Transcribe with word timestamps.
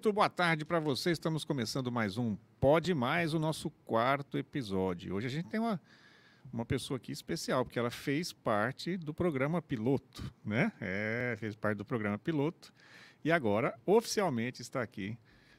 Muito 0.00 0.14
boa 0.14 0.30
tarde 0.30 0.64
para 0.64 0.80
você. 0.80 1.10
Estamos 1.10 1.44
começando 1.44 1.92
mais 1.92 2.16
um 2.16 2.34
Pode 2.58 2.94
Mais, 2.94 3.34
o 3.34 3.38
nosso 3.38 3.68
quarto 3.84 4.38
episódio. 4.38 5.14
Hoje 5.14 5.26
a 5.26 5.30
gente 5.30 5.50
tem 5.50 5.60
uma, 5.60 5.78
uma 6.50 6.64
pessoa 6.64 6.96
aqui 6.96 7.12
especial, 7.12 7.66
porque 7.66 7.78
ela 7.78 7.90
fez 7.90 8.32
parte 8.32 8.96
do 8.96 9.12
programa 9.12 9.60
piloto, 9.60 10.32
né? 10.42 10.72
É, 10.80 11.36
fez 11.38 11.54
parte 11.54 11.76
do 11.76 11.84
programa 11.84 12.16
piloto 12.16 12.72
e 13.22 13.30
agora 13.30 13.78
oficialmente 13.84 14.62
está 14.62 14.80
aqui 14.80 15.18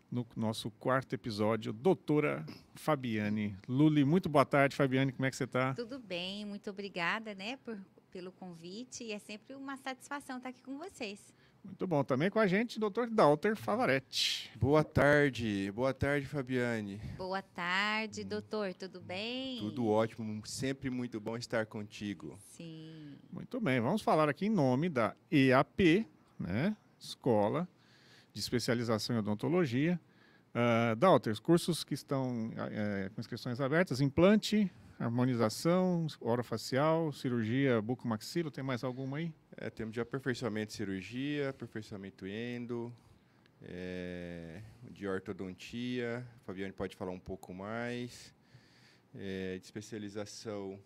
no 0.09 0.26
nosso 0.36 0.71
quarto 0.71 1.14
episódio, 1.14 1.71
doutora 1.71 2.44
Fabiane 2.73 3.55
Luli. 3.67 4.03
Muito 4.03 4.28
boa 4.28 4.44
tarde, 4.44 4.76
Fabiane, 4.76 5.12
como 5.12 5.28
é 5.28 5.30
que 5.30 5.38
você 5.38 5.44
está? 5.44 5.76
Tudo 5.76 6.00
bem, 6.00 6.45
muito 6.45 6.67
obrigada, 6.67 7.36
né, 7.36 7.58
por, 7.58 7.78
pelo 8.09 8.31
convite 8.31 9.03
e 9.03 9.12
é 9.12 9.20
sempre 9.20 9.53
uma 9.53 9.78
satisfação 9.78 10.38
estar 10.38 10.50
aqui 10.50 10.64
com 10.64 10.80
vocês. 10.80 11.31
Muito 11.64 11.88
bom. 11.88 12.04
Também 12.04 12.30
com 12.30 12.40
a 12.40 12.48
gente, 12.48 12.80
doutor 12.80 13.10
Dalter 13.10 13.56
Favaretti. 13.56 14.52
Boa 14.56 14.84
tarde. 14.84 15.72
Boa 15.72 15.94
tarde, 15.94 16.26
Fabiane. 16.26 17.00
Boa 17.18 17.42
tarde, 17.42 18.24
doutor. 18.24 18.74
Tudo 18.74 19.00
bem? 19.00 19.60
Tudo 19.60 19.88
ótimo. 19.88 20.46
Sempre 20.46 20.90
muito 20.90 21.20
bom 21.20 21.38
estar 21.38 21.66
contigo. 21.66 22.38
Sim. 22.40 23.16
Muito 23.32 23.60
bem. 23.60 23.80
Vamos 23.80 24.02
falar 24.02 24.30
aqui 24.30 24.48
em 24.48 24.50
nome 24.50 24.90
da 24.90 25.16
EAP, 25.32 26.06
né? 26.40 26.76
Escola 27.00 27.68
de 28.34 28.40
Especialização 28.40 29.16
em 29.16 29.20
Odontologia. 29.20 30.00
Uh, 30.54 30.96
Dalter, 30.98 31.40
cursos 31.42 31.84
que 31.84 31.94
estão 31.94 32.52
é, 32.58 33.09
com 33.16 33.22
inscrições 33.22 33.62
abertas, 33.62 34.02
implante, 34.02 34.70
harmonização, 35.00 36.08
orofacial, 36.20 37.12
cirurgia 37.14 37.81
bucomaxilo, 37.81 38.52
tem 38.52 38.64
mais 38.64 38.84
alguma 38.84 39.18
aí? 39.18 39.34
É, 39.64 39.70
temos 39.70 39.94
de 39.94 40.02
aperfeiçoamento 40.02 40.72
de 40.72 40.73
cirurgia, 40.73 41.50
aperfeiçoamento 41.50 42.26
endo, 42.26 42.92
é, 43.62 44.59
de 44.90 45.08
ortodontia, 45.08 46.26
Fabiane 46.48 46.73
pode 46.73 46.95
falar 46.95 47.12
um 47.12 47.20
pouco 47.20 47.53
mais, 47.53 48.34
é, 49.14 49.59
de 49.59 49.64
especialização 49.64 50.80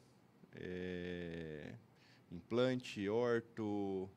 é, 0.56 1.74
implante, 2.30 3.08
orto, 3.08 4.10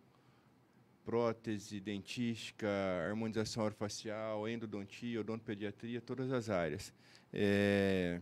prótese, 1.04 1.78
dentística, 1.78 2.68
harmonização 3.06 3.62
orofacial, 3.62 4.48
endodontia, 4.48 5.20
odontopediatria, 5.20 6.00
todas 6.00 6.32
as 6.32 6.50
áreas. 6.50 6.92
É, 7.32 8.20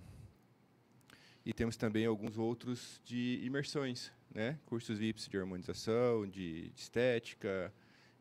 e 1.47 1.55
temos 1.55 1.78
também 1.78 2.05
alguns 2.05 2.37
outros 2.37 3.00
de 3.06 3.41
imersões, 3.43 4.12
né? 4.37 4.59
cursos 4.67 4.98
VIPs 4.98 5.29
de 5.29 5.39
harmonização, 5.39 6.27
de, 6.27 6.69
de 6.69 6.81
estética. 6.81 7.73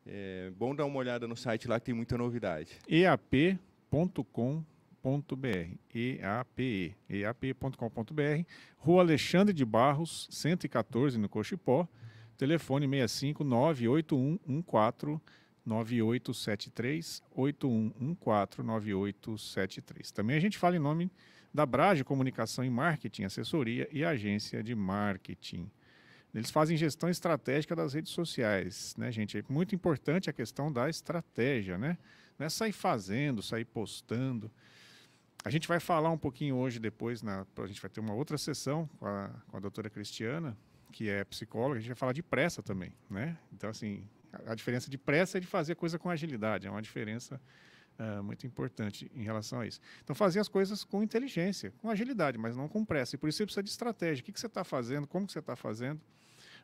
É 0.06 0.50
bom 0.56 0.74
dar 0.74 0.86
uma 0.86 0.96
olhada 0.96 1.28
no 1.28 1.36
site 1.36 1.68
lá 1.68 1.78
que 1.78 1.86
tem 1.86 1.94
muita 1.94 2.16
novidade. 2.16 2.78
eap.com.br 2.88 4.56
EAPE, 5.94 6.96
eap.com.br, 7.08 8.44
Rua 8.78 9.02
Alexandre 9.02 9.52
de 9.52 9.64
Barros, 9.64 10.26
114 10.30 11.18
no 11.18 11.28
Cochipó, 11.28 11.86
telefone 12.36 12.86
65 12.88 13.44
98114 13.44 15.20
9873 15.66 17.22
8114 17.32 18.66
9873. 18.66 20.10
Também 20.12 20.36
a 20.36 20.40
gente 20.40 20.56
fala 20.56 20.76
em 20.76 20.80
nome 20.80 21.10
da 21.52 21.66
Brage 21.66 22.04
Comunicação 22.04 22.64
e 22.64 22.70
Marketing, 22.70 23.24
Assessoria 23.24 23.86
e 23.92 24.02
Agência 24.04 24.62
de 24.62 24.74
Marketing. 24.74 25.70
Eles 26.36 26.50
fazem 26.50 26.76
gestão 26.76 27.08
estratégica 27.08 27.74
das 27.74 27.94
redes 27.94 28.12
sociais, 28.12 28.94
né, 28.98 29.10
gente? 29.10 29.38
É 29.38 29.44
muito 29.48 29.74
importante 29.74 30.28
a 30.28 30.34
questão 30.34 30.70
da 30.70 30.86
estratégia, 30.90 31.78
né? 31.78 31.96
Não 32.38 32.44
é 32.44 32.50
sair 32.50 32.72
fazendo, 32.72 33.42
sair 33.42 33.64
postando. 33.64 34.50
A 35.42 35.48
gente 35.48 35.66
vai 35.66 35.80
falar 35.80 36.10
um 36.10 36.18
pouquinho 36.18 36.56
hoje, 36.56 36.78
depois, 36.78 37.22
na, 37.22 37.46
a 37.56 37.66
gente 37.66 37.80
vai 37.80 37.88
ter 37.90 38.00
uma 38.00 38.12
outra 38.12 38.36
sessão 38.36 38.86
com 38.98 39.06
a, 39.06 39.30
com 39.48 39.56
a 39.56 39.60
doutora 39.60 39.88
Cristiana, 39.88 40.54
que 40.92 41.08
é 41.08 41.24
psicóloga, 41.24 41.78
a 41.78 41.80
gente 41.80 41.88
vai 41.88 41.96
falar 41.96 42.12
de 42.12 42.22
pressa 42.22 42.62
também, 42.62 42.92
né? 43.08 43.38
Então, 43.50 43.70
assim, 43.70 44.06
a, 44.30 44.52
a 44.52 44.54
diferença 44.54 44.90
de 44.90 44.98
pressa 44.98 45.38
é 45.38 45.40
de 45.40 45.46
fazer 45.46 45.74
coisa 45.74 45.98
com 45.98 46.10
agilidade, 46.10 46.66
é 46.66 46.70
uma 46.70 46.82
diferença 46.82 47.40
uh, 47.98 48.22
muito 48.22 48.46
importante 48.46 49.10
em 49.14 49.22
relação 49.22 49.60
a 49.60 49.66
isso. 49.66 49.80
Então, 50.04 50.14
fazer 50.14 50.40
as 50.40 50.48
coisas 50.48 50.84
com 50.84 51.02
inteligência, 51.02 51.72
com 51.78 51.88
agilidade, 51.88 52.36
mas 52.36 52.54
não 52.54 52.68
com 52.68 52.84
pressa. 52.84 53.16
E 53.16 53.18
por 53.18 53.26
isso 53.30 53.38
você 53.38 53.44
precisa 53.44 53.62
de 53.62 53.70
estratégia. 53.70 54.20
O 54.20 54.24
que, 54.26 54.32
que 54.32 54.40
você 54.40 54.46
está 54.46 54.64
fazendo, 54.64 55.06
como 55.06 55.26
que 55.26 55.32
você 55.32 55.38
está 55.38 55.56
fazendo. 55.56 55.98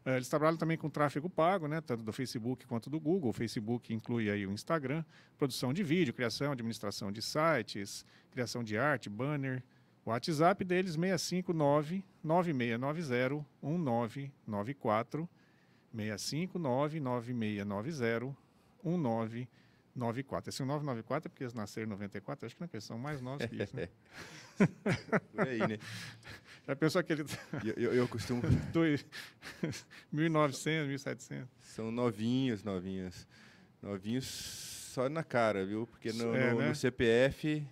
Uh, 0.04 0.10
eles 0.10 0.28
trabalham 0.28 0.56
também 0.56 0.76
com 0.76 0.90
tráfego 0.90 1.30
pago, 1.30 1.68
né, 1.68 1.80
tanto 1.80 2.02
do 2.02 2.12
Facebook 2.12 2.66
quanto 2.66 2.90
do 2.90 2.98
Google. 2.98 3.30
O 3.30 3.32
Facebook 3.32 3.92
inclui 3.94 4.30
aí 4.30 4.46
o 4.46 4.52
Instagram, 4.52 5.04
produção 5.38 5.72
de 5.72 5.82
vídeo, 5.82 6.12
criação, 6.12 6.52
administração 6.52 7.12
de 7.12 7.22
sites, 7.22 8.04
criação 8.30 8.64
de 8.64 8.76
arte, 8.76 9.08
banner. 9.08 9.62
O 10.04 10.10
WhatsApp 10.10 10.64
deles 10.64 10.94
659 10.94 12.04
9690 12.24 13.46
1994 13.62 15.28
659 15.94 17.00
9690 17.00 18.36
1994 18.84 19.62
94. 19.94 20.48
Esse 20.48 20.64
994 20.64 21.26
é 21.26 21.28
porque 21.28 21.44
eles 21.44 21.54
nasceram 21.54 21.86
em 21.86 21.90
94, 21.90 22.46
acho 22.46 22.54
que 22.54 22.60
não, 22.60 22.69
eles 22.72 22.84
são 22.84 22.98
mais 22.98 23.20
novos 23.20 23.46
que 23.46 23.62
isso, 23.62 23.76
né? 23.76 23.88
Por 25.32 25.46
aí, 25.46 25.58
né? 25.58 25.78
Já 26.67 26.77
pensou 26.77 27.00
aquele... 27.00 27.23
Eu, 27.65 27.75
eu, 27.77 27.95
eu 27.95 28.09
costumo... 28.09 28.41
1900, 30.12 30.89
1700. 30.89 31.49
São 31.62 31.91
novinhos, 31.91 32.62
novinhos. 32.62 33.27
Novinhos 33.83 34.27
só 34.27 35.09
na 35.09 35.25
cara, 35.25 35.65
viu? 35.65 35.87
Porque 35.87 36.12
no, 36.12 36.34
É, 36.34 36.53
no- 36.53 36.59
né? 36.61 36.69
no 36.69 36.75
CPF... 36.75 37.67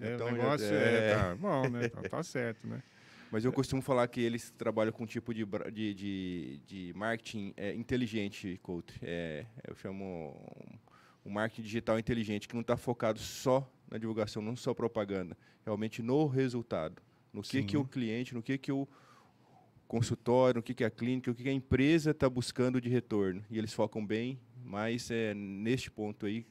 É, 0.00 0.14
então 0.14 0.26
o 0.26 0.30
já- 0.30 0.36
negócio 0.36 0.66
é, 0.74 1.14
tá 1.14 1.34
bom, 1.36 1.68
né? 1.70 1.86
Então, 1.86 2.02
tá 2.02 2.22
certo, 2.24 2.66
né? 2.66 2.82
Mas 3.30 3.44
eu 3.44 3.52
costumo 3.52 3.80
falar 3.82 4.06
que 4.08 4.20
eles 4.20 4.50
trabalham 4.56 4.92
com 4.92 5.04
um 5.04 5.06
tipo 5.06 5.32
de, 5.34 5.44
de, 5.72 5.94
de, 5.94 6.60
de 6.66 6.92
marketing 6.94 7.52
é, 7.56 7.72
inteligente, 7.74 8.58
Couto. 8.62 8.94
É, 9.02 9.44
eu 9.66 9.74
chamo 9.76 10.36
um, 11.24 11.30
um 11.30 11.32
marketing 11.32 11.62
digital 11.62 11.98
inteligente, 11.98 12.46
que 12.46 12.54
não 12.54 12.60
está 12.60 12.76
focado 12.76 13.18
só 13.18 13.68
na 13.90 13.96
divulgação, 13.98 14.40
não 14.42 14.54
só 14.56 14.72
propaganda, 14.74 15.36
realmente 15.64 16.02
no 16.02 16.26
resultado. 16.26 17.00
No 17.36 17.42
que, 17.42 17.60
Sim. 17.60 17.66
que 17.66 17.76
o 17.76 17.84
cliente, 17.84 18.34
no 18.34 18.42
que, 18.42 18.56
que 18.56 18.72
o 18.72 18.88
consultório, 19.86 20.56
no 20.56 20.62
que, 20.62 20.72
que 20.72 20.82
a 20.82 20.90
clínica, 20.90 21.30
o 21.30 21.34
que, 21.34 21.42
que 21.42 21.48
a 21.50 21.52
empresa 21.52 22.12
está 22.12 22.30
buscando 22.30 22.80
de 22.80 22.88
retorno. 22.88 23.44
E 23.50 23.58
eles 23.58 23.74
focam 23.74 24.04
bem 24.04 24.40
mais 24.64 25.10
é, 25.10 25.34
neste 25.34 25.90
ponto 25.90 26.24
aí, 26.24 26.46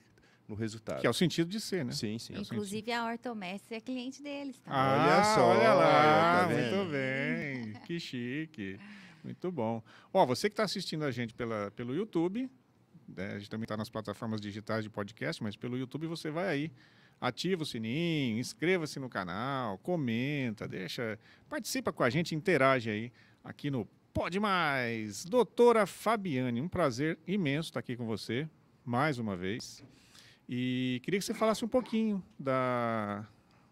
no 0.48 0.54
resultado. 0.54 1.02
Que 1.02 1.08
é 1.08 1.10
o 1.10 1.14
sentido 1.14 1.50
de 1.50 1.60
ser, 1.60 1.84
né? 1.84 1.92
Sim, 1.92 2.20
sim. 2.20 2.36
Inclusive, 2.38 2.92
a 2.92 3.04
Ortomestre 3.04 3.76
é 3.76 3.82
cliente 3.82 4.22
deles. 4.22 4.60
Tá? 4.60 4.72
Ah, 4.72 4.94
Olha 4.94 5.24
só, 5.24 5.48
olha 5.48 5.74
lá, 5.74 6.48
tá 6.48 6.54
muito 6.54 6.92
bem, 6.92 7.74
que 7.88 8.00
chique, 8.00 8.80
muito 9.24 9.52
bom. 9.52 9.82
Ó, 10.14 10.24
você 10.24 10.52
que 10.52 10.54
está 10.54 10.66
assistindo 10.66 11.04
a 11.04 11.10
gente 11.10 11.34
pela, 11.34 11.72
pelo 11.72 11.96
YouTube, 11.96 12.48
né, 13.08 13.34
a 13.34 13.40
gente 13.40 13.50
também 13.50 13.66
está 13.66 13.76
nas 13.76 13.90
plataformas 13.90 14.40
digitais 14.40 14.84
de 14.84 14.90
podcast, 14.92 15.42
mas 15.42 15.56
pelo 15.56 15.80
YouTube 15.80 16.06
você 16.06 16.30
vai 16.30 16.48
aí, 16.48 16.72
ativa 17.20 17.64
o 17.64 17.66
sininho, 17.66 18.40
inscreva-se 18.40 19.00
no 19.00 19.10
canal, 19.10 19.78
comenta, 19.80 20.68
deixa, 20.68 21.18
participa 21.50 21.92
com 21.92 22.04
a 22.04 22.10
gente, 22.10 22.36
interage 22.36 22.90
aí 22.90 23.12
aqui 23.44 23.70
no 23.70 23.88
Pode 24.14 24.40
Mais. 24.40 25.26
Doutora 25.26 25.86
Fabiane, 25.86 26.62
um 26.62 26.70
prazer 26.70 27.20
imenso 27.28 27.70
estar 27.70 27.82
aqui 27.82 27.98
com 27.98 28.06
você, 28.06 28.48
mais 28.86 29.20
uma 29.20 29.36
vez. 29.36 29.84
E 30.48 31.02
queria 31.04 31.20
que 31.20 31.26
você 31.26 31.34
falasse 31.34 31.66
um 31.66 31.68
pouquinho 31.68 32.24
da, 32.40 33.28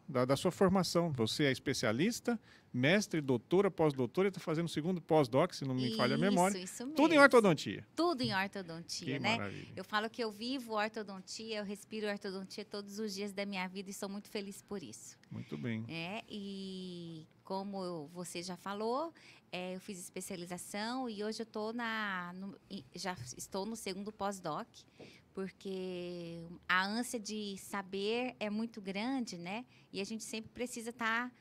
da, 0.07 0.25
da 0.25 0.35
sua 0.35 0.51
formação. 0.51 1.11
Você 1.13 1.45
é 1.45 1.51
especialista, 1.51 2.37
mestre, 2.73 3.21
doutora, 3.21 3.69
pós-doutora, 3.69 4.29
está 4.29 4.39
fazendo 4.39 4.67
segundo 4.67 4.99
pós-doc, 4.99 5.53
se 5.53 5.63
não 5.63 5.75
me 5.75 5.95
falha 5.95 6.15
a 6.15 6.17
memória. 6.17 6.57
Isso, 6.57 6.83
isso 6.83 6.91
Tudo 6.93 7.07
em 7.07 7.09
mesmo. 7.11 7.21
ortodontia. 7.23 7.85
Tudo 7.95 8.21
em 8.21 8.33
ortodontia, 8.33 9.13
Que 9.13 9.19
né? 9.19 9.37
maravilha. 9.37 9.73
Eu 9.75 9.83
falo 9.83 10.09
que 10.09 10.23
eu 10.23 10.31
vivo 10.31 10.73
ortodontia, 10.73 11.57
eu 11.59 11.63
respiro 11.63 12.07
ortodontia 12.07 12.65
todos 12.65 12.97
os 12.97 13.13
dias 13.13 13.31
da 13.31 13.45
minha 13.45 13.67
vida 13.67 13.89
e 13.89 13.93
sou 13.93 14.09
muito 14.09 14.27
feliz 14.29 14.61
por 14.61 14.81
isso. 14.81 15.17
Muito 15.29 15.55
bem. 15.57 15.85
É, 15.87 16.23
e 16.29 17.27
como 17.43 17.83
eu- 17.83 18.09
você 18.13 18.41
já 18.41 18.57
falou, 18.57 19.13
é, 19.51 19.75
eu 19.75 19.79
fiz 19.79 19.99
especialização 19.99 21.07
e 21.07 21.23
hoje 21.23 21.43
eu 21.43 21.45
tô 21.45 21.71
na, 21.73 22.33
no- 22.33 22.57
já 22.95 23.15
estou 23.37 23.65
no 23.67 23.75
segundo 23.75 24.11
pós-doc, 24.11 24.67
porque 25.33 26.41
a 26.67 26.85
ânsia 26.85 27.19
de 27.19 27.57
saber 27.57 28.35
é 28.39 28.49
muito 28.49 28.81
grande, 28.81 29.37
né? 29.37 29.65
E 29.91 29.99
a 29.99 30.03
gente 30.03 30.23
sempre 30.23 30.49
precisa 30.51 30.89
estar 30.91 31.31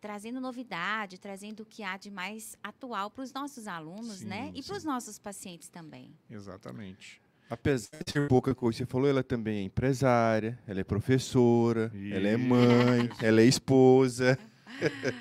trazendo 0.00 0.40
novidade, 0.40 1.18
trazendo 1.18 1.60
o 1.60 1.66
que 1.66 1.82
há 1.82 1.96
de 1.96 2.10
mais 2.10 2.56
atual 2.62 3.10
para 3.10 3.22
os 3.22 3.32
nossos 3.32 3.66
alunos, 3.66 4.18
Sim, 4.18 4.26
né? 4.26 4.52
E 4.54 4.62
para 4.62 4.76
os 4.76 4.84
nossos 4.84 5.18
pacientes 5.18 5.68
também. 5.68 6.14
Exatamente. 6.30 7.20
Apesar 7.48 7.98
de 8.06 8.12
ser 8.12 8.28
pouca 8.28 8.54
coisa, 8.54 8.78
você 8.78 8.86
falou, 8.86 9.08
ela 9.08 9.24
também 9.24 9.58
é 9.58 9.62
empresária, 9.62 10.56
ela 10.68 10.80
é 10.80 10.84
professora, 10.84 11.90
ela 12.12 12.28
é 12.28 12.36
Isso. 12.36 12.44
mãe, 12.44 13.10
ela 13.20 13.40
é 13.40 13.44
esposa. 13.44 14.38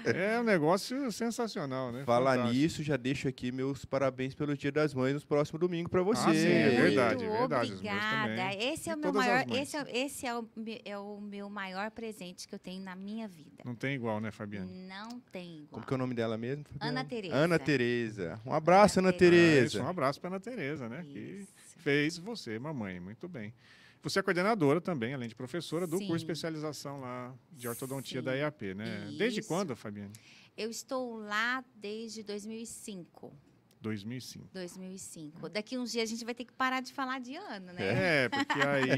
É 0.06 0.40
um 0.40 0.44
negócio 0.44 1.12
sensacional, 1.12 1.92
né? 1.92 2.04
Falar 2.06 2.36
Fantástico. 2.38 2.60
nisso, 2.60 2.84
já 2.84 2.98
deixo 2.98 3.28
aqui 3.28 3.52
meus 3.52 3.86
parabéns 3.86 4.34
pelo 4.34 4.56
Dia 4.56 4.72
das 4.72 4.94
Mães 4.94 5.14
no 5.16 5.22
próximo 5.22 5.60
domingo 5.60 5.90
para 5.90 6.02
você. 6.02 6.30
Ah, 6.30 6.34
sim, 6.34 6.48
é 6.48 6.66
Muito 6.70 6.82
verdade, 6.82 7.24
é 7.24 7.30
verdade, 7.30 7.72
Obrigada. 7.74 8.28
também. 8.36 8.74
Esse 8.74 8.90
é 8.90 8.94
E 8.94 8.96
o 8.96 9.00
meu 9.00 9.14
maior, 9.14 9.46
esse, 9.52 9.78
é, 9.78 9.98
esse 10.06 10.26
é, 10.26 10.36
o, 10.38 10.48
é 10.86 10.98
o 10.98 11.20
meu 11.22 11.50
maior 11.50 11.92
presente 11.92 12.48
que 12.48 12.56
eu 12.56 12.60
tenho 12.60 12.82
na 12.84 12.96
minha 12.96 13.28
vida. 13.28 13.64
Não 13.66 13.76
tem 13.76 13.96
igual, 13.96 14.20
né, 14.20 14.32
Fabiane? 14.32 14.72
Não 14.88 15.20
tem 15.32 15.56
igual. 15.58 15.68
Como 15.72 15.86
que 15.86 15.94
é 15.94 15.96
o 15.96 15.98
nome 16.00 16.14
dela 16.14 16.38
mesmo? 16.38 16.64
Fabiana? 16.66 17.00
Ana 17.02 17.04
Tereza. 17.10 17.36
Ana 17.36 17.60
Tereza. 17.60 18.42
Um 18.46 18.54
abraço, 18.54 19.00
Ana, 19.00 19.10
Ana 19.10 19.16
É, 19.16 19.20
Tereza. 19.20 19.66
isso, 19.78 19.82
um 19.84 19.88
abraço 19.88 20.20
para 20.22 20.30
Ana 20.30 20.40
Tereza, 20.40 20.88
né? 20.90 21.06
Que 21.08 21.20
Isso. 21.20 21.54
fez 21.78 22.18
você, 22.18 22.58
mamãe. 22.60 23.00
Muito 23.00 23.28
bem. 23.28 23.54
Você 24.01 24.19
é 24.19 24.22
coordenadora 24.22 24.80
também, 24.80 25.13
além 25.13 25.28
de 25.28 25.36
professora, 25.36 25.86
do 25.86 25.98
Sim. 25.98 26.07
curso 26.07 26.25
de 26.25 26.31
especialização 26.31 27.01
lá 27.01 27.34
de 27.51 27.68
ortodontia 27.68 28.22
Sim. 28.22 28.25
da 28.25 28.36
EAP, 28.36 28.74
né? 28.74 29.13
Desde 29.18 29.42
Isso. 29.42 29.50
quando, 29.50 29.75
Fabiane? 29.75 30.13
Eu 30.56 30.69
estou 30.69 31.18
lá 31.18 31.63
desde 31.75 32.24
2005. 32.24 33.34
2005. 33.81 34.50
2005. 34.54 35.50
Daqui 35.50 35.78
uns 35.78 35.92
dias 35.92 36.10
a 36.10 36.12
gente 36.13 36.25
vai 36.25 36.34
ter 36.36 36.44
que 36.44 36.51
parar 36.51 36.81
de 36.81 36.92
falar 36.94 37.19
de 37.19 37.36
ano, 37.36 37.72
né? 37.74 38.25
É, 38.25 38.28
porque 38.30 38.60
aí, 38.62 38.92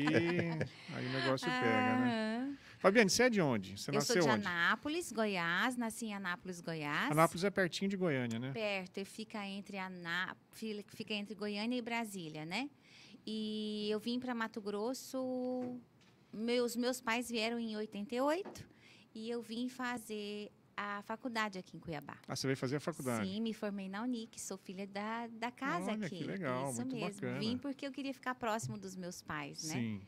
aí 0.96 1.06
o 1.08 1.10
negócio 1.12 1.48
pega, 1.48 2.00
né? 2.00 2.58
Fabiane, 2.80 3.10
você 3.12 3.24
é 3.24 3.30
de 3.30 3.40
onde? 3.42 3.78
Você 3.78 3.92
Eu 3.92 4.02
sou 4.02 4.16
nasceu 4.16 4.22
de 4.24 4.28
onde? 4.30 4.48
Anápolis, 4.48 5.12
Goiás. 5.12 5.78
Nasci 5.78 6.06
em 6.08 6.14
Anápolis, 6.16 6.62
Goiás. 6.62 7.12
Anápolis 7.12 7.44
é 7.44 7.52
pertinho 7.52 7.90
de 7.90 7.96
Goiânia, 7.98 8.40
né? 8.40 8.52
perto 8.54 9.00
e 9.00 9.06
fica 9.06 9.46
entre 9.46 9.78
Aná... 9.78 10.36
fi- 10.52 10.84
fica 10.96 11.14
entre 11.14 11.36
Goiânia 11.36 11.78
e 11.78 11.82
Brasília, 11.82 12.44
né? 12.44 12.68
E 13.26 13.88
eu 13.90 14.00
vim 14.00 14.20
para 14.20 14.34
Mato 14.34 14.62
Grosso. 14.62 15.80
Meus 16.34 16.76
meus 16.76 17.02
pais 17.02 17.30
vieram 17.30 17.60
em 17.60 17.76
88 17.76 18.66
e 19.14 19.30
eu 19.30 19.42
vim 19.42 19.68
fazer 19.68 20.50
a 20.76 21.02
faculdade 21.04 21.60
aqui 21.60 21.78
em 21.78 21.80
Cuiabá. 21.80 22.18
Ah, 22.28 22.36
você 22.36 22.48
veio 22.48 22.58
fazer 22.58 22.78
a 22.78 22.80
faculdade. 22.80 23.28
Sim, 23.28 23.42
me 23.42 23.54
formei 23.54 23.90
na 23.90 24.02
Unic, 24.02 24.40
sou 24.40 24.58
filha 24.58 24.88
da, 24.88 25.28
da 25.28 25.52
casa 25.52 25.92
Olha, 25.92 26.06
aqui. 26.06 26.18
que 26.20 26.24
legal, 26.24 26.70
Isso 26.72 26.82
muito 26.82 26.96
mesmo. 26.96 27.14
bacana. 27.14 27.40
Vim 27.40 27.58
porque 27.58 27.86
eu 27.86 27.92
queria 27.92 28.14
ficar 28.14 28.34
próximo 28.36 28.78
dos 28.78 28.96
meus 28.96 29.22
pais, 29.22 29.64
né? 29.66 29.74
Sim. 29.74 30.02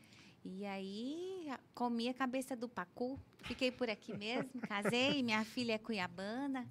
E 0.44 0.64
aí 0.66 1.48
comi 1.74 2.08
a 2.08 2.14
cabeça 2.14 2.56
do 2.56 2.68
pacu, 2.68 3.18
fiquei 3.42 3.70
por 3.70 3.88
aqui 3.88 4.12
mesmo, 4.16 4.60
casei, 4.62 5.22
minha 5.22 5.44
filha 5.44 5.74
é 5.74 5.78
cuiabana 5.78 6.66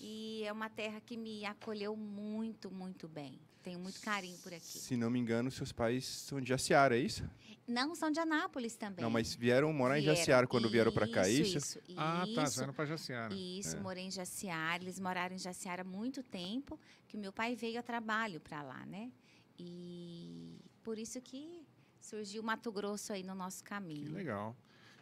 e 0.00 0.42
é 0.44 0.52
uma 0.52 0.70
terra 0.70 1.00
que 1.00 1.16
me 1.16 1.44
acolheu 1.44 1.96
muito, 1.96 2.70
muito 2.70 3.08
bem. 3.08 3.38
Tenho 3.62 3.78
muito 3.78 4.00
carinho 4.00 4.38
por 4.38 4.52
aqui. 4.54 4.78
Se 4.78 4.96
não 4.96 5.10
me 5.10 5.18
engano, 5.18 5.50
seus 5.50 5.72
pais 5.72 6.04
são 6.06 6.40
de 6.40 6.48
Jaciara, 6.48 6.96
é 6.96 7.00
isso? 7.00 7.28
Não 7.66 7.94
são 7.94 8.10
de 8.10 8.18
Anápolis 8.18 8.76
também. 8.76 9.02
Não, 9.02 9.10
mas 9.10 9.34
vieram 9.34 9.70
morar 9.72 9.98
em 9.98 10.02
Vieram. 10.02 10.16
Jaciara 10.16 10.46
quando 10.46 10.70
vieram 10.70 10.90
para 10.92 11.06
cá, 11.06 11.26
é 11.26 11.30
isso? 11.32 11.58
Isso, 11.58 11.78
isso. 11.86 11.98
Ah, 12.00 12.24
tá. 12.34 12.44
Isso. 12.44 12.62
era 12.62 12.72
para 12.72 12.86
Jaciara. 12.86 13.34
Isso, 13.34 13.76
É. 13.76 13.80
morei 13.80 14.04
em 14.04 14.10
Jaciara. 14.10 14.82
Eles 14.82 14.98
moraram 14.98 15.34
em 15.34 15.38
Jaciara 15.38 15.82
há 15.82 15.84
muito 15.84 16.22
tempo, 16.22 16.78
que 17.06 17.16
o 17.16 17.20
meu 17.20 17.32
pai 17.32 17.54
veio 17.54 17.78
a 17.78 17.82
trabalho 17.82 18.40
para 18.40 18.62
lá, 18.62 18.86
né? 18.86 19.10
E 19.58 20.58
por 20.82 20.98
isso 20.98 21.20
que 21.20 21.62
surgiu 22.00 22.42
Mato 22.42 22.72
Grosso 22.72 23.12
aí 23.12 23.22
no 23.22 23.34
nosso 23.34 23.62
Que 23.62 23.68
caminho. 23.68 24.12
legal. 24.12 24.56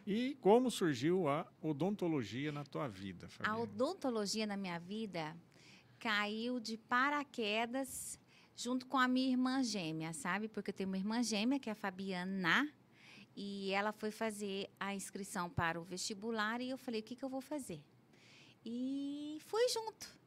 E 0.05 0.35
como 0.41 0.69
surgiu 0.71 1.27
a 1.29 1.45
odontologia 1.61 2.51
na 2.51 2.63
tua 2.65 2.87
vida, 2.87 3.27
A 3.27 3.29
Fabiane? 3.29 3.61
odontologia 3.61 4.45
na 4.47 4.57
minha 4.57 4.79
vida 4.79 5.35
caiu 5.99 6.59
de 6.59 6.75
paraquedas 6.77 8.19
junto 8.57 8.87
com 8.87 8.97
a 8.97 9.07
minha 9.07 9.29
irmã 9.29 9.63
gêmea, 9.63 10.11
sabe? 10.13 10.47
Porque 10.47 10.71
eu 10.71 10.73
tenho 10.73 10.89
uma 10.89 10.97
irmã 10.97 11.21
gêmea, 11.21 11.59
que 11.59 11.69
é 11.69 11.73
a 11.73 11.75
Fabiana, 11.75 12.67
e 13.35 13.71
ela 13.71 13.91
foi 13.91 14.09
fazer 14.09 14.67
a 14.79 14.95
inscrição 14.95 15.47
para 15.47 15.79
o 15.79 15.83
vestibular 15.83 16.59
e 16.59 16.71
eu 16.71 16.77
falei, 16.77 17.01
o 17.01 17.03
que, 17.03 17.15
que 17.15 17.23
eu 17.23 17.29
vou 17.29 17.39
fazer? 17.39 17.79
E 18.65 19.37
fui 19.45 19.69
junto. 19.69 20.17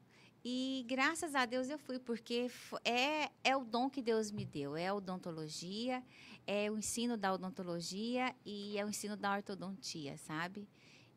E 0.45 0.87
graças 0.87 1.35
a 1.35 1.45
Deus 1.45 1.69
eu 1.69 1.79
fui, 1.79 1.99
porque 1.99 2.49
é, 2.85 3.31
é 3.43 3.57
o 3.57 3.65
dom 3.65 3.91
que 3.91 4.01
Deus 4.01 4.31
me 4.31 4.45
deu, 4.45 4.77
é 4.77 4.87
a 4.87 4.95
odontologia, 4.95 6.03
é 6.47 6.71
o 6.71 6.79
ensino 6.79 7.17
da 7.17 7.35
odontologia 7.35 8.35
e 8.47 8.79
é 8.79 8.85
o 8.85 8.89
ensino 8.89 9.17
da 9.17 9.35
ortodontia, 9.35 10.17
sabe? 10.17 10.67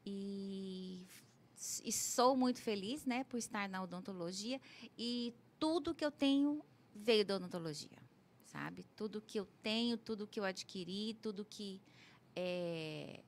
E 0.04 1.06
e 1.86 1.92
sou 1.94 2.36
muito 2.36 2.62
feliz, 2.62 3.06
né, 3.06 3.24
por 3.24 3.38
estar 3.38 3.70
na 3.70 3.82
odontologia 3.82 4.60
e 4.98 5.34
tudo 5.58 5.96
que 5.96 6.04
eu 6.04 6.12
tenho 6.12 6.62
veio 6.96 7.26
da 7.26 7.36
odontologia, 7.36 7.98
sabe? 8.46 8.86
Tudo 8.96 9.22
que 9.22 9.40
eu 9.40 9.48
tenho, 9.62 9.98
tudo 9.98 10.28
que 10.28 10.40
eu 10.40 10.44
adquiri, 10.44 11.16
tudo 11.22 11.46
que 11.46 11.82
eh, 12.36 13.24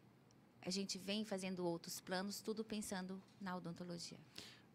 a 0.61 0.69
gente 0.69 0.97
vem 0.97 1.23
fazendo 1.23 1.65
outros 1.65 1.99
planos, 1.99 2.41
tudo 2.41 2.63
pensando 2.63 3.21
na 3.39 3.55
odontologia. 3.55 4.17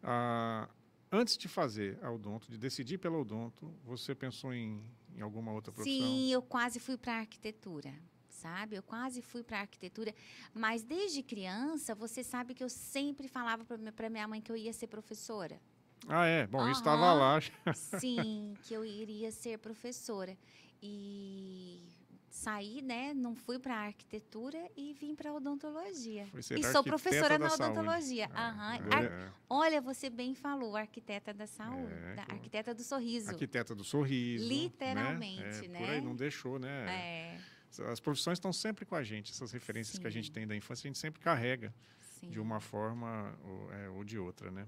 Ah, 0.01 0.69
antes 1.11 1.37
de 1.37 1.47
fazer 1.47 1.99
a 2.03 2.09
odonto, 2.11 2.49
de 2.49 2.57
decidir 2.57 2.97
pela 2.97 3.17
odonto, 3.17 3.73
você 3.83 4.15
pensou 4.15 4.53
em, 4.53 4.83
em 5.15 5.21
alguma 5.21 5.51
outra 5.51 5.71
profissão? 5.71 6.07
Sim, 6.07 6.31
eu 6.31 6.41
quase 6.41 6.79
fui 6.79 6.97
para 6.97 7.19
arquitetura, 7.19 7.93
sabe? 8.29 8.77
Eu 8.77 8.83
quase 8.83 9.21
fui 9.21 9.43
para 9.43 9.59
arquitetura, 9.59 10.15
mas 10.53 10.83
desde 10.83 11.21
criança, 11.21 11.93
você 11.93 12.23
sabe 12.23 12.53
que 12.53 12.63
eu 12.63 12.69
sempre 12.69 13.27
falava 13.27 13.65
para 13.65 14.09
minha 14.09 14.27
mãe 14.27 14.41
que 14.41 14.51
eu 14.51 14.55
ia 14.55 14.73
ser 14.73 14.87
professora. 14.87 15.61
Ah, 16.07 16.25
é. 16.25 16.47
Bom, 16.47 16.67
isso 16.69 16.79
estava 16.79 17.13
lá. 17.13 17.39
Sim, 17.75 18.55
que 18.63 18.73
eu 18.73 18.83
iria 18.83 19.31
ser 19.31 19.57
professora. 19.59 20.37
E 20.81 21.87
saí, 22.31 22.81
né? 22.81 23.13
Não 23.13 23.35
fui 23.35 23.59
para 23.59 23.75
arquitetura 23.75 24.57
e 24.75 24.93
vim 24.93 25.13
para 25.13 25.31
odontologia. 25.33 26.27
E 26.57 26.63
sou 26.63 26.83
professora 26.83 27.37
na 27.37 27.53
odontologia. 27.53 28.25
É, 28.33 28.39
Aham. 28.39 28.73
é, 28.73 28.95
Ar- 28.95 29.03
é. 29.03 29.31
Olha, 29.49 29.81
você 29.81 30.09
bem 30.09 30.33
falou, 30.33 30.75
arquiteta 30.75 31.33
da 31.33 31.45
saúde, 31.45 31.93
É, 31.93 32.15
da 32.15 32.23
arquiteta 32.23 32.73
do 32.73 32.83
sorriso. 32.83 33.29
Arquiteta 33.29 33.75
do 33.75 33.83
sorriso. 33.83 34.47
Literalmente, 34.47 35.67
né? 35.67 35.79
né? 35.79 35.79
Por 35.79 35.89
aí, 35.89 36.01
não 36.01 36.15
deixou, 36.15 36.57
né? 36.57 36.89
É, 36.89 37.37
As 37.91 37.99
profissões 37.99 38.37
estão 38.37 38.51
sempre 38.51 38.85
com 38.85 38.95
a 38.95 39.03
gente. 39.03 39.31
Essas 39.31 39.51
referências 39.51 39.99
que 39.99 40.07
a 40.07 40.09
gente 40.09 40.27
Sim. 40.27 40.33
tem 40.33 40.47
da 40.47 40.55
infância, 40.55 40.87
a 40.87 40.89
gente 40.89 40.99
sempre 40.99 41.21
carrega 41.21 41.73
sim. 41.99 42.29
de 42.29 42.39
uma 42.39 42.59
forma 42.59 43.37
ou, 43.43 43.73
é, 43.73 43.89
ou 43.89 44.03
de 44.03 44.17
outra, 44.17 44.49
né? 44.49 44.67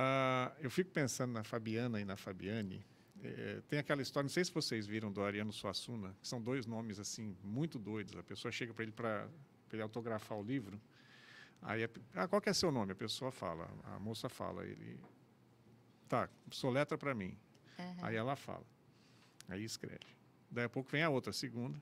Ah, 0.00 0.52
eu 0.60 0.70
fico 0.70 0.92
pensando 0.92 1.32
na 1.32 1.42
Fabiana 1.42 2.00
e 2.00 2.04
na 2.04 2.16
Fabiane. 2.16 2.86
É, 3.20 3.60
tem 3.66 3.80
aquela 3.80 4.00
história, 4.00 4.26
não 4.26 4.32
sei 4.32 4.44
se 4.44 4.52
vocês 4.52 4.86
viram 4.86 5.10
do 5.10 5.20
Ariano 5.20 5.52
Suassuna, 5.52 6.14
que 6.22 6.28
são 6.28 6.40
dois 6.40 6.66
nomes 6.66 7.00
assim 7.00 7.36
muito 7.42 7.80
doidos. 7.80 8.14
A 8.16 8.22
pessoa 8.22 8.52
chega 8.52 8.72
para 8.72 8.84
ele 8.84 8.92
para 8.92 9.28
ele 9.72 9.82
autografar 9.82 10.38
o 10.38 10.42
livro. 10.42 10.80
Aí, 11.60 11.82
a, 11.82 11.88
ah, 12.14 12.28
qual 12.28 12.40
que 12.40 12.48
é 12.48 12.52
seu 12.52 12.70
nome? 12.70 12.92
A 12.92 12.94
pessoa 12.94 13.32
fala, 13.32 13.68
a 13.82 13.98
moça 13.98 14.28
fala, 14.28 14.64
ele, 14.64 15.00
tá, 16.08 16.28
soletra 16.52 16.96
para 16.96 17.12
mim. 17.12 17.36
Aham. 17.76 17.96
Aí 18.02 18.14
ela 18.14 18.36
fala, 18.36 18.64
aí 19.48 19.64
escreve. 19.64 20.06
Daí 20.48 20.66
a 20.66 20.68
pouco 20.68 20.88
vem 20.88 21.02
a 21.02 21.10
outra, 21.10 21.30
a 21.30 21.34
segunda. 21.34 21.76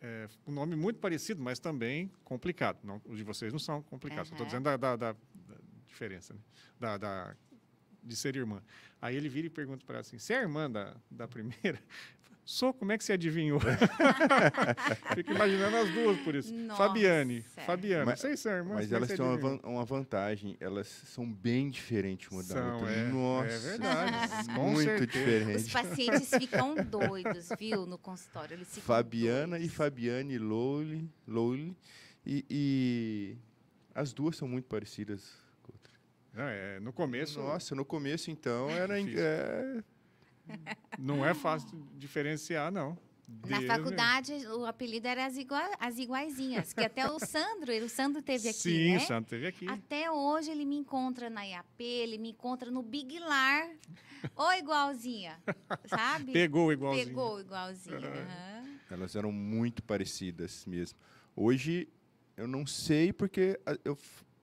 É, 0.00 0.28
um 0.46 0.52
nome 0.52 0.76
muito 0.76 1.00
parecido, 1.00 1.42
mas 1.42 1.58
também 1.58 2.12
complicado. 2.22 2.78
Não, 2.84 3.00
os 3.06 3.16
de 3.16 3.24
vocês 3.24 3.50
não 3.50 3.58
são 3.58 3.82
complicados. 3.82 4.30
Estou 4.30 4.44
Aham. 4.44 4.46
dizendo 4.46 4.64
da- 4.64 4.76
da- 4.76 4.96
da 4.96 5.16
diferença, 5.88 6.34
né? 6.34 6.40
da, 6.78 6.96
da- 6.96 7.34
de 8.02 8.14
ser 8.16 8.36
irmã. 8.36 8.62
Aí 9.02 9.16
ele 9.16 9.28
vira 9.28 9.46
e 9.46 9.50
pergunta 9.50 9.84
para 9.84 9.96
ela 9.96 10.00
assim: 10.00 10.18
Você 10.18 10.34
é 10.34 10.40
irmã 10.40 10.70
da, 10.70 10.94
da 11.10 11.26
primeira? 11.28 11.78
Sou, 12.44 12.72
como 12.72 12.90
é 12.92 12.96
que 12.96 13.04
você 13.04 13.12
adivinhou? 13.12 13.60
Fico 15.14 15.32
imaginando 15.32 15.76
as 15.76 15.90
duas 15.92 16.18
por 16.20 16.34
isso. 16.34 16.52
Nossa. 16.54 16.82
Fabiane, 16.82 17.42
Fabiana, 17.42 18.06
Mas- 18.06 18.20
vocês 18.20 18.40
são 18.40 18.52
irmãs? 18.52 18.74
Mas 18.76 18.92
é 18.92 18.96
elas 18.96 19.08
têm 19.08 19.20
uma, 19.20 19.36
van- 19.36 19.60
uma 19.64 19.84
vantagem, 19.84 20.56
elas 20.58 20.86
são 20.86 21.30
bem 21.30 21.68
diferentes 21.68 22.30
uma 22.30 22.42
da 22.42 22.54
São, 22.54 22.74
outra. 22.78 22.90
é, 22.90 23.08
Nossa, 23.08 23.48
é 23.52 23.58
verdade. 23.58 24.46
com 24.54 24.70
muito 24.70 24.82
certeza. 24.88 25.50
Os 25.56 25.64
diferente. 25.66 25.72
pacientes 25.72 26.30
ficam 26.30 26.74
doidos, 26.76 27.48
viu, 27.58 27.84
no 27.84 27.98
consultório. 27.98 28.54
Eles 28.54 28.68
ficam 28.68 28.82
Fabiana 28.82 29.56
e 29.56 29.60
doidos. 29.60 29.76
Fabiane 29.76 30.38
Lowly, 30.38 31.10
Lowly 31.26 31.76
e, 32.24 32.44
e 32.48 33.36
as 33.94 34.14
duas 34.14 34.36
são 34.36 34.48
muito 34.48 34.64
parecidas. 34.64 35.36
Não, 36.38 36.44
é, 36.48 36.78
no 36.78 36.92
começo, 36.92 37.40
Nossa, 37.40 37.74
no 37.74 37.84
começo 37.84 38.30
então 38.30 38.70
era 38.70 38.98
em- 39.00 39.06
Difícil. 39.06 39.24
é, 39.26 39.82
não 40.96 41.26
é 41.26 41.34
fácil 41.34 41.84
diferenciar, 41.96 42.70
não. 42.70 42.96
Na 43.46 43.58
Deus 43.58 43.66
faculdade, 43.66 44.32
o 44.46 44.64
apelido 44.64 45.06
era 45.08 45.26
as, 45.26 45.36
igua- 45.36 45.76
as 45.80 45.98
iguaizinhas, 45.98 46.72
que 46.72 46.80
até 46.80 47.10
o 47.10 47.18
Sandro, 47.18 47.72
o 47.84 47.88
Sandro 47.88 48.22
teve 48.22 48.48
aqui, 48.48 48.58
Sim, 48.58 48.90
né? 48.92 48.96
o 48.98 49.00
Santo 49.00 49.28
teve 49.28 49.48
aqui. 49.48 49.68
Até 49.68 50.10
hoje 50.10 50.50
ele 50.50 50.64
me 50.64 50.76
encontra 50.76 51.28
na 51.28 51.42
IAP, 51.44 51.82
ele 51.82 52.16
me 52.18 52.30
encontra 52.30 52.70
no 52.70 52.82
Big 52.82 53.18
Lar. 53.18 53.68
Ô, 54.34 54.50
igualzinha, 54.52 55.38
sabe? 55.86 56.32
Pegou 56.32 56.72
igualzinho. 56.72 57.06
Pegou 57.06 57.40
igualzinha. 57.40 57.98
aham. 57.98 58.78
elas 58.90 59.14
eram 59.16 59.30
muito 59.32 59.82
parecidas 59.82 60.64
mesmo. 60.66 60.98
Hoje 61.36 61.86
eu 62.36 62.46
não 62.48 62.64
sei 62.64 63.12
porque 63.12 63.60
eu 63.84 63.98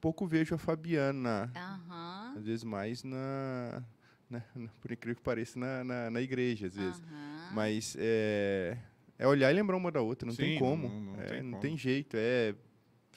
pouco 0.05 0.27
vejo 0.27 0.53
a 0.53 0.57
Fabiana, 0.59 1.51
Aham. 1.55 2.35
às 2.37 2.45
vezes 2.45 2.63
mais 2.63 3.03
na, 3.03 3.81
na- 4.29 4.43
na- 4.55 4.69
por 4.79 4.91
incrível 4.91 5.15
que 5.15 5.21
pareça, 5.23 5.57
na, 5.57 5.83
na, 5.83 6.11
na 6.11 6.21
igreja, 6.21 6.67
às 6.67 6.75
vezes. 6.75 7.01
aham. 7.01 7.55
Mas 7.55 7.95
é, 7.97 8.77
é 9.17 9.27
olhar 9.27 9.49
e 9.51 9.55
lembrar 9.55 9.75
uma 9.75 9.91
da 9.91 10.01
outra, 10.01 10.27
não 10.27 10.35
tem 10.35 10.53
Sim, 10.53 10.59
como. 10.59 10.87
não- 10.89 11.01
não 11.01 11.19
É, 11.21 11.25
tem 11.25 11.41
não 11.41 11.49
como. 11.53 11.61
tem 11.63 11.75
jeito. 11.75 12.15
É 12.15 12.53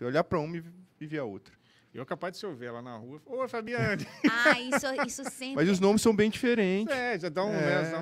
olhar 0.01 0.25
para 0.25 0.39
uma 0.41 0.57
e, 0.57 0.65
e 0.99 1.07
ver 1.07 1.19
a 1.19 1.25
outra. 1.25 1.55
Eu 1.99 2.07
capaz 2.07 2.33
de 2.33 2.39
se 2.39 2.47
eu 2.47 2.55
ver 2.55 2.67
ela 2.67 2.81
na 2.83 2.97
rua. 2.97 3.21
Ô, 3.27 3.47
Fabiane! 3.49 4.07
Ah, 4.31 4.59
isso, 4.61 4.87
isso 5.07 5.25
sempre. 5.31 5.57
Mas 5.57 5.69
os 5.69 5.81
nomes 5.81 6.01
são 6.03 6.15
bem 6.15 6.31
diferentes. 6.31 6.95
É, 6.95 7.19
já 7.19 7.29
dá 7.29 7.45
um. 7.45 7.53
É. 7.53 7.83
Né, 7.83 7.91
dá 7.91 7.99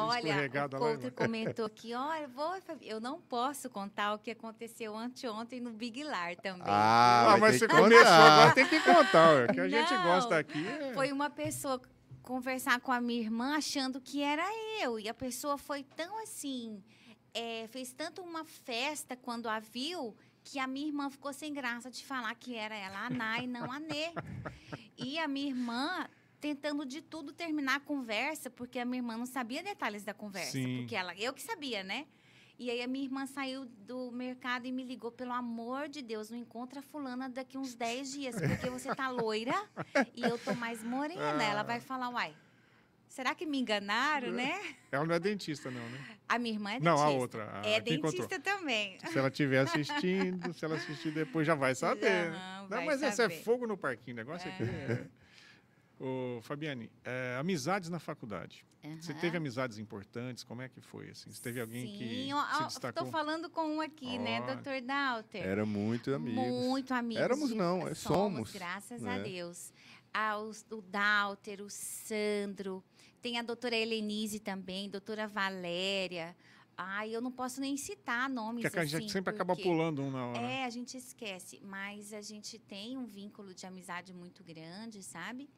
uma 0.00 0.06
Olha, 0.06 0.18
escorregada 0.28 0.76
o 0.76 0.80
lá. 0.80 0.88
Couto 0.96 1.12
comentou 1.12 1.66
aqui, 1.66 1.92
olha, 1.94 2.28
vou, 2.28 2.52
eu 2.82 3.00
não 3.00 3.20
posso 3.20 3.68
contar 3.68 4.14
o 4.14 4.18
que 4.18 4.30
aconteceu 4.30 4.96
anteontem 4.96 5.60
no 5.60 5.70
Big 5.72 6.04
Lar 6.04 6.36
também. 6.36 6.62
Ah, 6.66 7.32
Ah, 7.32 7.36
mas 7.36 7.56
você 7.58 7.66
que 7.66 7.74
começou, 7.74 7.98
contar. 7.98 8.32
agora 8.32 8.54
tem 8.54 8.66
que 8.68 8.80
contar. 8.80 9.52
que 9.52 9.60
a 9.60 9.68
gente 9.68 9.92
Não, 9.92 10.02
gosta 10.04 10.38
aqui. 10.38 10.64
é- 10.66 10.92
Foi 10.94 11.10
uma 11.10 11.28
pessoa 11.30 11.80
conversar 12.22 12.80
com 12.80 12.92
a 12.92 13.00
minha 13.00 13.20
irmã 13.20 13.56
achando 13.56 14.00
que 14.00 14.22
era 14.22 14.44
eu. 14.82 15.00
E 15.00 15.08
a 15.08 15.14
pessoa 15.14 15.58
foi 15.58 15.82
tão 15.82 16.22
assim, 16.22 16.80
é, 17.34 17.66
fez 17.68 17.92
tanto 17.92 18.22
uma 18.22 18.44
festa 18.44 19.16
quando 19.16 19.48
a 19.48 19.58
viu, 19.58 20.14
que 20.44 20.58
a 20.58 20.66
minha 20.66 20.86
irmã 20.86 21.10
ficou 21.10 21.32
sem 21.32 21.52
graça 21.52 21.90
de 21.90 22.04
falar 22.04 22.34
que 22.34 22.56
era 22.56 22.74
ela 22.74 23.06
a 23.06 23.10
Ná 23.10 23.38
e 23.40 23.46
não 23.46 23.70
a 23.70 23.78
Nê. 23.78 24.12
E 24.96 25.18
a 25.18 25.28
minha 25.28 25.48
irmã 25.48 26.08
tentando 26.40 26.86
de 26.86 27.02
tudo 27.02 27.32
terminar 27.32 27.76
a 27.76 27.80
conversa, 27.80 28.50
porque 28.50 28.78
a 28.78 28.84
minha 28.84 28.98
irmã 28.98 29.16
não 29.16 29.26
sabia 29.26 29.62
detalhes 29.62 30.04
da 30.04 30.14
conversa. 30.14 30.52
Sim. 30.52 30.78
Porque 30.78 30.96
ela, 30.96 31.14
eu 31.16 31.32
que 31.32 31.42
sabia, 31.42 31.82
né? 31.82 32.06
E 32.58 32.70
aí 32.70 32.82
a 32.82 32.86
minha 32.86 33.04
irmã 33.04 33.24
saiu 33.24 33.64
do 33.64 34.10
mercado 34.10 34.66
e 34.66 34.72
me 34.72 34.84
ligou, 34.84 35.10
pelo 35.10 35.32
amor 35.32 35.88
de 35.88 36.02
Deus, 36.02 36.30
não 36.30 36.36
encontra 36.36 36.80
a 36.80 36.82
fulana 36.82 37.26
daqui 37.26 37.56
uns 37.56 37.74
10 37.74 38.12
dias, 38.12 38.34
porque 38.34 38.68
você 38.68 38.94
tá 38.94 39.08
loira 39.08 39.54
e 40.14 40.22
eu 40.22 40.38
tô 40.38 40.54
mais 40.54 40.82
morena. 40.84 41.20
Ela 41.42 41.62
vai 41.62 41.80
falar, 41.80 42.10
uai, 42.10 42.34
será 43.10 43.34
que 43.34 43.44
me 43.44 43.58
enganaram, 43.60 44.32
né? 44.32 44.58
Ela 44.90 45.04
não 45.04 45.14
é 45.14 45.20
dentista, 45.20 45.70
não, 45.70 45.86
né? 45.90 46.16
A 46.28 46.38
minha 46.38 46.54
irmã 46.54 46.70
é 46.70 46.80
Não, 46.80 46.94
dentista. 46.96 47.06
a 47.06 47.10
outra. 47.10 47.60
a 47.60 47.66
é 47.68 47.80
que 47.80 47.94
encontrou. 47.94 48.26
dentista 48.26 48.40
também. 48.40 48.98
Se 49.06 49.18
ela 49.18 49.28
estiver 49.28 49.58
assistindo, 49.58 50.54
se 50.54 50.64
ela 50.64 50.76
assistir 50.76 51.10
depois, 51.12 51.46
já 51.46 51.54
vai 51.54 51.74
saber. 51.76 52.30
né? 52.30 52.58
Não, 52.62 52.68
vai 52.68 52.86
mas 52.86 53.02
esse 53.02 53.20
é 53.20 53.28
saber. 53.28 53.42
fogo 53.42 53.66
no 53.66 53.76
parquinho. 53.76 54.14
O 54.14 54.18
negócio 54.18 54.50
aqui 54.50 54.62
é. 54.62 55.06
Ô, 56.02 56.40
Fabiane, 56.40 56.90
é, 57.04 57.36
amizades 57.38 57.90
na 57.90 57.98
faculdade. 57.98 58.64
Você 58.98 59.12
Aham. 59.12 59.20
teve 59.20 59.36
amizades 59.36 59.76
importantes? 59.76 60.42
Como 60.42 60.62
é 60.62 60.68
que 60.70 60.80
foi? 60.80 61.10
Assim? 61.10 61.30
Você 61.30 61.42
teve 61.42 61.60
alguém 61.60 61.86
que 61.98 61.98
Sim, 62.24 62.32
ó, 62.32 62.42
se 62.54 62.64
destacou? 62.64 63.04
Tô 63.04 63.10
falando 63.10 63.50
com 63.50 63.66
um 63.76 63.80
aqui, 63.82 64.16
né, 64.18 64.40
Ó. 64.40 64.46
doutor 64.54 64.80
Dalter? 64.80 65.42
Era 65.44 65.66
muito 65.66 66.14
amigos. 66.14 66.42
Muito 66.42 66.94
amigos. 66.94 67.22
Éramos 67.22 67.52
não, 67.52 67.86
é, 67.86 67.92
somos, 67.92 68.50
Graças 68.52 69.04
a 69.04 69.18
né? 69.18 69.22
Deus. 69.22 69.74
Ah, 70.14 70.38
os- 70.38 70.64
o 70.70 70.80
Dalter, 70.80 71.60
o 71.60 71.68
Sandro, 71.68 72.82
tem 73.20 73.38
a 73.38 73.42
doutora 73.42 73.76
Helenise 73.76 74.40
também, 74.40 74.88
doutora 74.88 75.26
Valéria. 75.28 76.36
Ai, 76.76 77.14
eu 77.14 77.20
não 77.20 77.30
posso 77.30 77.60
nem 77.60 77.76
citar 77.76 78.28
nomes 78.30 78.62
Que 78.68 78.78
a 78.78 78.84
gente 78.84 78.96
assim, 79.04 79.08
sempre 79.08 79.34
acaba 79.34 79.54
porque- 79.54 79.68
pulando 79.68 80.00
um 80.02 80.10
na 80.10 80.26
hora. 80.28 80.40
É, 80.40 80.64
a 80.64 80.70
gente 80.70 80.96
esquece, 80.96 81.60
mas 81.62 82.12
a 82.14 82.22
gente 82.22 82.58
tem 82.58 82.96
um 82.96 83.04
vínculo 83.04 83.52
de 83.54 83.66
amizade 83.66 84.14
muito 84.14 84.42
grande, 84.42 85.02
sabe? 85.02 85.50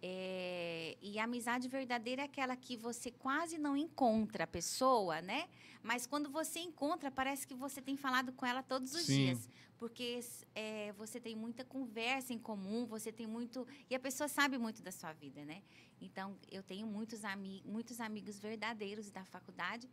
É, 0.00 0.96
e 1.02 1.18
a 1.18 1.24
amizade 1.24 1.66
verdadeira 1.68 2.22
é 2.22 2.24
aquela 2.26 2.54
que 2.56 2.76
você 2.76 3.10
quase 3.10 3.58
não 3.58 3.76
encontra 3.76 4.44
a 4.44 4.46
pessoa, 4.46 5.20
né? 5.20 5.48
Mas 5.82 6.06
quando 6.06 6.30
você 6.30 6.60
encontra, 6.60 7.10
parece 7.10 7.44
que 7.46 7.54
você 7.54 7.82
tem 7.82 7.96
falado 7.96 8.32
com 8.32 8.46
ela 8.46 8.62
todos 8.62 8.94
os 8.94 9.02
Sim. 9.06 9.16
dias. 9.26 9.48
Porque 9.78 10.20
é, 10.54 10.92
você 10.92 11.20
tem 11.20 11.36
muita 11.36 11.64
conversa 11.64 12.32
em 12.32 12.38
comum, 12.38 12.84
você 12.86 13.12
tem 13.12 13.26
muito. 13.26 13.66
E 13.88 13.94
a 13.94 14.00
pessoa 14.00 14.28
sabe 14.28 14.58
muito 14.58 14.82
da 14.82 14.90
sua 14.90 15.12
vida, 15.12 15.44
né? 15.44 15.62
Então, 16.00 16.36
eu 16.50 16.62
tenho 16.62 16.86
muitos, 16.86 17.24
ami 17.24 17.62
muitos 17.64 18.00
amigos 18.00 18.38
verdadeiros 18.38 19.10
da 19.10 19.24
faculdade 19.24 19.88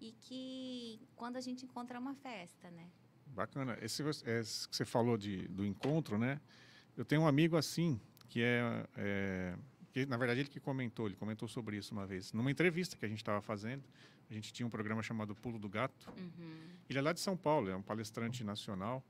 e 0.00 0.12
que 0.12 1.00
quando 1.14 1.36
a 1.36 1.40
gente 1.40 1.64
encontra 1.64 1.96
é 1.96 2.00
uma 2.00 2.14
festa, 2.14 2.70
né? 2.70 2.90
Bacana. 3.26 3.78
Esse, 3.80 4.02
esse 4.02 4.68
que 4.68 4.76
você 4.76 4.84
falou 4.84 5.16
de, 5.16 5.48
do 5.48 5.64
encontro, 5.64 6.18
né? 6.18 6.40
Eu 6.96 7.04
tenho 7.04 7.22
um 7.22 7.26
amigo 7.26 7.56
assim, 7.56 8.00
que 8.28 8.42
é, 8.42 8.86
é, 8.96 9.54
que, 9.92 10.06
na 10.06 10.16
verdade, 10.16 10.40
ele 10.40 10.48
que 10.48 10.60
comentou, 10.60 11.06
ele 11.06 11.16
comentou 11.16 11.48
sobre 11.48 11.76
isso 11.76 11.92
uma 11.92 12.06
vez. 12.06 12.32
Numa 12.32 12.50
entrevista 12.50 12.96
que 12.96 13.04
a 13.04 13.08
gente 13.08 13.18
estava 13.18 13.40
fazendo, 13.40 13.84
a 14.30 14.34
gente 14.34 14.52
tinha 14.52 14.66
um 14.66 14.70
programa 14.70 15.02
chamado 15.02 15.34
Pulo 15.34 15.58
do 15.58 15.68
Gato. 15.68 16.12
Uhum. 16.16 16.68
Ele 16.88 16.98
é 16.98 17.02
lá 17.02 17.12
de 17.12 17.20
São 17.20 17.36
Paulo, 17.36 17.68
é 17.70 17.76
um 17.76 17.82
palestrante 17.82 18.44
nacional. 18.44 19.04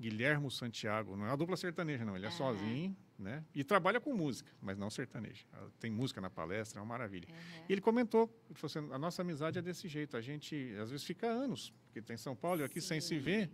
Guilhermo 0.00 0.50
Santiago, 0.50 1.16
não 1.16 1.24
é 1.26 1.28
uma 1.28 1.36
dupla 1.36 1.56
sertaneja, 1.56 2.04
não, 2.04 2.16
ele 2.16 2.24
é 2.24 2.28
Aham. 2.28 2.36
sozinho, 2.36 2.96
né? 3.18 3.44
E 3.54 3.62
trabalha 3.62 4.00
com 4.00 4.12
música, 4.14 4.50
mas 4.60 4.76
não 4.76 4.90
sertaneja. 4.90 5.44
Tem 5.78 5.90
música 5.90 6.20
na 6.20 6.28
palestra, 6.28 6.80
é 6.80 6.82
uma 6.82 6.88
maravilha. 6.88 7.28
Uhum. 7.30 7.64
E 7.68 7.72
ele 7.72 7.80
comentou, 7.80 8.22
ele 8.50 8.58
falou 8.58 8.66
assim, 8.84 8.92
a 8.94 8.98
nossa 8.98 9.22
amizade 9.22 9.58
é 9.58 9.62
desse 9.62 9.86
jeito, 9.88 10.16
a 10.16 10.20
gente 10.20 10.74
às 10.80 10.90
vezes 10.90 11.06
fica 11.06 11.26
anos, 11.28 11.72
porque 11.86 12.02
tem 12.02 12.16
São 12.16 12.34
Paulo 12.34 12.60
e 12.62 12.64
aqui 12.64 12.80
sem 12.80 13.00
se 13.00 13.08
Sim. 13.08 13.18
ver. 13.20 13.50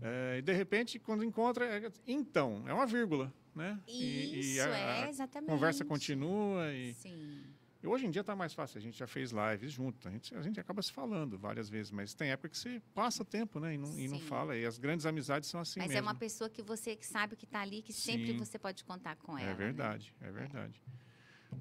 É, 0.00 0.36
e 0.38 0.42
de 0.42 0.52
repente, 0.52 0.98
quando 0.98 1.24
encontra, 1.24 1.64
é, 1.64 1.90
então, 2.06 2.62
é 2.68 2.72
uma 2.72 2.86
vírgula, 2.86 3.32
né? 3.54 3.80
E- 3.88 4.38
Isso, 4.40 4.58
e 4.58 4.60
a, 4.60 4.68
é, 4.68 5.04
a 5.04 5.08
exatamente. 5.08 5.48
conversa 5.50 5.84
continua 5.84 6.70
e, 6.72 6.92
Sim. 6.94 7.42
E 7.86 7.88
hoje 7.88 8.04
em 8.04 8.10
dia 8.10 8.20
está 8.22 8.34
mais 8.34 8.52
fácil, 8.52 8.78
a 8.78 8.80
gente 8.80 8.98
já 8.98 9.06
fez 9.06 9.30
lives 9.30 9.70
junto, 9.70 10.08
a 10.08 10.10
gente, 10.10 10.34
a 10.34 10.42
gente 10.42 10.58
acaba 10.58 10.82
se 10.82 10.92
falando 10.92 11.38
várias 11.38 11.68
vezes, 11.70 11.92
mas 11.92 12.14
tem 12.14 12.30
época 12.30 12.48
que 12.48 12.58
você 12.58 12.82
passa 12.92 13.24
tempo, 13.24 13.60
né? 13.60 13.74
E 13.74 13.78
não, 13.78 13.96
e 13.96 14.08
não 14.08 14.18
fala, 14.18 14.56
e 14.56 14.66
as 14.66 14.76
grandes 14.76 15.06
amizades 15.06 15.48
são 15.48 15.60
assim 15.60 15.78
Mas 15.78 15.90
mesmo. 15.90 16.00
é 16.00 16.02
uma 16.02 16.14
pessoa 16.14 16.50
que 16.50 16.62
você 16.62 16.96
que 16.96 17.06
sabe 17.06 17.36
que 17.36 17.44
está 17.44 17.60
ali, 17.60 17.82
que 17.82 17.92
sempre 17.92 18.32
Sim. 18.32 18.38
você 18.38 18.58
pode 18.58 18.82
contar 18.84 19.14
com 19.16 19.38
ela. 19.38 19.50
É 19.50 19.52
né? 19.52 19.54
verdade, 19.54 20.12
é 20.20 20.32
verdade. 20.32 20.82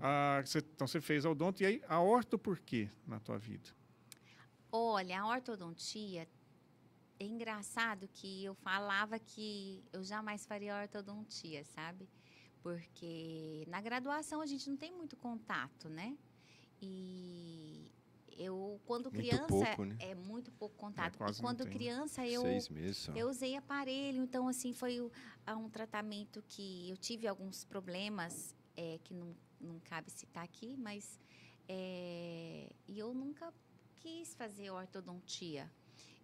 Ah, 0.01 0.41
você- 0.43 0.57
então 0.59 0.87
você 0.87 0.99
fez 0.99 1.25
a 1.25 1.29
odonto, 1.29 1.61
e 1.61 1.65
aí 1.67 1.81
a 1.87 2.01
orto 2.01 2.39
por 2.39 2.57
quê 2.59 2.89
na 3.05 3.19
tua 3.19 3.37
vida? 3.37 3.69
Olha, 4.71 5.21
a 5.21 5.27
ortodontia 5.27 6.27
é 7.19 7.23
engraçado 7.23 8.07
que 8.11 8.43
eu 8.43 8.55
falava 8.55 9.19
que 9.19 9.83
eu 9.93 10.03
jamais 10.03 10.43
faria 10.43 10.81
ortodontia, 10.81 11.63
sabe? 11.63 12.09
Porque 12.65 13.63
na 13.67 13.79
graduação 13.79 14.41
a 14.41 14.45
gente 14.47 14.67
não 14.67 14.75
tem 14.75 14.91
muito 14.91 15.15
contato, 15.15 15.87
né? 15.87 16.17
E 16.81 17.91
eu, 18.35 18.81
quando 18.87 19.11
Muito 19.11 19.17
criança, 19.17 19.47
pouco, 19.47 19.85
né? 19.85 19.95
é 19.99 20.15
muito 20.15 20.51
pouco 20.51 20.75
contato. 20.75 21.15
quase 21.15 21.37
e 21.37 21.41
quando 21.43 21.63
né? 21.63 21.69
criança 21.69 22.25
eu 22.25 22.41
meses. 22.41 23.07
Eu 23.15 23.29
usei 23.29 23.55
aparelho, 23.55 24.23
então 24.23 24.47
assim 24.47 24.73
foi 24.73 24.99
um 24.99 25.69
tratamento 25.69 26.43
que 26.47 26.89
eu 26.89 26.97
tive 26.97 27.27
alguns 27.27 27.63
problemas 27.63 28.55
é, 28.75 28.97
que 29.03 29.13
não, 29.13 29.35
não 29.61 29.79
cabe 29.81 30.09
citar 30.09 30.43
aqui, 30.43 30.75
mas 30.75 31.19
é, 31.69 32.67
e 32.87 32.97
eu 32.97 33.13
nunca 33.13 33.53
quis 33.97 34.33
fazer 34.33 34.71
ortodontia. 34.71 35.71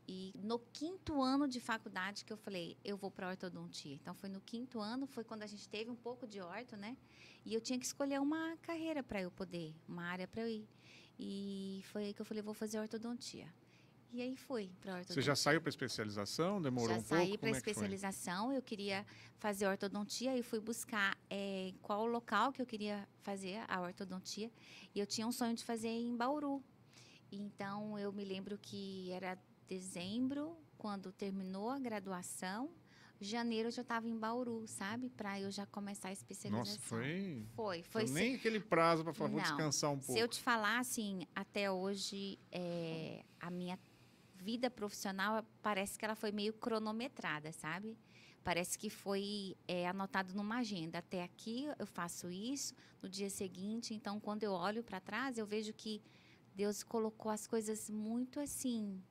E 0.08 0.34
no 0.36 0.60
quinto 0.60 1.22
ano 1.22 1.48
de 1.48 1.60
faculdade 1.60 2.26
que 2.26 2.34
eu 2.34 2.38
falei, 2.38 2.78
eu 2.84 2.98
vou 2.98 3.10
para 3.12 3.30
ortodontia. 3.30 3.94
Então 3.94 4.14
foi 4.14 4.30
no 4.30 4.42
quinto 4.42 4.80
ano, 4.80 5.08
foi 5.08 5.24
quando 5.24 5.44
a 5.44 5.48
gente 5.48 5.68
teve 5.70 5.90
um 5.90 5.96
pouco 5.96 6.28
de 6.28 6.42
orto, 6.42 6.76
né? 6.76 6.98
E 7.46 7.54
eu 7.54 7.62
tinha 7.62 7.80
que 7.80 7.86
escolher 7.86 8.20
uma 8.20 8.58
carreira 8.58 9.02
para 9.02 9.22
eu 9.22 9.32
poder, 9.32 9.74
uma 9.88 10.04
área 10.04 10.28
para 10.28 10.42
eu 10.42 10.50
ir. 10.50 10.68
E 11.20 11.82
foi 11.86 12.06
aí 12.06 12.14
que 12.14 12.22
eu 12.22 12.26
falei, 12.26 12.42
vou 12.42 12.54
fazer 12.54 12.80
ortodontia. 12.80 13.48
E 14.14 14.22
aí 14.22 14.36
fui 14.36 14.70
para 14.82 14.94
ortodontia. 14.94 15.16
Você 15.16 15.22
já 15.22 15.36
saiu 15.36 15.62
para 15.62 15.70
especialização? 15.70 16.62
Demorou 16.62 16.90
Já 16.90 16.98
um 16.98 17.04
saí 17.06 17.28
pouco? 17.28 17.38
para 17.40 17.48
Como 17.50 17.56
é 17.56 17.62
que 17.62 17.64
foi? 17.64 17.72
especialização, 17.72 18.52
eu 18.52 18.62
queria 18.62 19.06
fazer 19.38 19.68
ortodontia 19.68 20.38
e 20.38 20.44
fui 20.44 20.60
buscar 20.60 21.18
eh, 21.30 21.74
qual 21.82 22.06
local 22.06 22.52
que 22.52 22.62
eu 22.62 22.66
queria 22.66 23.08
fazer 23.22 23.64
a 23.70 23.80
ortodontia. 23.80 24.52
E 24.94 25.00
eu 25.00 25.08
tinha 25.08 25.26
um 25.26 25.32
sonho 25.32 25.56
de 25.56 25.64
fazer 25.64 25.88
em 25.88 26.14
Bauru. 26.16 26.62
Então 27.32 27.98
eu 27.98 28.12
me 28.12 28.26
lembro 28.26 28.58
que 28.58 29.10
era 29.12 29.38
dezembro, 29.72 30.58
quando 30.78 31.14
terminou 31.14 31.70
a 31.70 31.80
graduação, 31.80 32.70
janeiro 33.22 33.70
eu 33.70 33.72
já 33.72 33.84
estava 33.84 34.06
em 34.06 34.18
Bauru, 34.18 34.68
sabe? 34.68 35.10
Para 35.10 35.40
eu 35.40 35.50
já 35.50 35.66
começar 35.66 36.10
a 36.10 36.12
especialização. 36.12 36.74
Nossa, 36.74 36.82
foi. 36.82 37.46
Foi, 37.56 37.82
Foi 37.84 38.06
nem 38.06 38.36
aquele 38.36 38.60
prazo 38.60 39.06
para 39.06 39.30
Não. 39.30 39.36
descansar 39.36 39.90
um 39.92 39.98
pouco. 39.98 40.12
Se 40.12 40.20
eu 40.20 40.28
te 40.28 40.42
falar, 40.42 40.80
assim, 40.80 41.26
até 41.34 41.72
hoje, 41.72 42.38
é, 42.52 43.24
a 43.40 43.50
minha 43.50 43.80
vida 44.36 44.70
profissional 44.70 45.42
parece 45.62 45.98
que 45.98 46.04
ela 46.04 46.16
foi 46.16 46.34
meio 46.34 46.52
cronometrada, 46.52 47.54
sabe? 47.54 47.98
Parece 48.44 48.78
que 48.78 48.90
foi 48.90 49.56
é, 49.70 49.88
anotado 49.88 50.34
numa 50.34 50.58
agenda. 50.58 50.98
Até 50.98 51.24
aqui 51.24 51.66
eu 51.80 51.86
faço 51.86 52.30
isso, 52.30 52.74
no 53.02 53.08
dia 53.08 53.30
seguinte. 53.30 53.94
Então, 53.94 54.20
quando 54.20 54.44
eu 54.44 54.52
olho 54.52 54.84
para 54.84 55.00
trás, 55.00 55.38
eu 55.38 55.46
vejo 55.46 55.72
que 55.72 56.02
Deus 56.54 56.84
colocou 56.84 57.32
as 57.32 57.48
coisas 57.48 57.90
muito 57.90 58.38
assim 58.38 59.02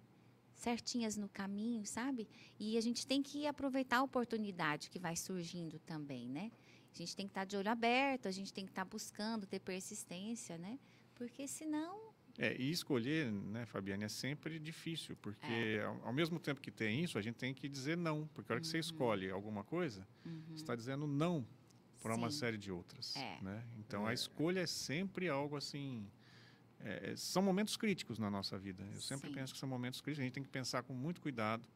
certinhas 0.61 1.17
no 1.17 1.29
caminho, 1.29 1.85
sabe? 1.87 2.29
E 2.59 2.77
a 2.77 2.81
gente 2.81 3.07
tem 3.07 3.23
que 3.23 3.47
aproveitar 3.47 3.99
a 3.99 4.03
oportunidade 4.03 4.91
que 4.91 4.99
vai 4.99 5.17
surgindo 5.17 5.79
também, 5.81 6.29
né? 6.29 6.51
A 6.95 6.99
gente 6.99 7.17
tem 7.17 7.27
que 7.27 7.31
estar 7.31 7.45
de 7.45 7.57
olho 7.57 7.71
aberto, 7.71 8.27
a 8.27 8.31
gente 8.31 8.53
tem 8.53 8.65
que 8.67 8.71
estar 8.73 8.85
buscando 8.85 9.47
ter 9.47 9.61
persistência, 9.61 10.59
né? 10.59 10.79
Porque 11.15 11.47
senão, 11.49 12.11
É, 12.39 12.57
e 12.61 12.71
escolher, 12.71 13.31
né, 13.31 13.67
Fabiane, 13.67 14.05
é 14.05 14.09
sempre 14.09 14.59
difícil, 14.59 15.17
porque 15.17 15.79
É. 15.81 15.85
ao, 15.85 16.07
ao 16.07 16.13
mesmo 16.13 16.39
tempo 16.39 16.61
que 16.61 16.71
tem 16.71 17.03
isso, 17.05 17.19
a 17.19 17.23
gente 17.23 17.37
tem 17.37 17.53
que 17.53 17.69
dizer 17.69 17.97
não, 17.97 18.27
porque 18.35 18.51
a 18.51 18.55
hora 18.55 18.61
que 18.61 18.67
você 18.69 18.77
Uhum. 18.77 18.81
escolhe 18.81 19.31
alguma 19.31 19.63
coisa, 19.65 20.07
você 20.49 20.55
está 20.55 20.75
dizendo 20.77 21.07
não 21.07 21.47
para 22.03 22.15
uma 22.15 22.31
série 22.31 22.57
de 22.57 22.71
outras, 22.73 23.15
É. 23.17 23.39
né? 23.43 23.65
Então 23.79 24.07
a 24.07 24.13
escolha 24.15 24.61
é 24.61 24.67
sempre 24.67 25.29
algo 25.29 25.57
assim, 25.57 26.07
é, 26.85 27.15
são 27.17 27.43
momentos 27.43 27.77
críticos 27.77 28.19
na 28.19 28.31
nossa 28.31 28.59
vida. 28.59 28.83
Eu 28.93 29.01
sempre 29.01 29.29
Sim. 29.29 29.35
penso 29.35 29.53
que 29.53 29.59
são 29.59 29.69
momentos 29.69 30.01
críticos, 30.01 30.23
a 30.23 30.25
gente 30.25 30.35
tem 30.35 30.43
que 30.43 30.49
pensar 30.49 30.83
com 30.83 30.93
muito 30.95 31.21
cuidado, 31.21 31.67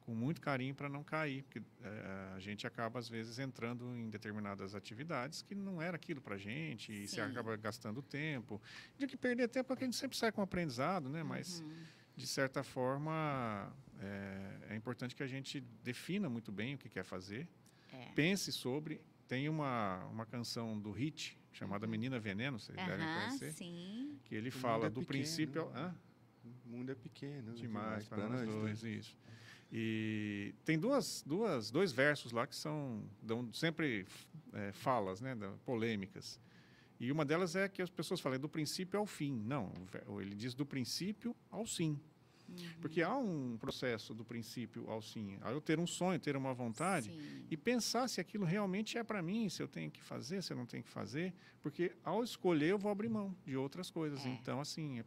com 0.00 0.14
muito 0.14 0.40
carinho 0.40 0.74
para 0.74 0.88
não 0.88 1.04
cair, 1.04 1.42
porque 1.44 1.62
é, 1.80 2.32
a 2.34 2.40
gente 2.40 2.66
acaba 2.66 2.98
às 2.98 3.08
vezes 3.08 3.38
entrando 3.38 3.94
em 3.96 4.10
determinadas 4.10 4.74
atividades 4.74 5.42
que 5.42 5.54
não 5.54 5.80
era 5.80 5.94
aquilo 5.96 6.20
para 6.20 6.36
gente 6.36 6.92
e 6.92 7.06
Sim. 7.08 7.20
acaba 7.20 7.56
gastando 7.56 8.02
tempo. 8.02 8.60
De 8.98 9.06
que 9.06 9.16
perder 9.16 9.48
tempo 9.48 9.68
porque 9.68 9.84
a 9.84 9.86
gente 9.86 9.96
sempre 9.96 10.16
sai 10.16 10.32
com 10.32 10.42
aprendizado, 10.42 11.08
né? 11.08 11.22
Mas 11.22 11.60
Uhum. 11.60 11.72
de 12.16 12.26
certa 12.26 12.62
forma 12.64 13.72
é, 14.00 14.72
é 14.74 14.76
importante 14.76 15.14
que 15.14 15.22
a 15.22 15.26
gente 15.28 15.60
defina 15.84 16.28
muito 16.28 16.50
bem 16.50 16.74
o 16.74 16.78
que 16.78 16.88
quer 16.88 17.04
fazer, 17.04 17.48
É. 17.92 18.06
pense 18.14 18.50
sobre. 18.52 19.00
Tem 19.28 19.48
uma, 19.48 20.04
uma 20.06 20.26
canção 20.26 20.78
do 20.78 20.90
Hit 20.90 21.38
chamada 21.52 21.86
Menina 21.86 22.18
Veneno, 22.18 22.58
vocês 22.58 22.76
devem 22.76 22.94
Uhum. 23.06 23.12
Aham, 23.12 23.26
conhecer, 23.28 23.52
sim. 23.52 24.18
que 24.24 24.34
ele 24.34 24.48
O 24.48 24.52
fala 24.52 24.86
é 24.86 24.90
do 24.90 25.00
pequeno. 25.00 25.06
princípio. 25.06 25.62
ao- 25.62 25.74
Hã? 25.74 25.94
O 26.44 26.68
mundo 26.68 26.90
é 26.90 26.94
pequeno. 26.94 27.52
demais 27.54 28.08
para 28.08 28.28
nós 28.28 28.42
nós 28.46 28.48
dois, 28.48 28.82
isso. 28.84 29.16
E 29.70 30.54
tem 30.64 30.78
duas, 30.78 31.22
duas, 31.26 31.70
dois 31.70 31.92
versos 31.92 32.32
lá 32.32 32.46
que 32.46 32.54
são 32.56 33.02
dão 33.22 33.50
sempre 33.52 34.06
é, 34.52 34.72
falas, 34.72 35.20
né, 35.20 35.36
polêmicas. 35.64 36.38
E 37.00 37.10
uma 37.10 37.24
delas 37.24 37.56
é 37.56 37.68
que 37.68 37.80
as 37.82 37.90
pessoas 37.90 38.20
falam 38.20 38.36
é 38.36 38.38
do 38.38 38.48
princípio 38.48 38.98
ao 38.98 39.06
fim. 39.06 39.32
Não, 39.46 39.72
ele 40.20 40.34
diz 40.34 40.54
do 40.54 40.64
princípio 40.66 41.34
ao 41.50 41.66
sim. 41.66 41.98
Porque 42.80 43.02
há 43.02 43.16
um 43.16 43.56
processo 43.58 44.14
do 44.14 44.24
princípio 44.24 44.88
ao 44.90 45.00
sim. 45.02 45.38
Ao 45.40 45.52
eu 45.52 45.60
ter 45.60 45.78
um 45.78 45.86
sonho, 45.86 46.18
ter 46.18 46.36
uma 46.36 46.52
vontade, 46.54 47.10
Sim. 47.10 47.46
e 47.50 47.56
pensar 47.56 48.08
se 48.08 48.20
aquilo 48.20 48.44
realmente 48.44 48.98
é 48.98 49.04
para 49.04 49.22
mim, 49.22 49.48
se 49.48 49.62
eu 49.62 49.68
tenho 49.68 49.90
que 49.90 50.02
fazer, 50.02 50.42
se 50.42 50.52
eu 50.52 50.56
não 50.56 50.66
tenho 50.66 50.82
que 50.82 50.90
fazer, 50.90 51.32
porque 51.62 51.92
ao 52.04 52.22
escolher 52.22 52.70
eu 52.70 52.78
vou 52.78 52.90
abrir 52.90 53.08
mão 53.08 53.34
de 53.44 53.56
outras 53.56 53.90
coisas. 53.90 54.24
É. 54.24 54.28
Então, 54.30 54.60
assim, 54.60 55.00
é, 55.00 55.04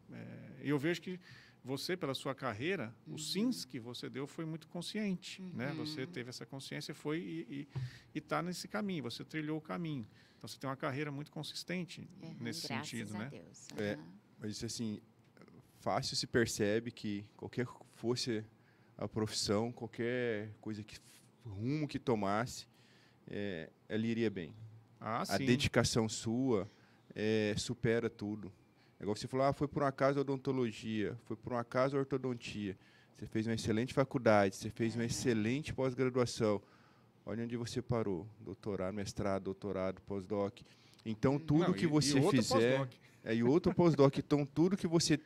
eu 0.61 0.77
vejo 0.79 1.01
que 1.01 1.19
você, 1.63 1.97
pela 1.97 2.13
sua 2.13 2.35
carreira, 2.35 2.95
os 3.07 3.31
sims 3.31 3.65
que 3.65 3.79
você 3.79 4.07
deu 4.07 4.27
foi 4.27 4.45
muito 4.45 4.67
consciente, 4.67 5.41
né? 5.53 5.73
Você 5.73 6.01
Uhum. 6.01 6.07
teve 6.07 6.29
essa 6.29 6.45
consciência, 6.45 6.93
foi 6.93 7.19
e 7.19 7.67
está 8.13 8.41
nesse 8.41 8.67
caminho, 8.67 9.01
você 9.03 9.25
trilhou 9.25 9.57
o 9.57 9.61
caminho. 9.61 10.07
Então, 10.37 10.47
você 10.47 10.59
tem 10.59 10.69
uma 10.69 10.75
carreira 10.75 11.11
muito 11.11 11.31
consistente 11.31 12.07
Aham, 12.21 12.35
nesse 12.39 12.67
graças 12.67 12.89
sentido, 12.89 13.15
a 13.15 13.19
né? 13.19 13.29
Deus. 13.31 13.67
É. 13.77 13.97
Mas 14.37 14.63
assim, 14.63 15.01
fácil 15.85 16.15
se 16.15 16.25
percebe 16.25 16.89
que 16.89 17.23
qualquer 17.37 17.67
fosse 17.93 18.43
a 18.97 19.07
profissão, 19.07 19.71
qualquer 19.71 20.49
coisa 20.59 20.83
que 20.83 20.97
rumo 21.45 21.87
que 21.87 21.99
tomasse, 21.99 22.65
é, 23.27 23.69
ela 23.87 24.03
iria 24.07 24.31
bem. 24.31 24.51
Ah, 24.99 25.21
a 25.21 25.25
sim. 25.37 25.45
dedicação 25.45 26.09
sua 26.09 26.67
é, 27.13 27.53
supera 27.55 28.09
tudo. 28.09 28.51
É 28.99 29.03
igual 29.03 29.15
você 29.15 29.27
falou, 29.27 29.45
ah, 29.45 29.53
foi 29.53 29.67
por 29.67 29.83
um 29.83 29.85
acaso 29.85 30.17
a 30.17 30.21
odontologia, 30.21 31.15
foi 31.25 31.35
por 31.35 31.53
um 31.53 31.57
acaso 31.57 31.95
a 31.95 31.99
ortodontia. 31.99 32.75
Você 33.15 33.27
fez 33.27 33.45
uma 33.45 33.53
excelente 33.53 33.93
faculdade, 33.93 34.55
você 34.55 34.71
fez 34.71 34.95
uma 34.95 35.05
excelente 35.05 35.71
pós-graduação. 35.71 36.59
Olha 37.27 37.43
onde 37.43 37.55
você 37.55 37.79
parou, 37.79 38.27
doutorado, 38.39 38.95
mestrado, 38.95 39.43
doutorado, 39.43 40.01
pós-doc. 40.01 40.61
Então, 41.05 41.37
tudo 41.37 41.67
Não, 41.67 41.73
que 41.73 41.83
e- 41.83 41.87
e 41.87 41.87
você 41.87 42.19
outro 42.19 42.41
fizer... 42.41 42.89
É, 43.23 43.35
e 43.35 43.43
outro 43.43 43.71
pós-doc. 43.71 44.13
Então, 44.17 44.45
tudo 44.45 44.75
que 44.77 44.87
você 44.87 45.19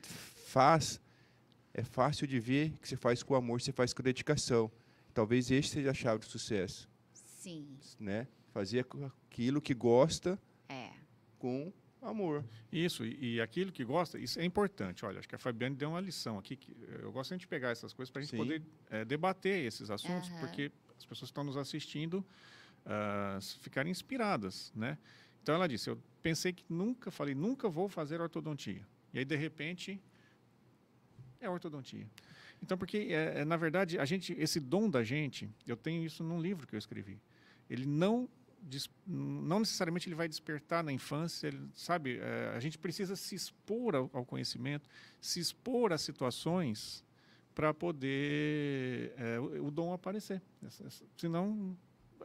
faz 0.49 0.99
é 1.73 1.83
fácil 1.83 2.25
de 2.27 2.39
ver 2.39 2.71
que 2.81 2.87
você 2.87 2.97
faz 2.97 3.21
com 3.23 3.35
amor, 3.35 3.61
você 3.61 3.71
faz 3.71 3.93
com 3.93 4.01
dedicação. 4.03 4.71
Talvez 5.13 5.49
este 5.51 5.71
seja 5.73 5.91
a 5.91 5.93
chave 5.93 6.19
do 6.19 6.25
sucesso, 6.25 6.89
Sim, 7.13 7.77
né? 7.99 8.27
Fazer 8.51 8.85
aquilo 9.29 9.61
que 9.61 9.73
gosta 9.73 10.39
é. 10.67 10.89
com 11.37 11.71
amor. 12.01 12.43
Isso, 12.71 13.05
e, 13.05 13.35
e 13.35 13.41
aquilo 13.41 13.71
que 13.71 13.83
gosta, 13.83 14.17
isso 14.17 14.39
é 14.39 14.45
importante. 14.45 15.05
Olha, 15.05 15.19
acho 15.19 15.27
que 15.29 15.35
a 15.35 15.37
Fabiane 15.37 15.75
deu 15.75 15.89
uma 15.89 16.01
lição 16.01 16.37
aqui. 16.39 16.55
Que 16.55 16.75
eu 17.01 17.11
gosto 17.11 17.37
de 17.37 17.47
pegar 17.47 17.69
essas 17.69 17.93
coisas 17.93 18.11
para 18.11 18.19
a 18.21 18.23
gente 18.23 18.31
Sim. 18.31 18.37
poder 18.37 18.61
eh, 18.89 19.05
debater 19.05 19.63
esses 19.65 19.89
assuntos, 19.89 20.29
Aham. 20.29 20.39
porque 20.39 20.71
as 20.97 21.05
pessoas 21.05 21.29
que 21.29 21.31
estão 21.31 21.43
nos 21.43 21.57
assistindo 21.57 22.25
s- 23.37 23.57
ficarem 23.59 23.91
inspiradas, 23.91 24.71
né? 24.75 24.97
Então 25.41 25.55
ela 25.55 25.67
disse, 25.67 25.89
eu 25.89 25.97
pensei 26.21 26.51
que 26.53 26.63
nunca, 26.69 27.11
falei, 27.11 27.33
nunca 27.35 27.69
vou 27.69 27.87
fazer 27.87 28.19
ortodontia. 28.21 28.85
E 29.13 29.19
aí, 29.19 29.25
de 29.25 29.35
repente, 29.35 30.01
é 31.41 31.49
ortodontia. 31.49 32.07
Então, 32.61 32.77
porque, 32.77 32.97
é, 33.09 33.39
é, 33.39 33.45
na 33.45 33.57
verdade, 33.57 33.97
a 33.97 34.05
gente, 34.05 34.33
esse 34.33 34.59
dom 34.59 34.89
da 34.89 35.03
gente, 35.03 35.49
eu 35.65 35.77
tenho 35.77 36.03
isso 36.03 36.23
num 36.23 36.41
livro 36.41 36.67
que 36.67 36.75
eu 36.75 36.79
escrevi. 36.79 37.19
Ele 37.69 37.85
não, 37.85 38.27
não 39.07 39.59
necessariamente 39.59 40.07
ele 40.07 40.15
vai 40.15 40.27
despertar 40.27 40.83
na 40.83 40.91
infância, 40.91 41.47
ele, 41.47 41.69
sabe? 41.73 42.17
é, 42.17 42.53
a 42.55 42.59
gente 42.59 42.77
precisa 42.77 43.15
se 43.15 43.35
expor 43.35 43.95
ao, 43.95 44.09
ao 44.13 44.25
conhecimento, 44.25 44.89
se 45.21 45.39
expor 45.39 45.93
a 45.93 45.97
situações 45.97 47.03
para 47.55 47.73
poder 47.73 49.13
é, 49.17 49.39
o, 49.39 49.67
o 49.67 49.71
dom 49.71 49.93
aparecer. 49.93 50.41
Senão, 51.17 51.77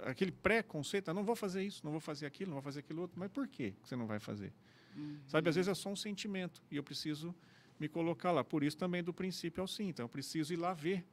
aquele 0.02 0.32
pré-conceito, 0.32 1.10
ah, 1.10 1.14
não 1.14 1.24
vou 1.24 1.36
fazer 1.36 1.62
isso, 1.62 1.80
não 1.84 1.92
vou 1.92 2.00
fazer 2.00 2.26
aquilo, 2.26 2.50
não 2.50 2.56
vou 2.56 2.62
fazer 2.62 2.80
aquilo 2.80 3.02
outro. 3.02 3.18
Mas 3.18 3.30
por 3.30 3.46
que 3.46 3.72
que 3.72 3.88
você 3.88 3.96
não 3.96 4.06
vai 4.06 4.18
fazer? 4.18 4.52
Sabe, 5.26 5.48
às 5.48 5.56
vezes 5.56 5.68
é 5.68 5.74
só 5.74 5.90
um 5.90 5.96
sentimento 5.96 6.62
e 6.70 6.76
eu 6.76 6.82
preciso 6.82 7.34
me 7.78 7.88
colocar 7.88 8.32
lá. 8.32 8.44
Por 8.44 8.62
isso 8.62 8.76
também 8.76 9.02
do 9.02 9.12
princípio 9.12 9.60
ao 9.60 9.68
sim. 9.68 9.88
Então 9.88 10.04
eu 10.04 10.08
preciso 10.08 10.52
ir 10.52 10.56
lá 10.56 10.72
ver 10.74 11.04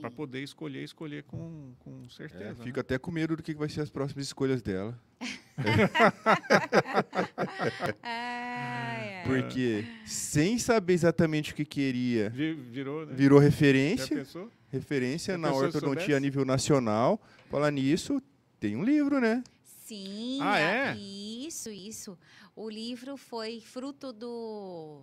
para 0.00 0.10
poder 0.10 0.42
escolher, 0.42 0.82
escolher 0.84 1.22
com, 1.24 1.72
com 1.80 2.04
É, 2.04 2.08
certeza. 2.10 2.62
fico 2.62 2.76
né? 2.76 2.80
até 2.80 2.98
com 2.98 3.10
medo 3.10 3.36
do 3.36 3.42
que 3.42 3.54
vai 3.54 3.68
ser 3.68 3.80
as 3.80 3.90
próximas 3.90 4.26
escolhas 4.26 4.62
dela. 4.62 4.98
Ai, 8.02 9.14
ai. 9.14 9.22
Porque, 9.24 9.84
sem 10.04 10.58
saber 10.58 10.94
exatamente 10.94 11.52
o 11.52 11.54
que 11.54 11.64
queria, 11.64 12.30
Vi- 12.30 12.54
Virou, 12.54 13.06
né? 13.06 13.14
virou 13.14 13.38
referência. 13.38 14.26
Referência 14.70 15.32
Já 15.34 15.38
na 15.38 15.52
ortodontia 15.52 16.16
a 16.16 16.20
nível 16.20 16.44
nacional. 16.44 17.20
Falar 17.50 17.70
nisso, 17.70 18.20
tem 18.60 18.76
um 18.76 18.82
livro, 18.84 19.20
né? 19.20 19.42
Sim, 19.64 20.38
Ah, 20.42 20.58
é? 20.58 20.96
isso, 20.96 21.70
isso. 21.70 22.18
O 22.54 22.68
livro 22.68 23.16
foi 23.16 23.60
fruto 23.60 24.12
do 24.12 25.02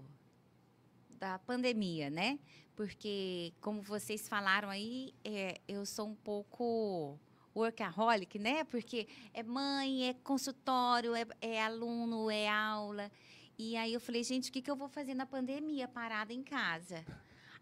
da 1.26 1.40
pandemia, 1.40 2.08
né? 2.08 2.38
Porque, 2.76 3.52
como 3.60 3.82
vocês 3.82 4.28
falaram 4.28 4.70
aí, 4.70 5.12
é, 5.24 5.60
eu 5.68 5.84
sou 5.84 6.08
um 6.08 6.14
pouco 6.14 7.20
workaholic, 7.56 8.38
né? 8.38 8.64
Porque 8.66 9.08
é 9.34 9.42
mãe, 9.42 10.08
é 10.10 10.14
consultório, 10.14 11.16
é, 11.16 11.26
é 11.42 11.64
aluno, 11.64 12.30
é 12.30 12.48
aula. 12.48 13.12
E 13.58 13.76
aí 13.76 13.92
eu 13.92 14.00
falei, 14.00 14.24
gente, 14.24 14.52
o 14.52 14.54
que, 14.54 14.62
que 14.62 14.70
eu 14.70 14.76
vou 14.76 14.88
fazer 14.88 15.16
na 15.16 15.26
pandemia, 15.26 15.88
parada 15.88 16.32
em 16.32 16.44
casa? 16.44 17.04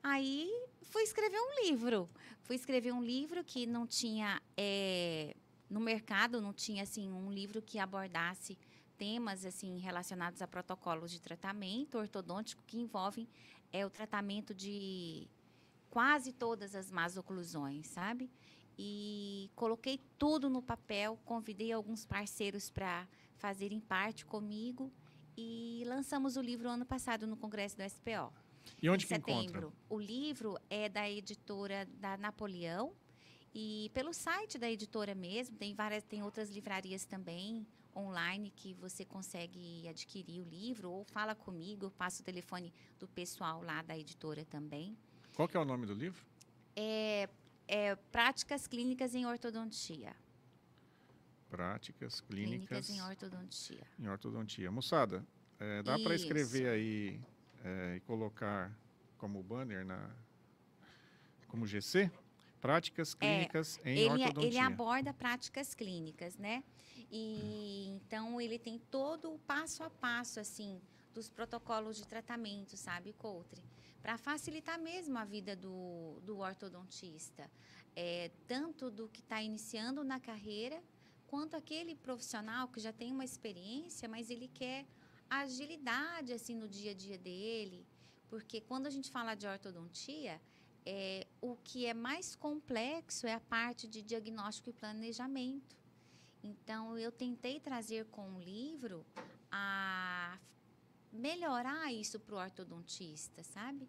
Aí 0.01 0.51
fui 0.81 1.03
escrever 1.03 1.39
um 1.39 1.65
livro. 1.65 2.09
Fui 2.41 2.57
escrever 2.57 2.91
um 2.91 3.01
livro 3.01 3.45
que 3.45 3.65
não 3.65 3.87
tinha 3.87 4.41
é, 4.57 5.33
no 5.69 5.79
mercado 5.79 6.41
não 6.41 6.53
tinha 6.53 6.83
assim 6.83 7.09
um 7.09 7.31
livro 7.31 7.61
que 7.61 7.79
abordasse 7.79 8.57
temas 9.03 9.45
assim 9.45 9.79
relacionados 9.79 10.41
a 10.41 10.47
protocolos 10.47 11.11
de 11.11 11.19
tratamento 11.19 11.97
ortodôntico 11.97 12.63
que 12.65 12.79
envolvem 12.79 13.27
é 13.69 13.85
o 13.85 13.89
tratamento 13.89 14.53
de 14.53 15.27
quase 15.89 16.31
todas 16.31 16.73
as 16.73 16.89
más 16.89 17.17
oclusões, 17.17 17.87
sabe? 17.87 18.31
E 18.79 19.51
coloquei 19.55 19.99
tudo 20.17 20.49
no 20.49 20.61
papel, 20.61 21.19
convidei 21.25 21.73
alguns 21.73 22.05
parceiros 22.05 22.69
para 22.69 23.05
fazerem 23.35 23.81
parte 23.81 24.25
comigo 24.25 24.89
e 25.35 25.83
lançamos 25.85 26.37
o 26.37 26.41
livro 26.41 26.69
ano 26.69 26.85
passado 26.85 27.27
no 27.27 27.35
congresso 27.35 27.75
do 27.75 27.83
SPO 27.83 28.31
E 28.81 28.89
onde 28.89 29.03
em 29.03 29.07
que 29.09 29.15
encontra? 29.15 29.35
setembro. 29.35 29.73
O 29.89 29.99
livro 29.99 30.57
é 30.69 30.87
da 30.87 31.09
editora 31.09 31.85
da 31.99 32.15
Napoleão 32.15 32.93
e 33.53 33.91
pelo 33.93 34.13
site 34.13 34.57
da 34.57 34.71
editora 34.71 35.13
mesmo, 35.13 35.57
tem 35.57 35.75
várias, 35.75 36.05
tem 36.05 36.23
outras 36.23 36.49
livrarias 36.49 37.03
também 37.03 37.67
online 37.95 38.51
que 38.55 38.73
você 38.73 39.05
consegue 39.05 39.87
adquirir 39.87 40.41
o 40.41 40.45
livro 40.45 40.91
ou 40.91 41.03
fala 41.03 41.35
comigo, 41.35 41.85
eu 41.85 41.91
passo 41.91 42.21
o 42.21 42.25
telefone 42.25 42.73
do 42.99 43.07
pessoal 43.07 43.61
lá 43.61 43.81
da 43.81 43.97
editora 43.97 44.45
também. 44.45 44.97
Qual 45.35 45.47
que 45.47 45.57
é 45.57 45.59
o 45.59 45.65
nome 45.65 45.85
do 45.85 45.93
livro? 45.93 46.25
É, 46.75 47.29
é 47.67 47.95
Práticas 47.95 48.67
Clínicas 48.67 49.15
em 49.15 49.25
Ortodontia. 49.25 50.15
Práticas 51.49 52.19
Clínicas, 52.21 52.87
Clínicas 52.87 52.89
em 52.89 53.01
Ortodontia. 53.01 53.87
em 53.99 54.07
Ortodontia. 54.07 54.71
Moçada, 54.71 55.25
é, 55.59 55.83
dá 55.83 55.99
para 55.99 56.15
escrever 56.15 56.67
aí 56.69 57.19
é, 57.63 57.95
e 57.97 57.99
colocar 58.01 58.75
como 59.17 59.41
banner 59.43 59.85
na 59.85 60.09
como 61.47 61.67
GC? 61.67 62.11
Práticas 62.59 63.13
Clínicas 63.13 63.79
em 63.85 63.89
É, 63.89 63.99
ele, 63.99 64.09
Ortodontia. 64.09 64.47
ele 64.47 64.57
aborda 64.57 65.13
práticas 65.13 65.75
clínicas, 65.75 66.37
né? 66.37 66.63
E 67.11 67.87
então 67.95 68.39
ele 68.39 68.57
tem 68.57 68.79
todo 68.79 69.33
o 69.33 69.39
passo 69.39 69.83
a 69.83 69.89
passo 69.89 70.39
assim 70.39 70.81
dos 71.13 71.29
protocolos 71.29 71.97
de 71.97 72.07
tratamento, 72.07 72.75
sabe, 72.75 73.13
Coutre? 73.13 73.61
Para 74.01 74.17
facilitar 74.17 74.79
mesmo 74.79 75.17
a 75.17 75.25
vida 75.25 75.55
do, 75.55 76.19
do 76.23 76.39
ortodontista, 76.39 77.49
é, 77.95 78.31
tanto 78.47 78.89
do 78.91 79.07
que 79.07 79.21
está 79.21 79.41
iniciando 79.41 80.03
na 80.03 80.19
carreira, 80.19 80.83
quanto 81.27 81.55
aquele 81.55 81.95
profissional 81.95 82.67
que 82.67 82.79
já 82.79 82.91
tem 82.91 83.11
uma 83.11 83.23
experiência, 83.23 84.09
mas 84.09 84.29
ele 84.29 84.47
quer 84.47 84.85
agilidade 85.29 86.33
assim 86.33 86.55
no 86.55 86.67
dia 86.67 86.91
a 86.91 86.93
dia 86.95 87.17
dele, 87.17 87.85
porque 88.27 88.59
quando 88.59 88.87
a 88.87 88.89
gente 88.89 89.09
fala 89.09 89.35
de 89.35 89.47
ortodontia 89.47 90.41
É, 90.85 91.25
o 91.39 91.55
que 91.63 91.85
é 91.85 91.93
mais 91.93 92.35
complexo 92.35 93.25
é 93.25 93.33
a 93.33 93.39
parte 93.39 93.87
de 93.87 94.01
diagnóstico 94.01 94.69
e 94.69 94.73
planejamento. 94.73 95.77
Então, 96.43 96.97
eu 96.97 97.11
tentei 97.11 97.59
trazer 97.59 98.05
com 98.07 98.35
o 98.35 98.39
livro 98.39 99.05
a 99.49 100.37
melhorar 101.11 101.93
isso 101.93 102.19
para 102.19 102.35
o 102.35 102.37
ortodontista, 102.37 103.43
sabe? 103.43 103.87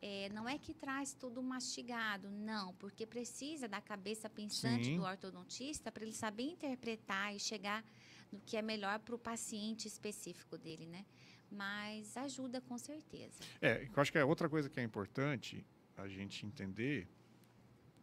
É, 0.00 0.28
não 0.30 0.48
é 0.48 0.58
que 0.58 0.72
traz 0.72 1.12
tudo 1.12 1.42
mastigado, 1.42 2.28
não, 2.30 2.74
porque 2.74 3.06
precisa 3.06 3.68
da 3.68 3.80
cabeça 3.80 4.28
pensante 4.28 4.86
Sim. 4.86 4.96
do 4.96 5.02
ortodontista 5.02 5.92
para 5.92 6.02
ele 6.02 6.12
saber 6.12 6.44
interpretar 6.44 7.34
e 7.34 7.38
chegar 7.38 7.84
no 8.32 8.40
que 8.40 8.56
é 8.56 8.62
melhor 8.62 8.98
para 8.98 9.14
o 9.14 9.18
paciente 9.18 9.86
específico 9.86 10.56
dele, 10.56 10.86
né? 10.86 11.04
Mas 11.50 12.16
ajuda 12.16 12.60
com 12.62 12.78
certeza. 12.78 13.38
É, 13.60 13.84
eu 13.84 14.02
acho 14.02 14.10
que 14.10 14.18
é 14.18 14.24
outra 14.24 14.48
coisa 14.48 14.70
que 14.70 14.80
é 14.80 14.82
importante 14.82 15.64
a 15.96 16.08
gente 16.08 16.46
entender. 16.46 17.06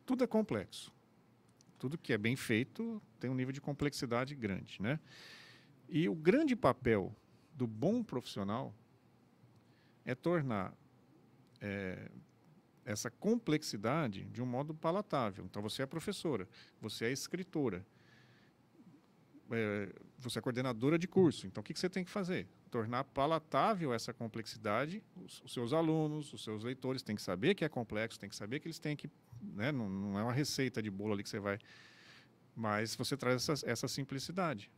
Tudo 0.05 0.23
é 0.23 0.27
complexo. 0.27 0.93
Tudo 1.79 1.97
que 1.97 2.13
é 2.13 2.17
bem 2.17 2.35
feito 2.35 3.01
tem 3.19 3.29
um 3.29 3.33
nível 3.33 3.51
de 3.51 3.61
complexidade 3.61 4.35
grande, 4.35 4.81
né? 4.81 4.99
E 5.87 6.07
o 6.07 6.13
grande 6.13 6.55
papel 6.55 7.15
do 7.55 7.65
bom 7.65 8.03
profissional 8.03 8.73
é 10.05 10.13
tornar 10.13 10.73
é, 11.59 12.11
essa 12.85 13.09
complexidade 13.09 14.25
de 14.25 14.41
um 14.41 14.45
modo 14.45 14.73
palatável. 14.73 15.45
Então, 15.45 15.61
você 15.61 15.83
é 15.83 15.85
professora, 15.85 16.47
você 16.81 17.05
é 17.05 17.11
escritora, 17.11 17.85
é, 19.51 19.93
você 20.17 20.39
é 20.39 20.41
coordenadora 20.41 20.97
de 20.97 21.07
curso. 21.07 21.47
Então, 21.47 21.61
o 21.61 21.63
que, 21.63 21.73
que 21.73 21.79
você 21.79 21.89
tem 21.89 22.03
que 22.03 22.11
fazer? 22.11 22.47
Tornar 22.69 23.03
palatável 23.03 23.93
essa 23.93 24.13
complexidade. 24.13 25.03
Os, 25.15 25.41
os 25.43 25.53
seus 25.53 25.73
alunos, 25.73 26.33
os 26.33 26.43
seus 26.43 26.63
leitores 26.63 27.01
têm 27.01 27.15
que 27.15 27.21
saber 27.21 27.55
que 27.55 27.65
é 27.65 27.69
complexo, 27.69 28.19
têm 28.19 28.29
que 28.29 28.35
saber 28.35 28.59
que 28.59 28.67
eles 28.67 28.79
têm 28.79 28.95
que. 28.95 29.09
Né, 29.41 29.71
não, 29.71 29.89
não 29.89 30.19
é 30.19 30.23
uma 30.23 30.33
receita 30.33 30.81
de 30.81 30.89
bolo 30.89 31.13
ali 31.13 31.23
que 31.23 31.29
você 31.29 31.39
vai. 31.39 31.59
Mas 32.55 32.95
você 32.95 33.15
traz 33.15 33.47
essa, 33.47 33.69
essa 33.69 33.87
simplicidade. 33.87 34.69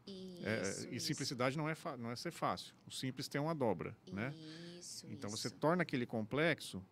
É, 0.44 0.62
Isso, 0.62 0.88
e 0.88 0.96
isso. 0.98 1.08
simplicidade 1.08 1.58
não 1.58 1.70
é, 1.70 1.76
não 1.98 2.12
é 2.12 2.16
ser 2.16 2.32
fácil. 2.32 2.74
O 2.88 2.92
simples 2.92 3.28
tem 3.28 3.40
uma 3.40 3.56
dobra. 3.56 3.96
Né? 4.12 4.34
Isso, 4.78 5.08
Então, 5.10 5.30
você 5.30 5.48
isso. 5.48 5.58
torna 5.58 5.84
aquele 5.84 6.06
complexo 6.06 6.84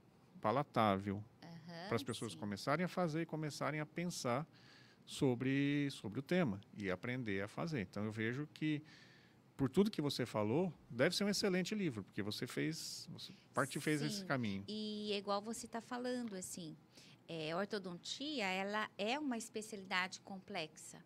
palatável 0.41 1.23
Aham, 1.43 1.87
para 1.87 1.95
as 1.95 2.03
pessoas 2.03 2.31
sim. 2.33 2.37
começarem 2.37 2.83
a 2.85 2.87
fazer 2.87 3.21
e 3.21 3.25
começarem 3.25 3.79
a 3.79 3.85
pensar 3.85 4.47
sobre, 5.05 5.89
sobre 5.91 6.19
o 6.19 6.23
tema 6.23 6.61
e 6.77 6.89
aprender 6.89 7.41
a 7.41 7.47
fazer. 7.47 7.81
Então 7.81 8.03
eu 8.05 8.11
vejo 8.11 8.47
que 8.53 8.81
por 9.57 9.69
tudo 9.69 9.91
que 9.91 10.01
você 10.01 10.25
falou, 10.25 10.73
deve 10.89 11.13
ser 11.13 11.25
um 11.25 11.29
excelente 11.29 11.75
livro, 11.75 12.01
porque 12.01 12.21
você 12.21 12.47
fez, 12.47 13.05
você 13.11 13.33
parte 13.53 13.77
fez 13.81 14.01
esse 14.01 14.19
Sim. 14.19 14.25
caminho. 14.25 14.63
E 14.65 15.11
é 15.11 15.17
igual 15.17 15.41
você 15.41 15.65
está 15.65 15.81
falando, 15.81 16.33
assim, 16.35 16.77
é, 17.29 17.55
ortodontia, 17.55 18.47
ela 18.47 18.89
é 18.97 19.19
uma 19.19 19.37
especialidade 19.37 20.19
complexa. 20.21 21.01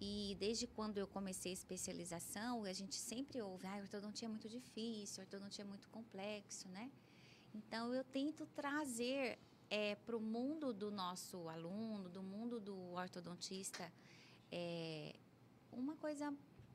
E 0.00 0.36
desde 0.38 0.66
quando 0.66 0.98
eu 0.98 1.06
comecei 1.06 1.52
a 1.52 1.54
especialização, 1.54 2.64
a 2.64 2.72
gente 2.72 2.96
sempre 2.96 3.40
ouve, 3.40 3.66
ah, 3.66 3.76
ortodontia 3.76 4.26
é 4.26 4.28
muito 4.28 4.48
difícil, 4.48 5.22
ortodontia 5.22 5.64
é 5.64 5.66
muito 5.66 5.88
complexo, 5.88 6.68
né? 6.68 6.90
Então, 7.54 7.94
eu 7.94 8.04
tento 8.04 8.44
trazer 8.46 9.38
para 10.04 10.16
o 10.16 10.20
mundo 10.20 10.72
do 10.74 10.90
nosso 10.90 11.48
aluno, 11.48 12.08
do 12.10 12.22
mundo 12.22 12.60
do 12.60 12.76
ortodontista, 12.92 13.90
é, 14.50 15.14
uma 15.70 15.96
coisa 15.96 16.34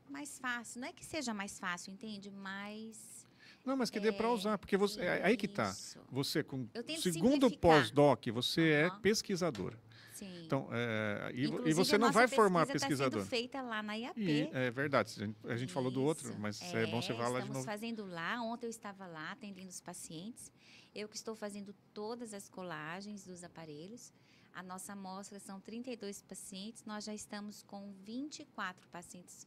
mais 0.09 0.39
fácil. 0.39 0.81
Não 0.81 0.87
é 0.87 0.93
que 0.93 1.05
seja 1.05 1.33
mais 1.33 1.59
fácil, 1.59 1.91
entende? 1.91 2.31
Mas... 2.31 3.26
Não, 3.67 3.75
mas 3.75 3.89
que 3.89 3.99
dê 3.99 4.13
para 4.13 4.31
usar, 4.31 4.57
porque 4.57 4.77
você, 4.77 5.01
é 5.01 5.25
aí 5.25 5.35
que 5.35 5.45
tá. 5.45 5.71
Isso. 5.71 5.99
Você 6.09 6.41
com 6.41 6.69
segundo 7.01 7.51
pós-doc, 7.51 8.25
você 8.27 8.69
é 8.69 8.85
Aham. 8.85 9.01
pesquisadora. 9.01 9.77
Sim. 10.13 10.45
Então, 10.45 10.69
é, 10.71 11.31
e, 11.35 11.43
e 11.69 11.73
você 11.73 11.97
não 11.97 12.09
vai 12.09 12.29
formar 12.29 12.65
pesquisa 12.65 12.85
tá 12.85 12.87
pesquisador. 12.87 13.19
sendo 13.19 13.29
feita 13.29 13.61
lá 13.61 13.83
na 13.83 13.95
IAP. 13.95 14.17
E, 14.17 14.49
é 14.53 14.71
verdade, 14.71 15.13
a 15.17 15.25
gente, 15.25 15.37
a 15.43 15.57
gente 15.57 15.73
falou 15.73 15.91
do 15.91 16.01
outro, 16.01 16.33
mas 16.39 16.61
é, 16.73 16.87
bom 16.87 17.01
você 17.01 17.13
falar 17.13 17.41
de 17.41 17.47
Estamos 17.47 17.53
novo. 17.55 17.65
fazendo 17.65 18.05
lá. 18.05 18.41
Ontem 18.41 18.67
eu 18.67 18.69
estava 18.69 19.05
lá 19.05 19.33
atendendo 19.33 19.67
os 19.67 19.81
pacientes. 19.81 20.49
Eu 20.95 21.09
que 21.09 21.17
estou 21.17 21.35
fazendo 21.35 21.75
todas 21.93 22.33
as 22.33 22.47
colagens 22.47 23.25
dos 23.25 23.43
aparelhos. 23.43 24.13
A 24.53 24.63
nossa 24.63 24.93
amostra 24.93 25.39
são 25.41 25.59
32 25.59 26.21
pacientes. 26.21 26.85
Nós 26.85 27.03
já 27.03 27.13
estamos 27.13 27.63
com 27.63 27.91
24 28.05 28.87
pacientes 28.87 29.45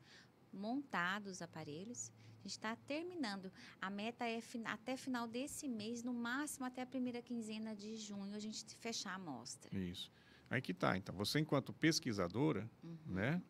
montados 0.53 1.33
os 1.33 1.43
aparelhos. 1.43 2.13
A 2.41 2.43
gente 2.43 2.53
está 2.53 2.75
terminando. 2.75 3.53
A 3.81 3.91
meta 3.91 4.25
é 4.27 4.41
até 4.65 4.97
final 4.97 5.29
desse 5.29 5.69
mês, 5.69 6.03
no 6.03 6.15
máximo 6.15 6.65
até 6.65 6.81
a 6.83 6.87
primeira 6.87 7.21
quinzena 7.21 7.75
de 7.77 7.97
junho, 7.97 8.35
a 8.35 8.39
gente 8.39 8.65
fechar 8.77 9.11
a 9.13 9.15
amostra. 9.17 9.77
Isso. 9.79 10.11
Aí 10.49 10.61
que 10.63 10.73
tá. 10.73 10.97
Então, 10.97 11.15
você 11.15 11.39
enquanto 11.39 11.73
pesquisadora, 11.73 12.69
Uhum. 12.83 12.97
né, 13.07 13.43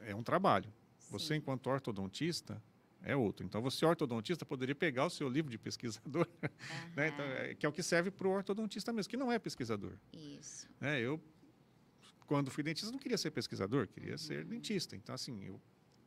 é, 0.00 0.10
é 0.10 0.14
um 0.14 0.22
trabalho. 0.22 0.72
Você, 1.10 1.28
Sim. 1.28 1.34
enquanto 1.36 1.68
ortodontista, 1.68 2.60
é 3.02 3.14
outro. 3.14 3.46
Então, 3.46 3.62
você, 3.62 3.84
ortodontista, 3.86 4.44
poderia 4.44 4.74
pegar 4.74 5.06
o 5.06 5.10
seu 5.10 5.28
livro 5.28 5.50
de 5.50 5.56
pesquisador, 5.58 6.26
né, 6.96 7.08
então, 7.08 7.24
é, 7.24 7.54
que 7.54 7.64
é 7.64 7.68
o 7.68 7.72
que 7.72 7.82
serve 7.84 8.10
para 8.10 8.26
o 8.26 8.30
ortodontista 8.32 8.92
mesmo, 8.92 9.08
que 9.10 9.16
não 9.16 9.30
é 9.30 9.38
pesquisador. 9.38 9.96
Isso. 10.12 10.68
né? 10.80 11.00
Eu, 11.00 11.22
quando 12.26 12.50
fui 12.50 12.64
dentista, 12.64 12.90
não 12.90 12.98
queria 12.98 13.16
ser 13.18 13.30
pesquisador, 13.30 13.86
queria 13.86 14.12
Uhum. 14.12 14.18
ser 14.18 14.44
dentista. 14.44 14.96
Então, 14.96 15.14
assim, 15.14 15.44
eu 15.44 15.60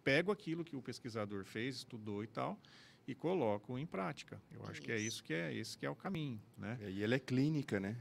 pego 0.07 0.31
aquilo 0.31 0.63
que 0.63 0.73
o 0.73 0.81
pesquisador 0.81 1.43
fez, 1.43 1.75
estudou 1.75 2.23
e 2.23 2.27
tal, 2.27 2.57
e 3.05 3.13
coloco 3.13 3.77
em 3.77 3.85
prática. 3.85 4.41
Eu 4.49 4.65
acho 4.65 4.81
que 4.81 4.89
é 4.89 4.95
Isso. 4.95 5.07
isso 5.07 5.23
que 5.25 5.33
é 5.33 5.53
esse 5.53 5.77
que 5.77 5.85
é 5.85 5.89
o 5.89 5.95
caminho, 5.95 6.41
né? 6.57 6.79
E 6.87 7.03
ela 7.03 7.15
é 7.15 7.19
clínica, 7.19 7.77
né? 7.77 7.97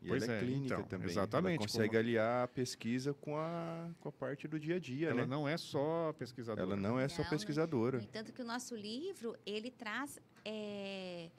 E 0.00 0.08
Pois 0.08 0.22
ela 0.22 0.32
é, 0.32 0.36
é, 0.36 0.40
clínica 0.40 0.74
então, 0.76 0.86
também. 0.86 1.10
exatamente, 1.10 1.56
Ela 1.58 1.66
consegue 1.66 1.88
como- 1.88 1.98
aliar 1.98 2.44
a 2.44 2.48
pesquisa 2.48 3.12
com 3.12 3.36
a, 3.36 3.90
com 4.00 4.08
a 4.08 4.12
parte 4.12 4.48
do 4.48 4.58
dia 4.58 4.76
a 4.76 4.78
dia, 4.78 5.08
Ela 5.10 5.22
né? 5.22 5.26
não 5.26 5.46
é 5.46 5.58
só 5.58 6.14
pesquisadora. 6.14 6.62
Ela 6.62 6.76
não 6.76 6.98
é 6.98 7.06
só 7.06 7.22
Não, 7.22 7.28
pesquisadora. 7.28 7.98
No 7.98 8.04
entanto, 8.04 8.32
que 8.32 8.40
o 8.40 8.44
nosso 8.44 8.74
livro, 8.74 9.36
ele 9.44 9.70
traz 9.70 10.18
é, 10.42 11.30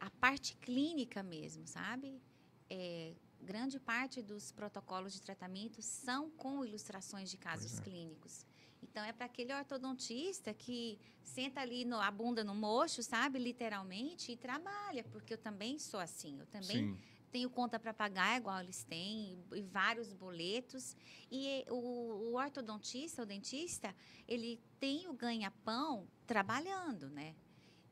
a 0.00 0.10
parte 0.10 0.56
clínica 0.56 1.22
mesmo, 1.22 1.68
sabe? 1.68 2.20
É, 2.68 3.12
grande 3.40 3.78
parte 3.78 4.22
dos 4.22 4.50
protocolos 4.50 5.12
de 5.12 5.20
tratamento 5.22 5.82
são 5.82 6.30
com 6.30 6.64
ilustrações 6.64 7.30
de 7.30 7.36
casos 7.36 7.78
é. 7.78 7.82
clínicos. 7.82 8.47
Então, 8.82 9.04
é 9.04 9.12
para 9.12 9.26
aquele 9.26 9.52
ortodontista 9.52 10.54
que 10.54 10.98
senta 11.22 11.60
ali 11.60 11.84
no, 11.84 12.00
a 12.00 12.10
bunda 12.10 12.42
no 12.42 12.54
mocho, 12.54 13.02
sabe? 13.02 13.38
Literalmente, 13.38 14.32
e 14.32 14.36
trabalha, 14.36 15.04
porque 15.04 15.34
eu 15.34 15.38
também 15.38 15.78
sou 15.78 16.00
assim. 16.00 16.38
Eu 16.38 16.46
também 16.46 16.78
Sim, 16.78 16.98
tenho 17.30 17.50
conta 17.50 17.78
para 17.78 17.92
pagar, 17.92 18.38
igual 18.38 18.60
eles 18.60 18.84
têm, 18.84 19.38
e 19.52 19.62
vários 19.62 20.12
boletos. 20.12 20.96
E 21.30 21.64
o, 21.68 21.74
o 21.74 22.34
ortodontista, 22.36 23.22
o 23.22 23.26
dentista, 23.26 23.94
ele 24.26 24.60
tem 24.80 25.08
o 25.08 25.12
ganha-pão 25.12 26.06
trabalhando, 26.26 27.10
né? 27.10 27.34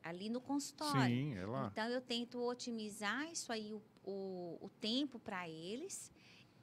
Ali 0.03 0.29
no 0.29 0.39
consultório. 0.39 1.15
sim, 1.15 1.35
é 1.35 1.45
lá. 1.45 1.69
Então, 1.71 1.87
eu 1.89 2.01
tento 2.01 2.41
otimizar 2.41 3.29
isso 3.29 3.51
aí, 3.51 3.73
o, 3.73 3.81
o, 4.03 4.57
o 4.61 4.69
tempo 4.79 5.19
para 5.19 5.49
eles 5.49 6.11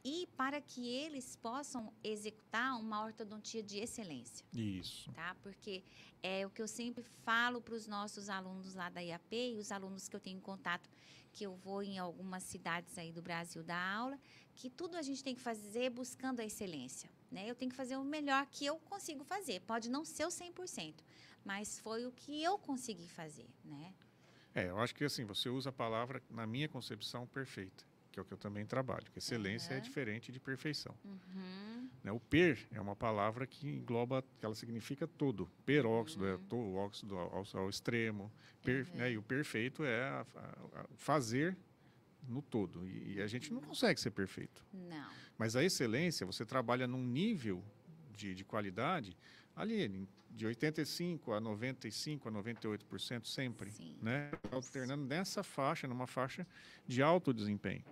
e 0.04 0.28
para 0.36 0.60
que 0.60 0.86
eles 0.86 1.34
possam 1.36 1.90
executar 2.04 2.78
uma 2.78 3.02
ortodontia 3.02 3.62
de 3.62 3.78
excelência 3.78 4.44
Isso. 4.52 5.10
tá? 5.12 5.34
Porque 5.42 5.82
é 6.22 6.46
o 6.46 6.50
que 6.50 6.60
eu 6.60 6.68
sempre 6.68 7.02
falo 7.02 7.60
para 7.62 7.74
os 7.74 7.86
nossos 7.86 8.28
alunos 8.28 8.74
lá 8.74 8.90
da 8.90 9.00
IAP 9.00 9.34
e 9.34 9.58
os 9.58 9.72
alunos 9.72 10.06
que 10.06 10.14
eu 10.14 10.20
tenho 10.20 10.40
contato, 10.40 10.90
que 11.32 11.44
eu 11.44 11.54
vou 11.54 11.82
em 11.82 11.98
algumas 11.98 12.42
cidades 12.42 12.98
aí 12.98 13.12
do 13.12 13.22
Brasil 13.22 13.62
dar 13.62 13.96
aula, 13.96 14.20
que 14.54 14.68
tudo 14.68 14.96
a 14.96 15.02
gente 15.02 15.24
tem 15.24 15.34
que 15.34 15.40
fazer 15.40 15.90
buscando 15.90 16.40
a 16.40 16.44
excelência, 16.44 17.10
né? 17.30 17.48
Eu 17.50 17.54
tenho 17.54 17.70
que 17.70 17.76
fazer 17.76 17.96
o 17.96 18.04
melhor 18.04 18.46
que 18.46 18.64
eu 18.64 18.78
consigo 18.78 19.24
fazer. 19.24 19.60
Pode 19.60 19.90
não 19.90 20.04
ser 20.04 20.26
o 20.26 20.28
100%, 20.28 20.94
mas 21.44 21.78
foi 21.80 22.06
o 22.06 22.12
que 22.12 22.42
eu 22.42 22.58
consegui 22.58 23.08
fazer, 23.08 23.48
né? 23.64 23.92
É, 24.54 24.68
eu 24.68 24.78
acho 24.78 24.94
que 24.94 25.04
assim, 25.04 25.24
você 25.24 25.48
usa 25.48 25.70
a 25.70 25.72
palavra, 25.72 26.22
na 26.30 26.46
minha 26.46 26.68
concepção, 26.68 27.26
perfeita, 27.26 27.84
que 28.14 28.20
é 28.20 28.22
o 28.22 28.24
que 28.24 28.32
eu 28.32 28.38
também 28.38 28.64
trabalho. 28.64 29.04
que 29.10 29.18
Excelência 29.18 29.72
é 29.72 29.76
Aham. 29.76 29.82
diferente 29.82 30.30
de 30.30 30.38
perfeição. 30.38 30.94
Uhum. 31.04 31.90
né? 32.04 32.12
O 32.12 32.20
per 32.20 32.58
é 32.70 32.80
uma 32.80 32.94
palavra 32.94 33.44
que 33.46 33.66
engloba, 33.66 34.22
que 34.38 34.44
ela 34.46 34.54
significa 34.54 35.06
todo. 35.06 35.50
Peróxido 35.66 36.26
é 36.26 36.34
Uhum. 36.34 36.44
to, 36.44 36.56
o 36.56 36.74
óxido 36.76 37.16
ao, 37.18 37.44
ao 37.54 37.68
extremo. 37.68 38.30
Per- 38.62 38.86
Uhum. 38.90 38.96
né? 38.98 39.12
E 39.12 39.18
o 39.18 39.22
perfeito 39.22 39.82
é 39.84 40.02
a- 40.04 40.26
a- 40.36 40.80
a 40.82 40.84
fazer 40.96 41.56
no 42.28 42.40
todo. 42.40 42.86
E, 42.86 43.14
e 43.16 43.22
a 43.22 43.26
gente 43.26 43.52
não 43.52 43.60
consegue 43.60 44.00
ser 44.00 44.10
perfeito. 44.12 44.64
Não. 44.72 45.10
Mas 45.36 45.56
a 45.56 45.64
excelência, 45.64 46.24
você 46.24 46.44
trabalha 46.46 46.86
num 46.86 47.02
nível 47.04 47.64
de, 48.16 48.32
de 48.34 48.44
qualidade 48.44 49.16
ali, 49.56 50.06
de 50.30 50.46
85% 50.46 51.32
a 51.32 51.40
95%, 51.40 52.26
a 52.26 52.30
98% 52.30 53.26
sempre. 53.26 53.70
Sim. 53.72 53.96
Né? 54.02 54.30
Alternando 54.52 55.04
nessa 55.04 55.42
faixa, 55.42 55.86
numa 55.88 56.06
faixa 56.06 56.46
de 56.86 57.02
alto 57.02 57.32
desempenho. 57.32 57.84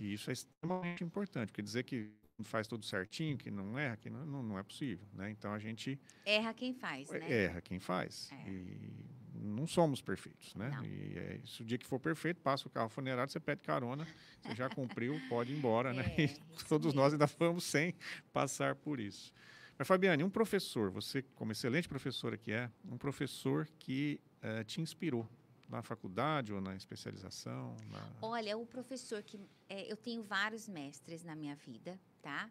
E 0.00 0.12
isso 0.14 0.30
é 0.30 0.32
extremamente 0.32 1.04
importante, 1.04 1.48
porque 1.48 1.62
dizer 1.62 1.84
que 1.84 2.10
faz 2.42 2.66
tudo 2.66 2.84
certinho, 2.84 3.36
que 3.38 3.50
não 3.50 3.78
erra, 3.78 3.96
que 3.96 4.10
não, 4.10 4.42
não, 4.42 4.58
é 4.58 4.62
possível. 4.62 5.06
Né? 5.12 5.30
Então 5.30 5.52
a 5.52 5.58
gente 5.58 5.98
Erra 6.24 6.52
quem 6.52 6.74
faz, 6.74 7.08
né? 7.10 7.32
erra 7.44 7.60
quem 7.60 7.78
faz. 7.78 8.30
É. 8.32 8.50
E 8.50 9.06
não 9.34 9.66
somos 9.66 10.00
perfeitos, 10.00 10.54
né? 10.54 10.70
Não. 10.70 10.84
E 10.84 11.18
é, 11.18 11.40
se 11.44 11.62
o 11.62 11.64
dia 11.64 11.78
que 11.78 11.86
for 11.86 12.00
perfeito, 12.00 12.40
passa 12.40 12.66
o 12.66 12.70
carro 12.70 12.88
funerário, 12.88 13.30
você 13.30 13.38
pede 13.38 13.62
carona, 13.62 14.06
você 14.42 14.54
já 14.54 14.68
cumpriu, 14.68 15.20
pode 15.28 15.52
ir 15.52 15.56
embora, 15.56 15.92
né? 15.92 16.04
É, 16.18 16.22
E 16.22 16.24
isso 16.24 16.66
todos 16.68 16.86
mesmo. 16.88 17.00
nós 17.00 17.12
ainda 17.12 17.26
vamos 17.26 17.64
sem 17.64 17.94
passar 18.32 18.74
por 18.74 18.98
isso. 18.98 19.32
Mas, 19.76 19.88
Fabiane, 19.88 20.22
um 20.22 20.30
professor, 20.30 20.90
você, 20.90 21.22
como 21.34 21.52
excelente 21.52 21.88
professora 21.88 22.36
que 22.36 22.52
é, 22.52 22.70
um 22.84 22.96
professor 22.96 23.68
que 23.78 24.20
eh, 24.40 24.62
te 24.64 24.80
inspirou 24.80 25.28
na 25.68 25.82
faculdade 25.82 26.52
ou 26.52 26.60
na 26.60 26.74
especialização? 26.76 27.76
na- 27.90 28.08
Olha, 28.22 28.56
o 28.56 28.66
professor 28.66 29.22
que 29.22 29.40
é, 29.68 29.90
eu 29.90 29.96
tenho 29.96 30.22
vários 30.22 30.68
mestres 30.68 31.22
na 31.24 31.34
minha 31.34 31.54
vida, 31.56 31.98
tá? 32.22 32.50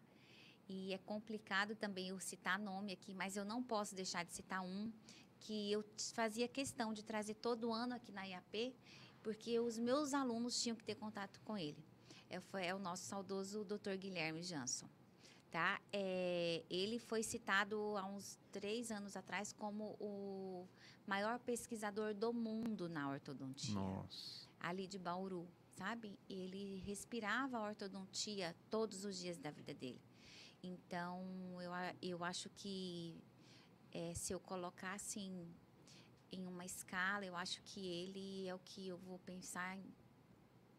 E 0.68 0.92
é 0.94 0.98
complicado 0.98 1.74
também 1.76 2.08
eu 2.08 2.18
citar 2.18 2.58
nome 2.58 2.92
aqui, 2.92 3.12
mas 3.14 3.36
eu 3.36 3.44
não 3.44 3.62
posso 3.62 3.94
deixar 3.94 4.24
de 4.24 4.32
citar 4.32 4.62
um 4.62 4.90
que 5.40 5.70
eu 5.70 5.84
fazia 6.14 6.48
questão 6.48 6.92
de 6.94 7.02
trazer 7.04 7.34
todo 7.34 7.70
ano 7.72 7.94
aqui 7.94 8.10
na 8.12 8.22
IAP, 8.26 8.74
porque 9.22 9.58
os 9.60 9.78
meus 9.78 10.14
alunos 10.14 10.62
tinham 10.62 10.74
que 10.76 10.82
ter 10.84 10.94
contato 10.94 11.38
com 11.44 11.56
ele. 11.56 11.76
É, 12.30 12.40
foi, 12.40 12.64
é 12.66 12.74
o 12.74 12.78
nosso 12.78 13.04
saudoso 13.04 13.62
Dr. 13.64 13.96
Guilherme 13.98 14.42
Jansson. 14.42 14.88
Tá? 15.50 15.80
É, 15.92 16.64
ele 16.68 16.98
foi 16.98 17.22
citado 17.22 17.76
há 17.96 18.04
uns 18.06 18.38
três 18.50 18.90
anos 18.90 19.16
atrás 19.16 19.52
como 19.52 19.94
o 20.00 20.66
maior 21.06 21.38
pesquisador 21.38 22.14
do 22.14 22.32
mundo 22.32 22.88
na 22.88 23.10
ortodontia 23.10 23.74
Nossa. 23.74 24.48
ali 24.60 24.86
de 24.86 24.98
Bauru, 24.98 25.46
sabe? 25.76 26.18
Ele 26.28 26.78
respirava 26.86 27.58
a 27.58 27.62
ortodontia 27.62 28.54
todos 28.70 29.04
os 29.04 29.16
dias 29.18 29.38
da 29.38 29.50
vida 29.50 29.74
dele. 29.74 30.00
Então, 30.62 31.22
eu, 31.60 31.70
eu 32.00 32.24
acho 32.24 32.48
que 32.50 33.14
eh, 33.92 34.14
se 34.14 34.32
eu 34.32 34.40
colocar 34.40 34.94
assim 34.94 35.46
em 36.32 36.46
uma 36.46 36.64
escala, 36.64 37.24
eu 37.24 37.36
acho 37.36 37.60
que 37.62 37.86
ele 37.86 38.48
é 38.48 38.54
o 38.54 38.58
que 38.58 38.88
eu 38.88 38.96
vou 38.96 39.18
pensar 39.20 39.76
em, 39.76 39.84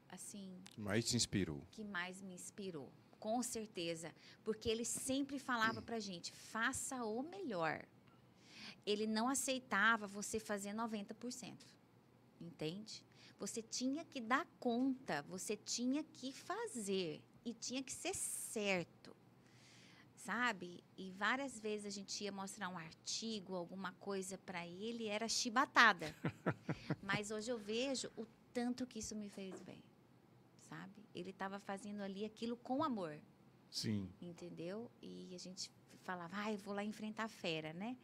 assim 0.10 0.60
Mais 0.78 1.06
te 1.06 1.16
inspirou. 1.16 1.62
que 1.72 1.84
mais 1.84 2.22
me 2.22 2.34
inspirou. 2.34 2.92
Com 3.20 3.42
certeza. 3.42 4.14
Porque 4.44 4.70
ele 4.70 4.86
sempre 4.86 5.40
falava 5.40 5.82
pra 5.82 6.00
gente: 6.00 6.32
faça 6.32 7.04
o 7.06 7.24
melhor. 7.24 7.84
Ele 8.86 9.08
não 9.08 9.28
aceitava 9.28 10.08
você 10.08 10.40
fazer 10.40 10.74
90%. 10.74 11.56
Entende? 12.40 13.04
Você 13.40 13.62
tinha 13.62 14.06
que 14.06 14.22
dar 14.22 14.46
conta, 14.60 15.22
você 15.24 15.58
tinha 15.58 16.04
que 16.04 16.32
fazer 16.32 17.22
e 17.44 17.54
tinha 17.54 17.84
que 17.84 17.92
ser 17.92 18.14
certo. 18.14 19.16
Sabe? 20.16 20.84
E 20.98 21.12
várias 21.12 21.60
vezes 21.60 21.86
a 21.86 21.90
gente 21.90 22.24
ia 22.24 22.32
mostrar 22.32 22.70
um 22.70 22.78
artigo, 22.78 23.56
alguma 23.56 23.92
coisa 23.94 24.38
para 24.38 24.66
ele, 24.66 25.08
era 25.08 25.28
chibatada. 25.28 26.16
Mas 27.02 27.32
hoje 27.32 27.52
eu 27.52 27.58
vejo 27.58 28.12
o 28.16 28.26
tanto 28.54 28.88
que 28.88 29.00
isso 29.00 29.16
me 29.16 29.30
fez 29.30 29.62
bem 29.62 29.84
sabe? 30.70 31.06
Ele 31.14 31.30
estava 31.30 31.60
fazendo 31.60 32.02
ali 32.02 32.26
aquilo 32.26 32.58
com 32.58 32.84
amor, 32.84 33.18
Sim. 33.70 34.10
entendeu? 34.22 34.92
E 35.02 35.34
a 35.34 35.38
gente 35.38 35.72
falava, 36.04 36.36
ah, 36.38 36.52
eu 36.52 36.58
vou 36.58 36.74
lá 36.74 36.84
enfrentar 36.84 37.24
a 37.26 37.30
fera, 37.30 37.74
né? 37.74 37.98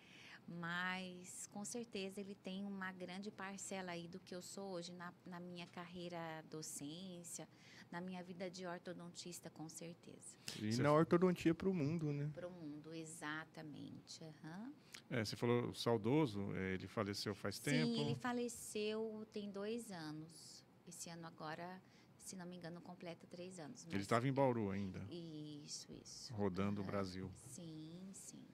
Mas 0.60 1.48
com 1.48 1.64
certeza 1.64 2.20
ele 2.20 2.36
tem 2.36 2.64
uma 2.66 2.92
grande 2.92 3.32
parcela 3.32 3.92
aí 3.92 4.08
do 4.08 4.20
que 4.20 4.36
eu 4.36 4.42
sou 4.42 4.72
hoje 4.74 4.92
na, 4.92 5.14
na 5.26 5.40
minha 5.40 5.66
carreira 5.68 6.44
docência, 6.50 7.48
na 7.92 8.00
minha 8.02 8.24
vida 8.24 8.50
de 8.50 8.66
ortodontista, 8.66 9.50
com 9.50 9.68
certeza. 9.70 10.36
E 10.62 10.72
Você- 10.74 10.82
na 10.82 10.92
ortodontia 10.92 11.54
para 11.54 11.70
o 11.70 11.74
mundo, 11.74 12.12
né? 12.12 12.30
Para 12.34 12.48
o 12.48 12.52
mundo, 12.52 12.94
exatamente. 12.94 14.24
aham. 14.24 14.74
É, 15.10 15.26
você 15.26 15.36
falou 15.36 15.74
saudoso, 15.74 16.40
eh, 16.56 16.74
ele 16.76 16.88
faleceu 16.88 17.34
faz 17.36 17.60
tempo. 17.60 17.86
Sim, 17.86 18.00
ele 18.02 18.16
faleceu 18.16 19.26
tem 19.34 19.52
dois 19.52 19.92
anos. 19.92 20.64
Esse 20.88 21.10
ano 21.10 21.28
agora, 21.28 21.82
se 22.20 22.36
não 22.36 22.46
me 22.46 22.56
engano, 22.56 22.80
completa 22.82 23.28
três 23.28 23.60
anos. 23.60 23.84
Ele 23.86 23.94
mas- 23.94 24.02
estava 24.04 24.28
em 24.28 24.34
Bauru 24.34 24.70
ainda, 24.72 25.00
Isso, 25.10 25.92
isso. 25.94 26.34
rodando 26.34 26.80
o 26.80 26.84
Aham. 26.84 26.92
Brasil. 26.92 27.32
Sim, 27.48 28.10
sim. 28.14 28.46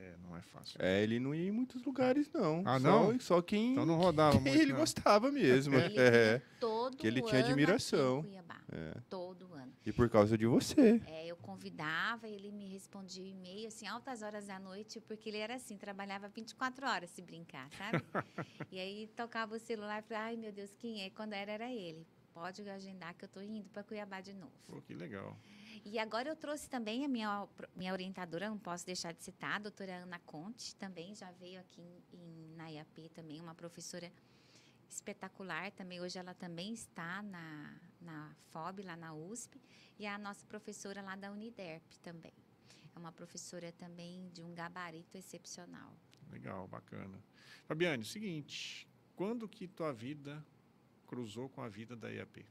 É, 0.00 0.14
não 0.22 0.36
é 0.36 0.42
fácil. 0.42 0.76
É, 0.80 1.02
ele 1.02 1.18
não 1.18 1.34
ia 1.34 1.48
em 1.48 1.50
muitos 1.50 1.82
lugares, 1.82 2.30
não. 2.32 2.62
Ah, 2.64 2.78
Só- 2.78 2.86
não? 3.12 3.20
Só 3.20 3.42
quem 3.42 3.72
Então 3.72 3.84
não 3.84 3.96
rodava 3.96 4.32
quem 4.40 4.42
muito. 4.42 4.60
ele 4.62 4.72
não. 4.72 4.80
gostava 4.80 5.30
mesmo. 5.32 5.74
Ele 5.76 5.98
É. 5.98 6.40
todo 6.60 6.96
que 6.96 7.06
ele 7.06 7.20
tinha 7.22 7.40
ano 7.40 7.46
admiração. 7.48 8.18
aqui 8.20 8.26
em 8.28 8.30
Cuiabá. 8.30 8.60
É. 8.70 8.94
Todo 9.08 9.52
ano. 9.54 9.72
E 9.84 9.92
por 9.92 10.08
causa 10.10 10.36
de 10.38 10.46
você. 10.46 11.00
É, 11.06 11.26
eu 11.26 11.36
convidava, 11.36 12.28
ele 12.28 12.52
me 12.52 12.68
respondia 12.68 13.24
e-mail, 13.26 13.66
assim, 13.68 13.86
altas 13.86 14.22
horas 14.22 14.46
da 14.46 14.58
noite, 14.58 15.00
porque 15.00 15.30
ele 15.30 15.38
era 15.38 15.54
assim, 15.54 15.76
trabalhava 15.76 16.28
24 16.28 16.86
horas 16.86 17.10
se 17.10 17.22
brincar, 17.22 17.68
sabe? 17.72 18.02
e 18.70 18.78
aí 18.78 19.06
tocava 19.16 19.56
o 19.56 19.58
celular 19.58 20.00
e 20.00 20.02
falava, 20.02 20.26
ai 20.26 20.36
meu 20.36 20.52
Deus, 20.52 20.74
quem 20.78 21.02
é? 21.04 21.10
Quando 21.10 21.32
era, 21.32 21.50
era 21.52 21.72
ele. 21.72 22.06
Pode 22.34 22.62
agendar 22.68 23.14
que 23.14 23.24
eu 23.24 23.28
tô 23.28 23.40
indo 23.40 23.68
para 23.70 23.82
Cuiabá 23.82 24.20
de 24.20 24.32
novo. 24.34 24.52
Pô, 24.66 24.80
que 24.82 24.94
legal. 24.94 25.36
E 25.84 25.98
agora 25.98 26.28
eu 26.28 26.36
trouxe 26.36 26.68
também 26.68 27.04
a 27.04 27.08
minha, 27.08 27.48
minha 27.74 27.92
orientadora, 27.92 28.48
não 28.48 28.58
posso 28.58 28.84
deixar 28.84 29.12
de 29.12 29.22
citar, 29.22 29.56
a 29.56 29.58
doutora 29.58 30.02
Ana 30.02 30.18
Conte, 30.20 30.74
também 30.76 31.14
já 31.14 31.30
veio 31.32 31.60
aqui 31.60 31.80
em, 31.80 32.02
em, 32.12 32.54
na 32.56 32.68
IAP 32.70 33.08
também, 33.10 33.40
uma 33.40 33.54
professora 33.54 34.12
espetacular 34.88 35.70
também. 35.72 36.00
Hoje 36.00 36.18
ela 36.18 36.34
também 36.34 36.72
está 36.72 37.22
na, 37.22 37.76
na 38.00 38.34
FOB, 38.50 38.82
lá 38.82 38.96
na 38.96 39.14
USP, 39.14 39.60
e 39.98 40.06
é 40.06 40.10
a 40.10 40.18
nossa 40.18 40.44
professora 40.46 41.02
lá 41.02 41.16
da 41.16 41.30
Uniderp 41.30 41.84
também. 42.02 42.32
É 42.94 42.98
uma 42.98 43.12
professora 43.12 43.70
também 43.72 44.28
de 44.30 44.42
um 44.42 44.54
gabarito 44.54 45.16
excepcional. 45.16 45.94
Legal, 46.30 46.66
bacana. 46.66 47.22
Fabiane, 47.66 48.04
seguinte, 48.04 48.88
quando 49.14 49.48
que 49.48 49.68
tua 49.68 49.92
vida 49.92 50.44
cruzou 51.06 51.48
com 51.48 51.62
a 51.62 51.68
vida 51.68 51.96
da 51.96 52.10
IAP? 52.10 52.44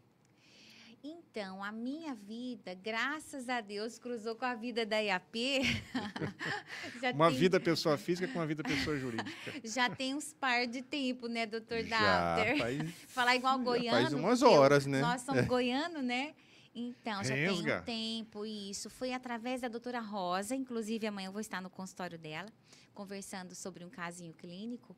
Então, 1.03 1.63
a 1.63 1.71
minha 1.71 2.13
vida, 2.15 2.73
graças 2.73 3.47
a 3.47 3.61
Deus, 3.61 3.97
cruzou 3.99 4.35
com 4.35 4.43
a 4.45 4.55
vida 4.55 4.85
da 4.85 4.97
IAP. 4.99 5.61
Uma 7.13 7.29
tem- 7.29 7.37
vida 7.39 7.59
pessoa 7.59 7.97
física 7.97 8.27
com 8.27 8.39
uma 8.39 8.47
vida 8.47 8.63
pessoa 8.63 8.97
jurídica. 8.97 9.31
Já 9.63 9.89
tem 9.89 10.15
uns 10.15 10.33
par 10.33 10.65
de 10.67 10.81
tempo, 10.81 11.27
né, 11.27 11.45
doutor 11.45 11.83
Já 11.83 12.35
Dalter? 12.35 12.57
faz, 12.57 12.91
Falar 13.07 13.35
igual 13.35 13.59
goiano. 13.59 14.01
faz 14.01 14.13
umas 14.13 14.41
horas, 14.41 14.85
né? 14.85 15.01
Nós 15.01 15.21
somos 15.21 15.45
goianos, 15.45 16.03
né? 16.03 16.33
Então, 16.73 17.23
já 17.23 17.33
tem 17.33 17.47
Rensga. 17.47 17.79
um 17.81 17.83
tempo 17.85 18.45
isso. 18.45 18.89
Foi 18.89 19.11
através 19.13 19.61
da 19.61 19.67
doutora 19.67 19.99
Rosa, 19.99 20.55
inclusive 20.55 21.07
amanhã 21.07 21.27
eu 21.27 21.31
vou 21.31 21.41
estar 21.41 21.61
no 21.61 21.69
consultório 21.69 22.17
dela, 22.19 22.49
conversando 22.93 23.55
sobre 23.55 23.83
um 23.85 23.89
casinho 23.89 24.33
clínico. 24.33 24.95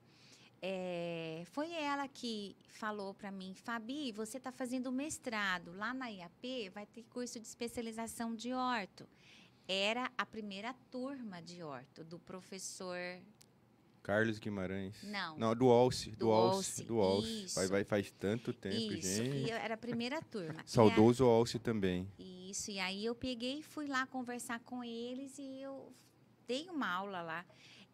É, 0.61 1.43
foi 1.51 1.71
ela 1.71 2.07
que 2.07 2.55
falou 2.67 3.13
para 3.13 3.31
mim, 3.31 3.53
Fabi, 3.53 4.11
você 4.11 4.37
está 4.37 4.51
fazendo 4.51 4.91
mestrado. 4.91 5.71
Lá 5.75 5.93
na 5.93 6.07
IAP 6.07 6.69
vai 6.73 6.85
ter 6.85 7.03
curso 7.03 7.39
de 7.39 7.47
especialização 7.47 8.35
de 8.35 8.53
orto. 8.53 9.07
Era 9.67 10.11
a 10.17 10.25
primeira 10.25 10.73
turma 10.91 11.41
de 11.41 11.61
orto, 11.63 12.03
do 12.03 12.19
professor 12.19 12.97
Carlos 14.01 14.39
Guimarães. 14.39 14.95
Não. 15.03 15.37
Não, 15.37 15.55
do 15.55 15.69
Alce. 15.69 16.09
Do 16.11 16.31
Alce. 16.31 16.83
Do 16.83 16.99
Alce. 16.99 17.45
isso. 17.45 17.55
Vai, 17.55 17.67
vai, 17.67 17.83
faz 17.83 18.11
tanto 18.11 18.51
tempo, 18.51 18.75
Isso, 18.75 19.23
gente. 19.23 19.49
eu 19.49 19.55
era 19.55 19.75
a 19.75 19.77
primeira 19.77 20.21
turma. 20.21 20.61
Saudoso 20.65 21.25
Alce 21.25 21.59
também. 21.59 22.11
Isso, 22.17 22.71
e 22.71 22.79
aí 22.79 23.05
eu 23.05 23.13
peguei 23.13 23.59
e 23.59 23.63
fui 23.63 23.87
lá 23.87 24.07
conversar 24.07 24.59
com 24.61 24.83
eles 24.83 25.37
e 25.37 25.61
eu 25.61 25.93
dei 26.47 26.67
uma 26.69 26.89
aula 26.89 27.21
lá, 27.21 27.45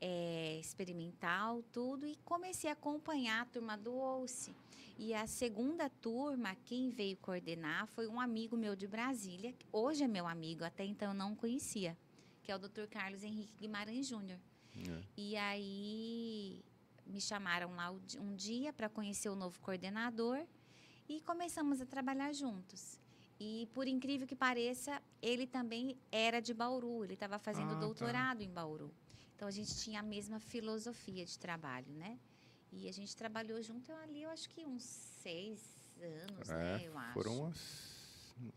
é, 0.01 0.57
experimental, 0.59 1.63
tudo, 1.71 2.05
e 2.05 2.15
comecei 2.23 2.69
a 2.69 2.73
acompanhar 2.73 3.41
a 3.41 3.45
turma 3.45 3.77
do 3.77 3.93
OUCE. 3.93 4.55
E 4.97 5.13
a 5.13 5.27
segunda 5.27 5.89
turma, 5.89 6.55
quem 6.65 6.89
veio 6.89 7.17
coordenar 7.17 7.85
foi 7.87 8.07
um 8.07 8.19
amigo 8.19 8.55
meu 8.55 8.75
de 8.75 8.87
Brasília, 8.87 9.51
que 9.51 9.65
hoje 9.71 10.03
é 10.03 10.07
meu 10.07 10.25
amigo, 10.25 10.63
até 10.63 10.85
então 10.85 11.09
eu 11.09 11.13
não 11.13 11.35
conhecia, 11.35 11.97
que 12.43 12.51
é 12.51 12.55
o 12.55 12.59
Dr. 12.59 12.87
Carlos 12.89 13.23
Henrique 13.23 13.53
Guimarães 13.59 14.07
Júnior. 14.07 14.39
É. 14.77 15.03
E 15.17 15.35
aí 15.35 16.63
me 17.05 17.19
chamaram 17.19 17.75
lá 17.75 17.91
um 18.19 18.35
dia 18.35 18.71
para 18.73 18.89
conhecer 18.89 19.29
o 19.29 19.35
novo 19.35 19.59
coordenador 19.59 20.45
e 21.07 21.21
começamos 21.21 21.81
a 21.81 21.85
trabalhar 21.85 22.33
juntos. 22.33 22.99
E 23.39 23.67
por 23.73 23.85
incrível 23.87 24.25
que 24.25 24.35
pareça, 24.35 25.01
ele 25.21 25.45
também 25.45 25.97
era 26.11 26.39
de 26.39 26.53
Bauru, 26.53 27.03
ele 27.03 27.15
estava 27.15 27.37
fazendo 27.37 27.71
Ah, 27.71 27.75
tá. 27.75 27.79
doutorado 27.81 28.41
em 28.41 28.49
Bauru. 28.49 28.93
Então 29.35 29.47
a 29.47 29.51
gente 29.51 29.75
tinha 29.77 29.99
a 29.99 30.03
mesma 30.03 30.39
filosofia 30.39 31.25
de 31.25 31.37
trabalho, 31.37 31.91
né? 31.93 32.17
E 32.71 32.87
a 32.89 32.91
gente 32.91 33.15
trabalhou 33.15 33.61
junto 33.61 33.91
eu 33.91 33.97
ali, 33.97 34.23
eu 34.23 34.29
acho 34.29 34.49
que 34.49 34.65
uns 34.65 34.83
seis 34.83 35.59
anos, 36.01 36.47
né? 36.49 36.81
É, 36.83 36.87
Eu 36.87 36.97
acho. 36.97 37.13
foram 37.13 37.39
umas, 37.39 37.95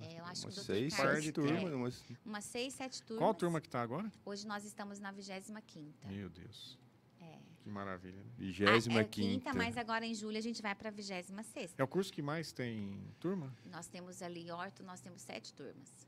É, 0.01 0.19
eu 0.21 0.25
acho 0.25 0.43
que 0.43 0.49
o 0.49 0.53
seis, 0.53 0.95
Carlos- 0.97 1.14
sete 1.17 1.29
é. 1.29 1.33
turmas. 1.33 1.73
Umas, 1.75 2.05
Umas 2.25 2.45
seis, 2.45 2.75
sete 2.75 3.03
turmas. 3.03 3.23
Qual 3.25 3.35
turma 3.35 3.61
que 3.61 3.69
tá 3.69 3.81
agora? 3.83 4.11
Hoje 4.25 4.47
nós 4.47 4.64
estamos 4.64 4.99
na 4.99 5.11
25 5.12 5.61
Meu 6.07 6.29
Deus. 6.29 6.79
É. 7.21 7.38
Que 7.62 7.69
maravilha. 7.69 8.17
né? 8.17 8.31
vigésima 8.37 9.01
Ah, 9.01 9.03
é 9.03 9.05
quinta. 9.05 9.53
mas 9.55 9.77
agora 9.77 10.07
em 10.07 10.14
julho 10.14 10.38
a 10.38 10.41
gente 10.41 10.62
vai 10.62 10.75
para 10.75 10.88
a 10.88 10.93
26 10.93 11.75
É 11.77 11.83
o 11.83 11.88
curso 11.88 12.12
que 12.12 12.23
mais 12.23 12.53
tem 12.53 13.01
turma? 13.21 13.55
Nós 13.67 13.87
temos 13.88 14.23
ali 14.23 14.51
Horto, 14.51 14.83
nós 14.85 15.01
temos 15.01 15.23
sete 15.23 15.53
turmas. 15.53 16.07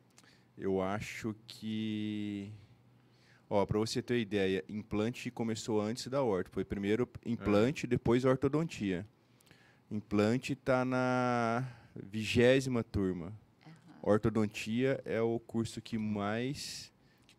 Eu 0.57 0.81
acho 0.83 1.35
que 1.47 2.53
Ó, 3.53 3.67
para 3.67 3.81
você 3.81 4.01
ter 4.01 4.21
ideia, 4.21 4.65
implante 4.69 5.29
começou 5.29 5.81
antes 5.81 6.07
da 6.07 6.23
orto. 6.23 6.53
Foi 6.53 6.65
primeiro 6.65 7.09
implante, 7.27 7.85
depois 7.85 8.25
ortodontia. 8.25 9.05
Implante 9.91 10.53
está 10.53 10.85
na 10.85 11.67
vigésima 11.97 12.85
turma. 12.85 13.33
Ortodontia 14.01 15.03
é 15.05 15.21
o 15.21 15.41
curso 15.41 15.83
que 15.83 15.99
mais 15.99 16.90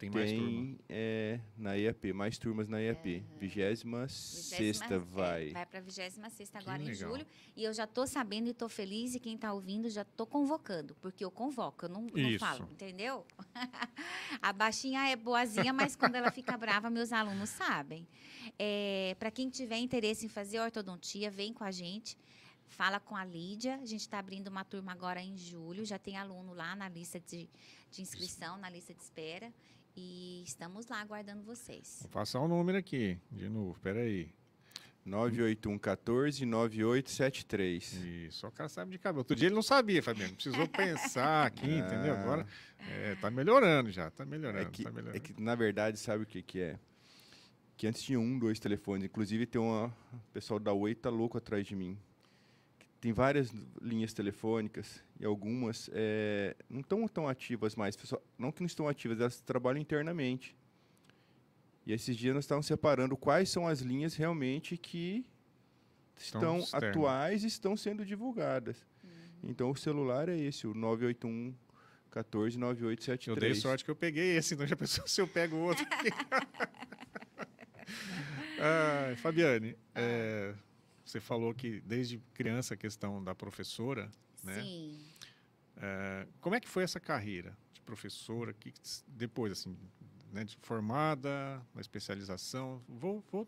tem 0.01 0.09
mais 0.09 0.31
turma. 0.31 0.49
tem 0.49 0.79
é, 0.89 1.39
na 1.55 1.77
EAP, 1.77 2.13
mais 2.13 2.37
turmas 2.39 2.67
na 2.67 2.81
EAP. 2.81 3.23
Vigésima 3.39 4.07
sexta 4.07 4.57
Vigésima- 4.57 4.99
vai. 4.99 5.49
É, 5.49 5.53
vai 5.53 5.65
para 5.65 5.79
a 5.79 5.81
26 5.81 6.19
agora 6.55 6.81
em 6.81 6.85
legal. 6.87 7.11
julho. 7.11 7.27
E 7.55 7.63
eu 7.63 7.71
já 7.73 7.83
estou 7.83 8.07
sabendo 8.07 8.47
e 8.47 8.51
estou 8.51 8.67
feliz. 8.67 9.13
E 9.13 9.19
quem 9.19 9.35
está 9.35 9.53
ouvindo, 9.53 9.89
já 9.89 10.01
estou 10.01 10.25
convocando. 10.25 10.95
Porque 11.01 11.23
eu 11.23 11.29
convoco, 11.29 11.85
eu 11.85 11.89
não, 11.89 12.01
não 12.01 12.39
falo, 12.39 12.67
entendeu? 12.71 13.25
a 14.41 14.51
baixinha 14.51 15.07
é 15.07 15.15
boazinha, 15.15 15.71
mas 15.71 15.95
quando 15.95 16.15
ela 16.15 16.31
fica 16.31 16.57
brava, 16.57 16.89
meus 16.89 17.11
alunos 17.11 17.49
sabem. 17.49 18.07
para 19.19 19.29
quem 19.29 19.49
tiver 19.49 19.77
interesse 19.77 20.25
em 20.25 20.29
fazer 20.29 20.59
ortodontia, 20.59 21.29
vem 21.29 21.53
com 21.53 21.63
a 21.63 21.71
gente. 21.71 22.17
Fala 22.71 22.99
com 23.01 23.15
a 23.15 23.25
Lídia. 23.25 23.75
A 23.75 23.85
gente 23.85 24.01
está 24.01 24.17
abrindo 24.17 24.47
uma 24.47 24.63
turma 24.63 24.93
agora 24.93 25.21
em 25.21 25.37
julho. 25.37 25.85
Já 25.85 25.99
tem 25.99 26.17
aluno 26.17 26.53
lá 26.53 26.73
na 26.73 26.87
lista 26.87 27.19
de, 27.19 27.49
de 27.91 28.01
inscrição, 28.01 28.57
na 28.57 28.69
lista 28.69 28.93
de 28.93 29.01
espera. 29.03 29.53
E 30.03 30.41
estamos 30.43 30.87
lá 30.87 30.99
aguardando 30.99 31.43
vocês. 31.43 31.99
Vou 32.01 32.09
passar 32.09 32.39
o 32.39 32.47
número 32.47 32.75
aqui, 32.75 33.19
de 33.31 33.47
novo, 33.47 33.79
peraí. 33.81 34.33
98114 35.05 36.43
9873. 36.43 37.93
Isso, 37.93 38.39
só 38.39 38.47
o 38.47 38.51
cara 38.51 38.67
sabe 38.67 38.91
de 38.91 38.97
cabeça. 38.97 39.19
Outro 39.19 39.35
dia 39.35 39.47
ele 39.47 39.53
não 39.55 39.61
sabia, 39.61 40.01
Fabiano. 40.01 40.33
Precisou 40.33 40.67
pensar 40.69 41.45
aqui, 41.45 41.67
entendeu? 41.67 42.15
Ah. 42.15 42.19
Agora 42.21 42.47
é, 42.79 43.15
tá 43.15 43.29
melhorando 43.29 43.91
já, 43.91 44.09
tá 44.09 44.25
melhorando, 44.25 44.67
É 44.67 44.71
que, 44.71 44.83
tá 44.83 44.91
melhorando. 44.91 45.17
é 45.17 45.19
que, 45.19 45.39
na 45.39 45.53
verdade, 45.53 45.99
sabe 45.99 46.23
o 46.23 46.25
que, 46.25 46.41
que 46.41 46.59
é? 46.59 46.79
Que 47.77 47.85
antes 47.85 48.01
tinha 48.01 48.19
um, 48.19 48.39
dois 48.39 48.59
telefones. 48.59 49.05
Inclusive, 49.05 49.45
tem 49.45 49.61
uma. 49.61 49.87
O 50.13 50.31
pessoal 50.33 50.59
da 50.59 50.73
Oi 50.73 50.95
tá 50.95 51.11
louco 51.11 51.37
atrás 51.37 51.65
de 51.67 51.75
mim. 51.75 51.95
Tem 53.01 53.11
várias 53.11 53.51
linhas 53.81 54.13
telefônicas 54.13 55.03
e 55.19 55.25
algumas 55.25 55.89
eh, 55.91 56.55
não 56.69 56.81
estão 56.81 57.07
tão 57.07 57.27
ativas 57.27 57.75
mais. 57.75 57.95
Pessoal- 57.97 58.21
Não 58.37 58.51
que 58.51 58.61
não 58.61 58.67
estão 58.67 58.87
ativas, 58.87 59.19
elas 59.19 59.41
trabalham 59.41 59.81
internamente. 59.81 60.55
E 61.85 61.91
esses 61.93 62.15
dias 62.15 62.35
nós 62.35 62.43
estávamos 62.43 62.67
separando 62.67 63.17
quais 63.17 63.49
são 63.49 63.67
as 63.67 63.79
linhas 63.81 64.15
realmente 64.15 64.77
que 64.77 65.25
Estão 66.15 66.59
estão 66.59 66.77
atuais 66.89 67.43
e 67.43 67.47
estão 67.47 67.75
sendo 67.75 68.05
divulgadas. 68.05 68.77
Então 69.43 69.71
o 69.71 69.75
celular 69.75 70.29
é 70.29 70.37
esse, 70.37 70.67
o 70.67 70.73
981 70.75 71.55
14 72.11 72.55
9873. 72.59 73.27
Eu 73.27 73.35
dei 73.53 73.55
sorte 73.59 73.83
que 73.83 73.89
eu 73.89 73.95
peguei 73.95 74.37
esse, 74.37 74.53
então 74.53 74.67
já 74.67 74.75
pensou 74.75 75.07
se 75.07 75.19
eu 75.19 75.27
pego 75.27 75.55
o 75.55 75.59
outro. 75.61 75.83
Ai, 78.59 79.15
Fabiane, 79.17 79.75
é, 79.95 80.53
você 81.11 81.19
falou 81.19 81.53
que 81.53 81.81
desde 81.81 82.19
criança 82.33 82.73
a 82.73 82.77
questão 82.77 83.21
da 83.21 83.35
professora, 83.35 84.09
né? 84.43 84.61
Sim. 84.61 84.97
É, 85.75 86.27
como 86.39 86.55
é 86.55 86.59
que 86.59 86.69
foi 86.69 86.83
essa 86.83 86.99
carreira 86.99 87.57
de 87.73 87.81
professora? 87.81 88.53
Que, 88.53 88.73
depois, 89.07 89.51
assim, 89.51 89.77
né, 90.31 90.45
de 90.45 90.57
formada, 90.61 91.61
na 91.73 91.81
especialização, 91.81 92.81
vou, 92.87 93.21
vou 93.29 93.45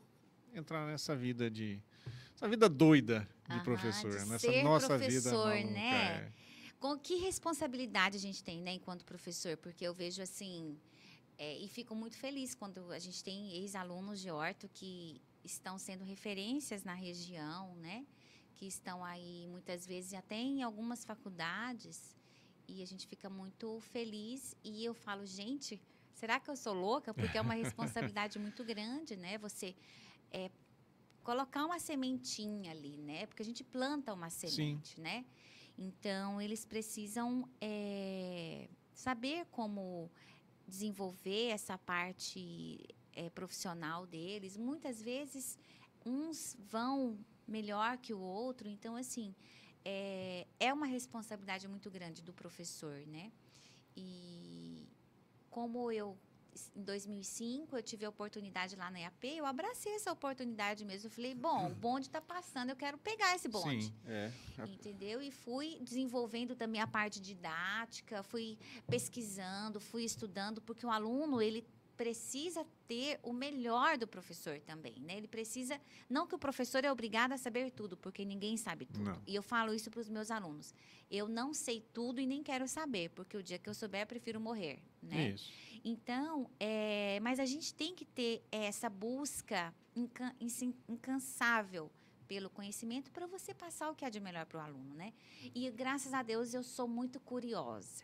entrar 0.53 0.85
nessa 0.85 1.15
vida 1.15 1.49
de 1.49 1.81
essa 2.35 2.49
vida 2.49 2.67
doida 2.67 3.27
de 3.47 3.55
Aham, 3.55 3.63
professor, 3.63 4.11
de 4.11 4.25
nessa 4.25 4.39
ser 4.39 4.63
nossa 4.63 4.97
vida 4.97 5.21
professor, 5.21 5.47
maluca, 5.47 5.71
né? 5.71 6.17
é. 6.17 6.31
Com 6.79 6.99
que 6.99 7.15
responsabilidade 7.15 8.17
a 8.17 8.19
gente 8.19 8.43
tem, 8.43 8.61
né, 8.61 8.73
enquanto 8.73 9.05
professor? 9.05 9.55
Porque 9.55 9.85
eu 9.85 9.93
vejo 9.93 10.21
assim, 10.21 10.77
é, 11.37 11.57
e 11.59 11.67
fico 11.69 11.95
muito 11.95 12.17
feliz 12.17 12.53
quando 12.53 12.91
a 12.91 12.99
gente 12.99 13.23
tem 13.23 13.55
ex-alunos 13.55 14.19
de 14.19 14.29
orto 14.29 14.67
que 14.73 15.21
estão 15.43 15.77
sendo 15.77 16.03
referências 16.03 16.83
na 16.83 16.93
região, 16.93 17.75
né? 17.75 18.05
Que 18.55 18.65
estão 18.65 19.03
aí 19.03 19.47
muitas 19.47 19.85
vezes 19.85 20.13
até 20.13 20.35
em 20.35 20.63
algumas 20.63 21.03
faculdades 21.03 22.15
e 22.67 22.81
a 22.81 22.85
gente 22.85 23.07
fica 23.07 23.29
muito 23.29 23.79
feliz 23.81 24.55
e 24.63 24.85
eu 24.85 24.93
falo, 24.93 25.25
gente, 25.25 25.81
será 26.13 26.39
que 26.39 26.49
eu 26.49 26.55
sou 26.55 26.73
louca? 26.73 27.13
Porque 27.13 27.37
é 27.37 27.41
uma 27.41 27.53
responsabilidade 27.63 28.39
muito 28.39 28.63
grande, 28.63 29.15
né? 29.15 29.37
Você 29.39 29.75
é, 30.31 30.49
colocar 31.23 31.65
uma 31.65 31.79
sementinha 31.79 32.71
ali, 32.71 32.97
né? 32.97 33.25
Porque 33.25 33.41
a 33.41 33.45
gente 33.45 33.63
planta 33.63 34.13
uma 34.13 34.29
semente, 34.29 34.99
né? 34.99 35.25
Então, 35.77 36.39
eles 36.39 36.65
precisam 36.65 37.49
é, 37.59 38.69
saber 38.93 39.45
como 39.47 40.11
desenvolver 40.67 41.47
essa 41.47 41.77
parte 41.77 42.79
é, 43.15 43.29
profissional 43.29 44.05
deles. 44.05 44.57
Muitas 44.57 45.01
vezes, 45.01 45.57
uns 46.05 46.55
vão 46.59 47.17
melhor 47.47 47.97
que 47.97 48.13
o 48.13 48.19
outro. 48.19 48.67
Então, 48.67 48.95
assim, 48.95 49.35
é, 49.83 50.47
é 50.59 50.73
uma 50.73 50.85
responsabilidade 50.85 51.67
muito 51.67 51.89
grande 51.89 52.21
do 52.21 52.33
professor, 52.33 53.05
né? 53.07 53.31
E 53.95 54.87
como 55.49 55.91
eu 55.91 56.17
em 56.75 56.83
2005 56.83 57.75
eu 57.75 57.81
tive 57.81 58.05
a 58.05 58.09
oportunidade 58.09 58.75
lá 58.75 58.89
na 58.91 58.99
EAP, 58.99 59.23
eu 59.25 59.45
abracei 59.45 59.93
essa 59.95 60.11
oportunidade 60.11 60.85
mesmo. 60.85 61.07
Eu 61.07 61.11
falei, 61.11 61.33
bom, 61.33 61.67
o 61.67 61.73
bonde 61.73 62.07
está 62.07 62.21
passando, 62.21 62.69
eu 62.69 62.75
quero 62.75 62.97
pegar 62.97 63.35
esse 63.35 63.47
bonde. 63.47 63.85
Sim. 63.85 63.93
É, 64.05 64.31
Entendeu? 64.67 65.21
E 65.21 65.31
fui 65.31 65.79
desenvolvendo 65.81 66.55
também 66.55 66.81
a 66.81 66.87
parte 66.87 67.19
didática, 67.19 68.23
fui 68.23 68.57
pesquisando, 68.87 69.79
fui 69.79 70.03
estudando, 70.03 70.61
porque 70.61 70.85
o 70.85 70.91
aluno, 70.91 71.41
ele 71.41 71.65
precisa 71.97 72.65
ter 72.87 73.19
o 73.23 73.31
melhor 73.31 73.97
do 73.97 74.07
professor 74.07 74.59
também, 74.61 74.99
né? 75.01 75.17
Ele 75.17 75.27
precisa, 75.27 75.79
não 76.09 76.25
que 76.27 76.35
o 76.35 76.39
professor 76.39 76.83
é 76.83 76.91
obrigado 76.91 77.31
a 77.33 77.37
saber 77.37 77.71
tudo, 77.71 77.95
porque 77.95 78.25
ninguém 78.25 78.57
sabe 78.57 78.85
tudo. 78.85 79.03
Não. 79.11 79.21
E 79.27 79.35
eu 79.35 79.43
falo 79.43 79.73
isso 79.73 79.89
para 79.91 79.99
os 80.01 80.09
meus 80.09 80.29
alunos. 80.31 80.73
Eu 81.09 81.27
não 81.27 81.53
sei 81.53 81.81
tudo 81.93 82.19
e 82.19 82.25
nem 82.25 82.41
quero 82.43 82.67
saber, 82.67 83.09
porque 83.11 83.37
o 83.37 83.43
dia 83.43 83.59
que 83.59 83.69
eu 83.69 83.73
souber, 83.73 84.01
eu 84.01 84.07
prefiro 84.07 84.39
morrer, 84.39 84.79
né? 85.01 85.29
Isso. 85.29 85.51
Então, 85.85 86.49
é, 86.59 87.19
mas 87.21 87.39
a 87.39 87.45
gente 87.45 87.73
tem 87.73 87.93
que 87.93 88.05
ter 88.05 88.43
essa 88.51 88.89
busca 88.89 89.73
insin- 90.39 90.73
incansável 90.87 91.91
pelo 92.27 92.49
conhecimento 92.49 93.11
para 93.11 93.27
você 93.27 93.53
passar 93.53 93.91
o 93.91 93.95
que 93.95 94.05
há 94.05 94.09
de 94.09 94.19
melhor 94.19 94.45
para 94.45 94.57
o 94.57 94.61
aluno, 94.61 94.93
né? 94.95 95.13
E 95.53 95.69
graças 95.69 96.13
a 96.13 96.23
Deus 96.23 96.53
eu 96.53 96.63
sou 96.63 96.87
muito 96.87 97.19
curiosa, 97.19 98.03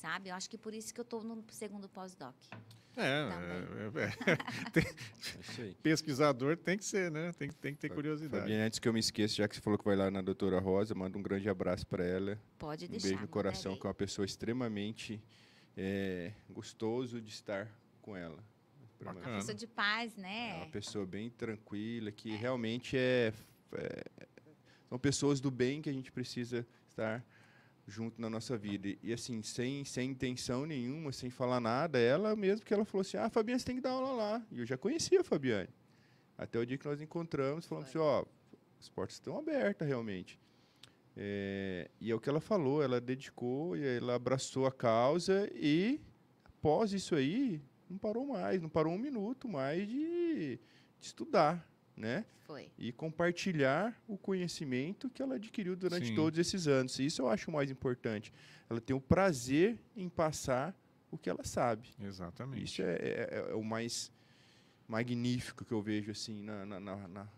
sabe? 0.00 0.30
Eu 0.30 0.34
acho 0.34 0.48
que 0.48 0.56
por 0.58 0.72
isso 0.74 0.92
que 0.94 1.00
eu 1.00 1.02
estou 1.02 1.22
no 1.22 1.44
segundo 1.50 1.88
pós-doc. 1.88 2.34
É, 2.96 3.02
é, 3.02 4.00
é, 4.00 4.80
é 4.80 5.40
isso 5.40 5.60
aí. 5.60 5.74
pesquisador 5.82 6.56
tem 6.56 6.76
que 6.76 6.84
ser, 6.84 7.10
né? 7.12 7.32
Tem, 7.38 7.48
tem 7.50 7.72
que 7.74 7.78
ter 7.78 7.90
curiosidade. 7.90 8.42
Fabiane, 8.42 8.62
antes 8.62 8.78
que 8.80 8.88
eu 8.88 8.92
me 8.92 8.98
esqueça, 8.98 9.34
já 9.34 9.46
que 9.48 9.54
você 9.54 9.60
falou 9.60 9.78
que 9.78 9.84
vai 9.84 9.94
lá 9.94 10.10
na 10.10 10.20
doutora 10.20 10.58
Rosa, 10.58 10.94
manda 10.94 11.16
um 11.16 11.22
grande 11.22 11.48
abraço 11.48 11.86
para 11.86 12.04
ela. 12.04 12.36
Pode 12.58 12.86
Um 12.86 12.88
deixar. 12.88 13.08
beijo 13.08 13.22
no 13.22 13.28
coração, 13.28 13.76
que 13.76 13.86
é 13.86 13.88
uma 13.88 13.94
pessoa 13.94 14.24
extremamente 14.26 15.22
é, 15.76 16.32
gostoso 16.50 17.20
de 17.20 17.30
estar 17.30 17.68
com 18.02 18.16
ela. 18.16 18.42
Bacana. 19.00 19.36
Pessoa 19.36 19.54
de 19.54 19.66
paz, 19.68 20.18
É 20.18 20.20
né? 20.20 20.56
uma 20.56 20.66
pessoa 20.66 21.06
bem 21.06 21.30
tranquila, 21.30 22.10
que 22.10 22.34
realmente 22.34 22.96
é, 22.96 23.32
é- 23.74 24.04
São 24.88 24.98
pessoas 24.98 25.40
do 25.40 25.52
bem 25.52 25.80
que 25.80 25.88
a 25.88 25.92
gente 25.92 26.10
precisa 26.10 26.66
estar 26.88 27.24
junto 27.88 28.20
na 28.20 28.28
nossa 28.28 28.56
vida. 28.56 28.88
E, 29.02 29.12
assim, 29.12 29.42
sem, 29.42 29.84
sem 29.84 30.10
intenção 30.10 30.66
nenhuma, 30.66 31.10
sem 31.10 31.30
falar 31.30 31.58
nada, 31.58 31.98
ela 31.98 32.36
mesmo 32.36 32.64
que 32.64 32.72
ela 32.72 32.84
falou 32.84 33.00
assim, 33.00 33.16
ah, 33.16 33.30
Fabiane, 33.30 33.58
você 33.58 33.66
tem 33.66 33.76
que 33.76 33.82
dar 33.82 33.90
aula 33.90 34.12
lá. 34.12 34.46
E 34.52 34.60
eu 34.60 34.66
já 34.66 34.76
conhecia 34.76 35.22
a 35.22 35.24
Fabiane. 35.24 35.70
Até 36.36 36.58
o 36.58 36.66
dia 36.66 36.76
que 36.76 36.86
nós 36.86 37.00
encontramos, 37.00 37.66
falamos 37.66 37.88
assim, 37.88 37.98
ó, 37.98 38.24
as 38.78 38.88
portas 38.88 39.14
estão 39.16 39.38
abertas 39.38 39.88
realmente. 39.88 40.38
É, 41.16 41.90
e 42.00 42.12
é 42.12 42.14
o 42.14 42.20
que 42.20 42.28
ela 42.28 42.40
falou, 42.40 42.80
ela 42.80 43.00
dedicou 43.00 43.76
e 43.76 43.84
ela 43.84 44.14
abraçou 44.14 44.66
a 44.66 44.70
causa 44.70 45.50
e 45.52 46.00
após 46.44 46.92
isso 46.92 47.16
aí, 47.16 47.60
não 47.90 47.98
parou 47.98 48.24
mais, 48.24 48.62
não 48.62 48.68
parou 48.68 48.92
um 48.92 48.98
minuto 48.98 49.48
mais 49.48 49.88
de, 49.88 50.60
de 51.00 51.06
estudar, 51.06 51.68
né? 51.98 52.24
Foi. 52.46 52.70
E 52.78 52.92
compartilhar 52.92 54.00
o 54.06 54.16
conhecimento 54.16 55.10
que 55.10 55.20
ela 55.20 55.34
adquiriu 55.34 55.76
durante 55.76 56.06
Sim. 56.08 56.14
todos 56.14 56.38
esses 56.38 56.66
anos. 56.66 56.98
Isso 56.98 57.20
eu 57.22 57.28
acho 57.28 57.50
o 57.50 57.52
mais 57.54 57.70
importante. 57.70 58.32
Ela 58.70 58.80
tem 58.80 58.94
o 58.96 59.00
prazer 59.00 59.78
em 59.96 60.08
passar 60.08 60.74
o 61.10 61.18
que 61.18 61.28
ela 61.28 61.44
sabe. 61.44 61.90
Exatamente. 62.00 62.64
Isso 62.64 62.82
é, 62.82 62.94
é- 62.94 63.46
é 63.50 63.54
o 63.54 63.62
mais 63.64 64.10
magnífico 64.86 65.64
que 65.64 65.72
eu 65.72 65.82
vejo 65.82 66.10
assim 66.10 66.42
na, 66.42 66.64
na- 66.64 66.80
na- 66.80 67.08
na- 67.08 67.28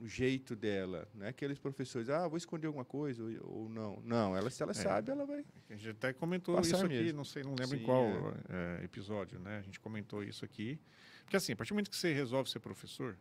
no 0.00 0.06
jeito 0.08 0.54
dela. 0.54 1.08
Não 1.14 1.26
é 1.26 1.28
aqueles 1.30 1.58
professores, 1.58 2.08
ah, 2.08 2.26
vou 2.28 2.36
esconder 2.36 2.66
alguma 2.68 2.84
coisa 2.84 3.22
ou, 3.22 3.62
ou 3.62 3.68
não. 3.68 4.00
Não, 4.04 4.36
ela 4.36 4.48
se 4.50 4.62
ela 4.62 4.72
sabe, 4.74 5.10
ela 5.10 5.26
vai. 5.26 5.44
A 5.68 5.74
gente 5.74 5.88
até 5.90 6.12
comentou 6.12 6.58
isso 6.60 6.76
aqui, 6.76 6.88
mesmo. 6.88 7.16
não 7.16 7.24
sei, 7.24 7.42
não 7.42 7.54
lembro 7.56 7.76
em 7.76 7.80
Sim, 7.80 7.84
qual 7.84 8.04
é, 8.48 8.84
episódio, 8.84 9.38
né? 9.40 9.58
A 9.58 9.62
gente 9.62 9.80
comentou 9.80 10.22
isso 10.22 10.44
aqui. 10.44 10.78
Porque 11.24 11.36
assim, 11.36 11.52
a 11.52 11.56
partir 11.56 11.70
do 11.70 11.74
momento 11.74 11.90
que 11.90 11.96
você 11.96 12.12
resolve 12.12 12.48
ser 12.48 12.60
professor, 12.60 13.16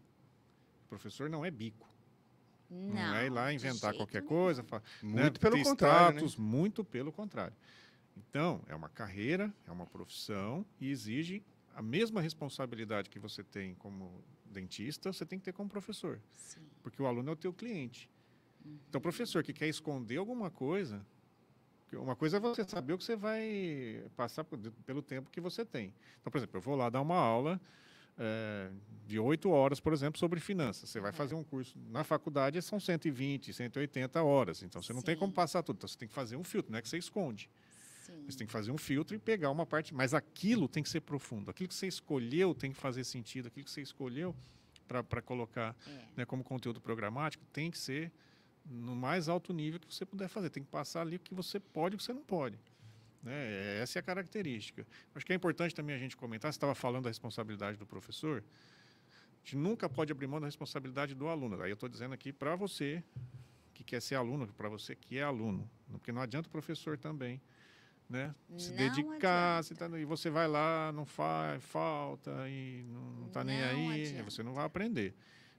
professor 0.88 1.30
não 1.30 1.44
é 1.46 1.52
bico. 1.52 1.88
Não, 2.70 2.94
Não, 2.94 3.16
é 3.16 3.26
ir 3.28 3.30
lá 3.30 3.54
inventar 3.54 3.94
qualquer 3.94 4.22
nenhum. 4.22 4.28
coisa. 4.30 4.64
fa- 4.64 4.82
né, 5.02 5.22
Muito 5.24 5.40
pelo 5.40 5.56
ter 5.56 5.64
contrário, 5.64 6.16
né? 6.16 6.22
status, 6.22 6.36
muito 6.36 6.84
pelo 6.84 7.12
contrário. 7.12 7.56
Então, 8.18 8.62
é 8.68 8.76
uma 8.76 8.90
carreira, 8.90 9.54
é 9.66 9.72
uma 9.72 9.86
profissão 9.86 10.66
e 10.82 10.90
exige 10.90 11.44
a 11.76 11.82
mesma 11.82 12.20
responsabilidade 12.20 13.10
que 13.10 13.20
você 13.20 13.44
tem 13.44 13.76
como 13.76 14.24
dentista, 14.46 15.14
você 15.14 15.26
tem 15.26 15.38
que 15.40 15.46
ter 15.46 15.54
como 15.54 15.70
professor. 15.70 16.20
Sim. 16.34 16.62
Porque 16.82 17.02
o 17.02 17.06
aluno 17.06 17.30
é 17.30 17.34
o 17.34 17.36
teu 17.36 17.54
cliente. 17.54 18.10
Uhum. 18.66 18.80
Então, 18.90 19.00
o 19.00 19.02
professor 19.02 19.44
que 19.44 19.54
quer 19.54 19.68
esconder 19.68 20.18
alguma 20.18 20.50
coisa, 20.50 21.06
que 21.88 21.96
uma 21.96 22.16
coisa 22.16 22.38
é 22.38 22.40
você 22.40 22.64
saber 22.66 22.94
o 22.94 22.98
que 22.98 23.04
você 23.04 23.16
vai 23.16 24.04
passar 24.16 24.44
pelo 24.44 25.02
tempo 25.02 25.30
que 25.30 25.40
você 25.40 25.64
tem. 25.64 25.94
Então, 26.20 26.32
por 26.32 26.38
exemplo, 26.40 26.58
eu 26.58 26.62
vou 26.62 26.76
lá 26.76 26.90
dar 26.90 27.02
uma 27.02 27.16
aula 27.16 27.62
eh, 28.18 28.70
de 29.06 29.20
oito 29.20 29.50
horas, 29.50 29.80
por 29.80 29.94
exemplo, 29.94 30.20
sobre 30.20 30.40
finanças. 30.40 30.90
Você 30.90 31.00
vai 31.00 31.12
Aham. 31.12 31.18
fazer 31.18 31.36
um 31.36 31.44
curso 31.44 31.78
na 31.90 32.04
faculdade, 32.04 32.62
são 32.62 32.80
120, 32.80 33.54
180 33.54 34.22
horas. 34.24 34.64
Então, 34.64 34.82
você 34.82 34.92
não 34.94 35.02
tem 35.02 35.16
como 35.16 35.32
passar 35.32 35.64
tudo. 35.64 35.78
Então, 35.78 35.88
você 35.88 35.98
tem 35.98 36.08
que 36.08 36.14
fazer 36.14 36.36
um 36.36 36.44
filtro, 36.44 36.72
não 36.72 36.80
é 36.80 36.82
que 36.82 36.90
você 36.90 36.98
esconde. 36.98 37.50
Sim. 38.06 38.26
Você 38.28 38.38
tem 38.38 38.48
que 38.48 38.54
fazer 38.54 38.72
um 38.72 38.78
filtro 38.78 39.16
e 39.16 39.20
pegar 39.20 39.50
uma 39.52 39.66
parte. 39.66 39.94
Mas 39.94 40.14
aquilo 40.14 40.68
tem 40.68 40.82
que 40.84 40.90
ser 40.90 41.02
profundo. 41.02 41.50
Aquilo 41.52 41.70
que 41.70 41.76
você 41.76 41.88
escolheu 41.88 42.54
tem 42.54 42.72
que 42.72 42.78
fazer 42.78 43.04
sentido. 43.04 43.48
Aquilo 43.48 43.66
que 43.66 43.72
você 43.72 43.82
escolheu 43.82 44.36
para 44.88 45.22
colocar 45.22 45.76
É. 45.86 46.06
né, 46.18 46.26
como 46.26 46.44
conteúdo 46.44 46.80
programático 46.80 47.46
tem 47.52 47.70
que 47.70 47.78
ser 47.78 48.12
no 48.66 48.96
mais 48.96 49.28
alto 49.30 49.54
nível 49.54 49.80
que 49.80 49.94
você 49.94 50.06
puder 50.06 50.28
fazer. 50.28 50.50
Tem 50.50 50.64
que 50.64 50.70
passar 50.70 51.02
ali 51.02 51.16
o 51.18 51.20
que 51.20 51.34
você 51.34 51.60
pode 51.60 51.94
e 51.94 51.96
o 51.96 51.98
que 51.98 52.04
você 52.04 52.14
não 52.14 52.24
pode. 52.24 52.58
Né? 53.24 53.80
Essa 53.82 53.98
é 53.98 54.02
a 54.02 54.04
característica. 54.04 54.86
Acho 55.14 55.26
que 55.26 55.34
é 55.34 55.36
importante 55.36 55.74
também 55.76 55.96
a 55.96 56.00
gente 56.00 56.16
comentar, 56.16 56.52
você 56.52 56.58
estava 56.58 56.76
falando 56.76 57.04
da 57.06 57.10
responsabilidade 57.10 57.78
do 57.78 57.86
professor, 57.86 58.44
a 58.44 59.38
gente 59.44 59.58
nunca 59.58 59.90
pode 59.90 60.12
abrir 60.12 60.28
mão 60.28 60.40
da 60.40 60.46
responsabilidade 60.48 61.16
do 61.16 61.28
aluno. 61.28 61.62
Aí 61.62 61.72
eu 61.72 61.76
estou 61.76 61.90
dizendo 61.90 62.14
aqui 62.14 62.32
para 62.32 62.56
você 62.56 63.04
que 63.74 63.84
quer 63.84 64.02
ser 64.02 64.16
aluno, 64.16 64.48
para 64.48 64.70
você 64.70 64.96
que 64.96 65.18
é 65.18 65.24
aluno. 65.24 65.70
Porque 65.92 66.12
não 66.12 66.22
adianta 66.22 66.48
o 66.48 66.52
professor 66.52 66.98
também 66.98 67.42
né? 68.10 68.34
se 68.58 68.70
Não 68.70 68.78
dedicar, 68.78 69.64
se 69.64 69.76
tá- 69.76 69.88
e 70.00 70.06
você 70.06 70.30
vai 70.30 70.48
lá, 70.48 70.92
não 70.94 71.06
faz, 71.06 71.62
falta 71.64 72.32
e 72.48 72.84
não 72.88 73.28
está 73.28 73.44
nem 73.44 73.62
aí 73.62 74.02
adianta. 74.04 74.24
você 74.32 74.44
não 74.44 74.54
vai 74.54 74.66
aprender. 74.66 75.14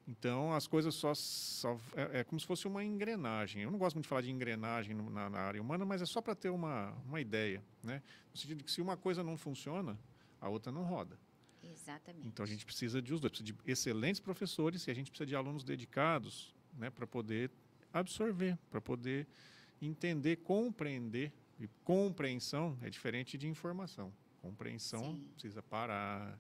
Então, 0.09 0.55
as 0.55 0.67
coisas 0.67 0.95
só, 0.95 1.15
só 1.15 1.79
é, 1.95 2.21
é 2.21 2.25
como 2.25 2.41
se 2.41 2.47
fosse 2.47 2.67
uma 2.67 2.83
engrenagem. 2.83 3.63
Eu 3.63 3.71
não 3.71 3.79
gosto 3.79 3.97
muito 3.97 4.05
de 4.05 4.09
falar 4.09 4.23
de 4.23 4.31
engrenagem 4.31 4.97
na, 4.97 5.29
na 5.29 5.39
área 5.39 5.61
humana, 5.61 5.85
mas 5.85 6.01
é 6.01 6.07
só 6.07 6.23
para 6.23 6.35
ter 6.35 6.49
uma, 6.49 6.93
uma 7.05 7.21
ideia, 7.21 7.63
né? 7.83 8.03
No 8.33 8.39
sentido 8.39 8.57
de 8.57 8.65
que 8.65 8.73
se 8.73 8.81
uma 8.81 8.97
coisa 8.97 9.23
não 9.23 9.37
funciona, 9.37 9.99
a 10.41 10.49
outra 10.49 10.73
não 10.73 10.83
roda. 10.83 11.19
Exatamente. 11.63 12.27
Então, 12.27 12.43
a 12.43 12.47
gente 12.47 12.65
precisa 12.65 13.03
de 13.03 13.13
os 13.13 13.21
dois, 13.21 13.31
precisa 13.33 13.53
de 13.53 13.71
excelentes 13.71 14.19
professores 14.19 14.87
e 14.87 14.91
a 14.91 14.95
gente 14.95 15.11
precisa 15.11 15.27
de 15.27 15.37
alunos 15.37 15.63
dedicados, 15.63 16.55
né, 16.73 16.89
para 16.89 17.07
poder 17.07 17.51
absorver, 17.93 18.59
para 18.71 18.81
poder 18.81 19.27
entender, 19.83 20.37
compreender. 20.37 21.31
E 21.61 21.69
compreensão 21.85 22.79
é 22.81 22.89
diferente 22.89 23.37
de 23.37 23.47
informação. 23.47 24.11
Compreensão 24.41 25.03
Sim. 25.03 25.29
precisa 25.35 25.63
parar, 25.63 26.39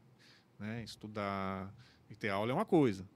né, 0.59 0.83
estudar. 0.85 1.75
E 2.09 2.14
ter 2.14 2.31
aula 2.31 2.53
é 2.53 2.55
uma 2.55 2.64
coisa, 2.64 3.07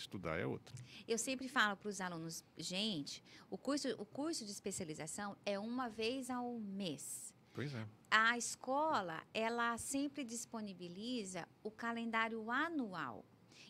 estudar 0.00 0.38
é 0.38 0.46
outra. 0.46 0.74
Eu 1.06 1.18
sempre 1.18 1.48
falo 1.48 1.76
para 1.76 1.88
os 1.88 2.00
alunos, 2.00 2.44
gente, 2.56 3.22
o 3.50 3.58
curso, 3.58 3.88
o 3.98 4.04
curso 4.04 4.44
de 4.44 4.50
especialização 4.50 5.36
é 5.44 5.58
uma 5.58 5.88
vez 5.88 6.30
ao 6.30 6.58
mês. 6.58 7.34
Pois 7.52 7.74
é. 7.74 7.86
A 8.10 8.38
escola, 8.38 9.22
ela 9.34 9.76
sempre 9.78 10.24
disponibiliza 10.24 11.48
o 11.62 11.70
calendário 11.70 12.50
anual. 12.50 13.24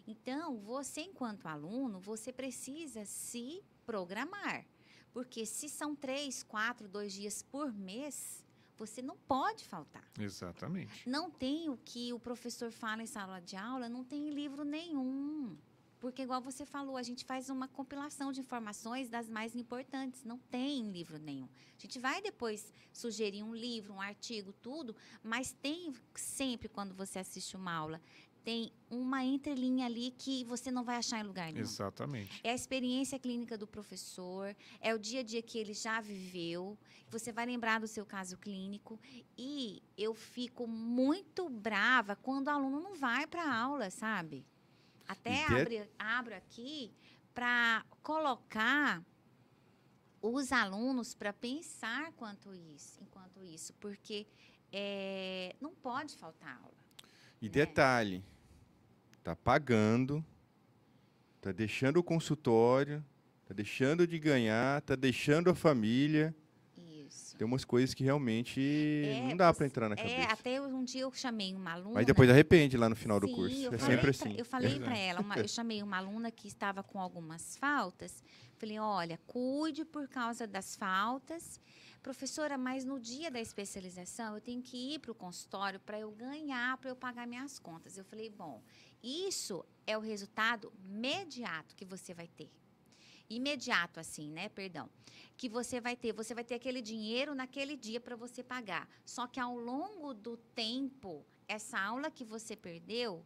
Então, 0.07 0.59
você 0.59 1.03
enquanto 1.03 1.47
aluno, 1.47 1.99
você 2.01 2.33
precisa 2.33 3.05
se 3.05 3.63
programar. 3.85 4.67
Porque 5.13 5.45
se 5.47 5.69
são 5.69 5.97
três, 5.97 6.43
quatro, 6.43 6.89
dois 6.89 7.13
dias 7.13 7.43
por 7.43 7.73
mês, 7.73 8.45
você 8.77 9.03
não 9.03 9.17
pode 9.17 9.65
faltar. 9.65 10.05
Exatamente. 10.19 11.09
Não 11.09 11.31
tem 11.31 11.69
o 11.69 11.77
que 11.77 12.13
o 12.13 12.21
professor 12.21 12.71
fala 12.71 13.03
em 13.03 13.07
sala 13.07 13.41
de 13.41 13.57
aula, 13.57 13.89
não 13.89 14.05
tem 14.05 14.29
em 14.29 14.31
livro 14.31 14.65
nenhum. 14.65 15.57
Porque, 16.01 16.23
igual 16.23 16.41
você 16.41 16.65
falou, 16.65 16.97
a 16.97 17.03
gente 17.03 17.25
faz 17.25 17.51
uma 17.51 17.67
compilação 17.67 18.31
de 18.31 18.41
informações 18.41 19.09
das 19.09 19.29
mais 19.29 19.57
importantes. 19.57 20.25
Não 20.25 20.39
tem 20.39 20.81
em 20.81 20.93
livro 20.93 21.19
nenhum. 21.19 21.49
A 21.77 21.81
gente 21.81 21.99
vai 21.99 22.23
depois 22.23 22.73
sugerir 22.93 23.43
um 23.43 23.55
livro, 23.55 23.95
um 23.95 24.01
artigo, 24.01 24.53
tudo, 24.53 24.95
mas 25.23 25.53
tem 25.53 25.93
sempre, 26.15 26.69
quando 26.69 26.95
você 26.95 27.19
assiste 27.19 27.57
uma 27.57 27.73
aula, 27.73 28.01
tem 28.45 28.73
uma 28.89 29.23
entrelinha 29.23 29.85
ali 29.85 30.11
que 30.17 30.43
você 30.45 30.71
não 30.71 30.83
vai 30.83 30.97
achar 30.97 31.21
em 31.21 31.23
lugar 31.23 31.53
nenhum. 31.53 31.67
Exatamente. 31.67 32.41
É 32.43 32.51
a 32.51 32.55
experiência 32.55 33.19
clínica 33.19 33.59
do 33.59 33.67
professor, 33.67 34.57
é 34.81 34.95
o 34.95 34.99
dia 34.99 35.21
a 35.21 35.23
dia 35.23 35.43
que 35.43 35.59
ele 35.59 35.75
já 35.75 36.01
viveu. 36.01 36.79
Você 37.11 37.31
vai 37.31 37.45
lembrar 37.45 37.81
do 37.81 37.87
seu 37.87 38.07
caso 38.07 38.39
clínico. 38.39 38.99
E 39.37 39.83
eu 39.99 40.15
fico 40.15 40.67
muito 40.67 41.49
brava 41.51 42.17
quando 42.17 42.47
o 42.47 42.51
aluno 42.51 42.81
não 42.81 42.95
vai 42.95 43.27
para 43.27 43.43
a 43.43 43.55
aula, 43.55 43.91
sabe? 43.91 44.47
Até 45.09 45.47
de- 45.47 45.55
abre, 45.55 45.91
abro 45.99 46.35
aqui 46.37 46.93
para 47.35 47.85
colocar 48.03 49.03
os 50.21 50.53
alunos 50.53 51.15
para 51.15 51.33
pensar 51.33 52.13
quanto 52.13 52.55
isso, 52.55 53.01
enquanto 53.03 53.43
isso, 53.43 53.73
porque 53.75 54.27
é, 54.73 55.57
não 55.61 55.75
pode 55.75 56.17
faltar 56.17 56.57
aula. 56.63 56.77
E 57.41 57.47
né? 57.47 57.51
detalhe, 57.51 58.23
tá 59.23 59.35
pagando, 59.35 60.25
tá 61.41 61.53
deixando 61.53 61.99
o 61.99 62.03
consultório, 62.03 63.05
tá 63.47 63.55
deixando 63.55 64.07
de 64.07 64.19
ganhar, 64.19 64.83
tá 64.83 64.95
deixando 64.95 65.49
a 65.49 65.55
família. 65.55 66.35
Tem 67.39 67.47
umas 67.47 67.65
coisas 67.65 67.95
que 67.95 68.03
realmente 68.03 68.61
É, 68.61 69.29
não 69.29 69.37
dá 69.37 69.55
para 69.55 69.65
entrar 69.65 69.89
na 69.89 69.95
É, 69.95 69.99
cabeça. 69.99 70.33
até 70.33 70.61
um 70.61 70.83
dia 70.83 71.03
eu 71.03 71.13
chamei 71.13 71.55
uma 71.55 71.73
aluna. 71.73 71.95
Mas 71.95 72.05
depois 72.07 72.29
arrepende 72.29 72.77
lá 72.77 72.89
no 72.89 72.97
final 72.97 73.21
do 73.21 73.29
Sim, 73.29 73.35
curso. 73.37 73.57
eu 73.63 73.73
É 73.75 73.79
sempre 73.79 74.01
pra- 74.01 74.11
assim. 74.11 74.35
Eu 74.37 74.45
falei 74.45 74.75
é. 74.75 74.79
para 74.81 74.99
ela, 74.99 75.21
uma- 75.21 75.37
eu 75.39 75.47
chamei 75.47 75.81
uma 75.81 75.97
aluna 75.99 76.33
que 76.33 76.49
estava 76.49 76.83
com 76.83 77.01
algumas 77.01 77.57
faltas. 77.57 78.25
Falei, 78.57 78.77
olha, 78.81 79.21
cuide 79.25 79.85
por 79.85 80.09
causa 80.09 80.49
das 80.49 80.75
faltas. 80.75 81.61
Professora, 82.03 82.59
mas 82.59 82.85
no 82.85 82.99
dia 82.99 83.31
da 83.31 83.41
especialização 83.41 84.35
eu 84.35 84.41
tenho 84.41 84.61
que 84.61 84.95
ir 84.95 84.99
para 84.99 85.13
o 85.13 85.15
consultório 85.15 85.79
para 85.79 85.99
eu 85.99 86.11
ganhar, 86.11 86.77
para 86.79 86.91
eu 86.91 86.97
pagar 86.97 87.25
minhas 87.25 87.61
contas. 87.61 87.97
Eu 87.97 88.05
falei, 88.05 88.29
bom, 88.31 88.61
isso 89.01 89.65
é 89.87 89.97
o 89.97 90.01
resultado 90.01 90.73
imediato 90.85 91.77
que 91.77 91.85
você 91.85 92.13
vai 92.13 92.27
ter. 92.27 92.51
Imediato, 93.31 94.01
assim, 94.01 94.31
né? 94.31 94.49
Perdão. 94.49 94.89
Que 95.37 95.49
você 95.49 95.81
vai 95.81 95.97
ter. 95.97 96.13
Você 96.13 96.35
vai 96.35 96.45
ter 96.45 96.55
aquele 96.55 96.81
dinheiro 96.81 97.35
naquele 97.35 97.77
dia 97.77 98.01
para 98.01 98.17
você 98.17 98.43
pagar. 98.43 98.89
Só 99.05 99.27
que 99.27 99.39
ao 99.39 99.57
longo 99.57 100.15
do 100.15 100.37
tempo, 100.37 101.25
essa 101.47 101.79
aula 101.79 102.11
que 102.11 102.25
você 102.25 102.57
perdeu 102.57 103.25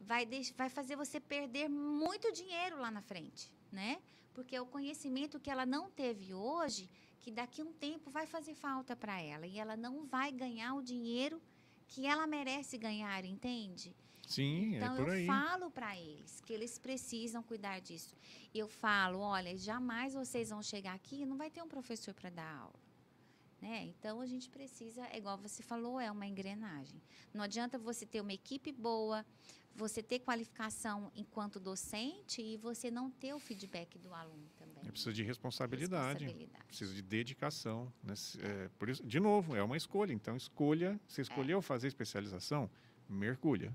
vai, 0.00 0.26
vai 0.56 0.68
fazer 0.68 0.96
você 0.96 1.20
perder 1.20 1.68
muito 1.68 2.32
dinheiro 2.32 2.78
lá 2.78 2.90
na 2.90 3.00
frente, 3.00 3.50
né? 3.70 4.00
Porque 4.32 4.56
é 4.56 4.60
o 4.60 4.66
conhecimento 4.66 5.40
que 5.40 5.50
ela 5.50 5.64
não 5.64 5.90
teve 5.90 6.34
hoje, 6.34 6.90
que 7.20 7.30
daqui 7.30 7.62
a 7.62 7.64
um 7.64 7.72
tempo 7.72 8.10
vai 8.10 8.26
fazer 8.26 8.54
falta 8.54 8.96
para 8.96 9.20
ela. 9.20 9.46
E 9.46 9.58
ela 9.58 9.76
não 9.76 10.04
vai 10.04 10.32
ganhar 10.32 10.74
o 10.74 10.82
dinheiro 10.82 11.40
que 11.86 12.06
ela 12.06 12.26
merece 12.26 12.76
ganhar, 12.76 13.24
entende? 13.24 13.94
Sim, 14.26 14.76
Então 14.76 14.94
é 14.94 14.96
por 14.96 15.08
eu 15.08 15.14
aí. 15.14 15.26
falo 15.26 15.70
para 15.70 15.96
eles 15.98 16.40
que 16.40 16.52
eles 16.52 16.78
precisam 16.78 17.42
cuidar 17.42 17.80
disso. 17.80 18.14
Eu 18.54 18.68
falo, 18.68 19.18
olha, 19.20 19.56
jamais 19.56 20.14
vocês 20.14 20.50
vão 20.50 20.62
chegar 20.62 20.94
aqui 20.94 21.22
e 21.22 21.26
não 21.26 21.36
vai 21.36 21.50
ter 21.50 21.62
um 21.62 21.68
professor 21.68 22.12
para 22.14 22.30
dar 22.30 22.56
aula. 22.56 22.74
Né? 23.60 23.84
Então 23.84 24.20
a 24.20 24.26
gente 24.26 24.50
precisa, 24.50 25.06
é 25.06 25.16
igual 25.18 25.38
você 25.38 25.62
falou, 25.62 25.98
é 25.98 26.10
uma 26.10 26.26
engrenagem. 26.26 27.00
Não 27.32 27.42
adianta 27.42 27.78
você 27.78 28.04
ter 28.04 28.20
uma 28.20 28.32
equipe 28.32 28.70
boa, 28.72 29.24
você 29.74 30.02
ter 30.02 30.18
qualificação 30.20 31.10
enquanto 31.16 31.58
docente 31.58 32.42
e 32.42 32.56
você 32.58 32.90
não 32.90 33.10
ter 33.10 33.32
o 33.34 33.38
feedback 33.38 33.98
do 33.98 34.12
aluno 34.12 34.46
também. 34.56 34.82
É 34.86 34.90
preciso 34.90 35.12
de 35.14 35.22
responsabilidade. 35.22 36.24
Responsabilidade. 36.24 36.64
Precisa 36.66 36.92
de 36.94 37.02
dedicação. 37.02 37.90
Né? 38.02 38.14
Se- 38.14 38.38
é, 38.40 38.68
por 38.78 38.88
isso, 38.90 39.02
de 39.04 39.18
novo, 39.18 39.56
é 39.56 39.62
uma 39.62 39.76
escolha. 39.76 40.12
Então, 40.12 40.36
escolha. 40.36 41.00
Você 41.08 41.22
escolheu 41.22 41.62
fazer 41.62 41.88
especialização, 41.88 42.70
mergulha. 43.08 43.72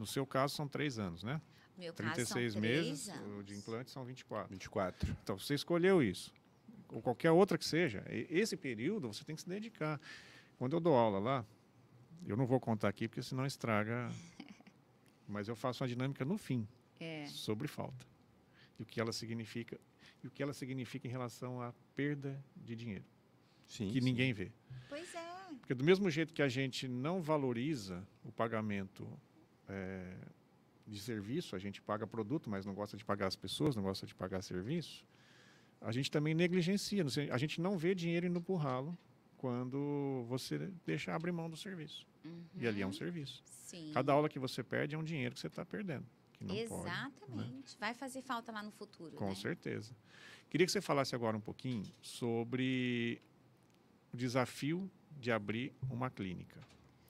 No 0.00 0.06
seu 0.06 0.24
caso, 0.26 0.54
são 0.56 0.66
três 0.66 0.98
anos, 0.98 1.22
né? 1.22 1.42
Meu 1.76 1.92
caso, 1.92 2.24
são 2.24 2.36
36 2.36 2.54
três 2.54 2.54
meses, 2.56 3.08
o 3.08 3.12
anos. 3.12 3.44
de 3.44 3.54
implante 3.54 3.90
são 3.90 4.02
24. 4.02 4.48
24. 4.50 5.16
Então, 5.22 5.38
você 5.38 5.52
escolheu 5.54 6.02
isso. 6.02 6.32
Ou 6.88 7.02
qualquer 7.02 7.30
outra 7.32 7.58
que 7.58 7.66
seja. 7.66 8.02
Esse 8.08 8.56
período, 8.56 9.08
você 9.12 9.22
tem 9.24 9.36
que 9.36 9.42
se 9.42 9.48
dedicar. 9.48 10.00
Quando 10.56 10.74
eu 10.74 10.80
dou 10.80 10.94
aula 10.94 11.18
lá, 11.18 11.44
eu 12.26 12.34
não 12.34 12.46
vou 12.46 12.58
contar 12.58 12.88
aqui, 12.88 13.08
porque 13.08 13.22
senão 13.22 13.44
estraga. 13.44 14.08
Mas 15.28 15.48
eu 15.48 15.54
faço 15.54 15.82
uma 15.84 15.88
dinâmica 15.88 16.24
no 16.24 16.38
fim 16.38 16.66
É. 16.98 17.26
sobre 17.26 17.68
falta. 17.68 18.06
E 18.78 18.82
o 18.82 18.86
que 18.86 19.02
ela 19.02 19.12
significa. 19.12 19.78
E 20.24 20.28
o 20.28 20.30
que 20.30 20.42
ela 20.42 20.54
significa 20.54 21.06
em 21.06 21.10
relação 21.10 21.60
à 21.60 21.74
perda 21.94 22.42
de 22.56 22.74
dinheiro, 22.74 23.04
Sim. 23.68 23.88
que 23.88 24.00
sim. 24.00 24.04
ninguém 24.04 24.32
vê. 24.32 24.50
Pois 24.88 25.14
é. 25.14 25.30
Porque 25.60 25.74
do 25.74 25.84
mesmo 25.84 26.08
jeito 26.10 26.32
que 26.32 26.40
a 26.40 26.48
gente 26.48 26.88
não 26.88 27.20
valoriza 27.20 28.02
o 28.24 28.32
pagamento 28.32 29.06
eh, 29.70 30.16
de 30.86 30.98
serviço, 31.00 31.54
a 31.54 31.58
gente 31.58 31.80
paga 31.80 32.06
produto, 32.06 32.50
mas 32.50 32.66
não 32.66 32.74
gosta 32.74 32.96
de 32.96 33.04
pagar 33.04 33.26
as 33.28 33.36
pessoas, 33.36 33.76
não 33.76 33.82
gosta 33.82 34.06
de 34.06 34.14
pagar 34.14 34.42
serviço, 34.42 35.04
a 35.80 35.92
gente 35.92 36.10
também 36.10 36.34
negligencia. 36.34 37.04
A 37.32 37.38
gente 37.38 37.60
não 37.60 37.78
vê 37.78 37.94
dinheiro 37.94 38.26
indo 38.26 38.40
para 38.40 38.52
o 38.52 38.56
ralo 38.56 38.98
quando 39.38 40.24
você 40.28 40.70
deixa 40.84 41.14
abrir 41.14 41.32
mão 41.32 41.48
do 41.48 41.56
serviço. 41.56 42.06
E 42.54 42.66
ali 42.66 42.82
é 42.82 42.84
um 42.84 42.88
Uhum. 42.88 42.92
serviço. 42.94 43.42
Sim. 43.46 43.90
Cada 43.94 44.12
aula 44.12 44.28
que 44.28 44.38
você 44.38 44.62
perde 44.62 44.94
é 44.94 44.98
um 44.98 45.04
dinheiro 45.04 45.34
que 45.34 45.40
você 45.40 45.46
está 45.46 45.64
perdendo. 45.64 46.04
Que 46.34 46.44
não 46.44 46.54
pode, 46.66 46.84
né? 46.84 47.10
Exatamente. 47.24 47.76
Vai 47.78 47.94
fazer 47.94 48.20
falta 48.22 48.52
lá 48.52 48.62
no 48.62 48.70
futuro, 48.72 49.12
Com 49.16 49.28
né? 49.30 49.34
certeza. 49.34 49.94
Queria 50.50 50.66
que 50.66 50.72
você 50.72 50.80
falasse 50.80 51.14
agora 51.14 51.36
um 51.36 51.40
pouquinho 51.40 51.84
sobre 52.02 53.22
o 54.12 54.16
desafio 54.16 54.90
de 55.18 55.30
abrir 55.30 55.72
uma 55.88 56.10
clínica. 56.10 56.60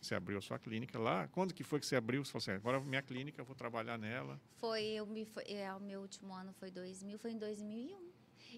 Você 0.01 0.15
abriu 0.15 0.39
a 0.39 0.41
sua 0.41 0.59
clínica 0.59 0.99
lá. 0.99 1.29
Quando 1.29 1.53
que 1.53 1.63
foi 1.63 1.79
que 1.79 1.85
você 1.87 1.95
abriu? 1.95 2.25
Você 2.25 2.33
falou 2.33 2.41
assim, 2.43 2.53
agora 2.53 2.81
minha 2.81 3.03
clínica, 3.03 3.41
eu 3.41 3.45
vou 3.45 3.55
trabalhar 3.55 3.99
nela. 3.99 4.41
Foi, 4.57 4.83
eu 4.83 5.07
me, 5.07 5.27
foi, 5.27 5.45
é, 5.47 5.73
o 5.75 5.81
meu 5.81 6.01
último 6.01 6.33
ano 6.33 6.53
foi 6.55 6.71
2000, 6.71 7.19
foi 7.19 7.33
em 7.33 7.39
2001. 7.39 8.11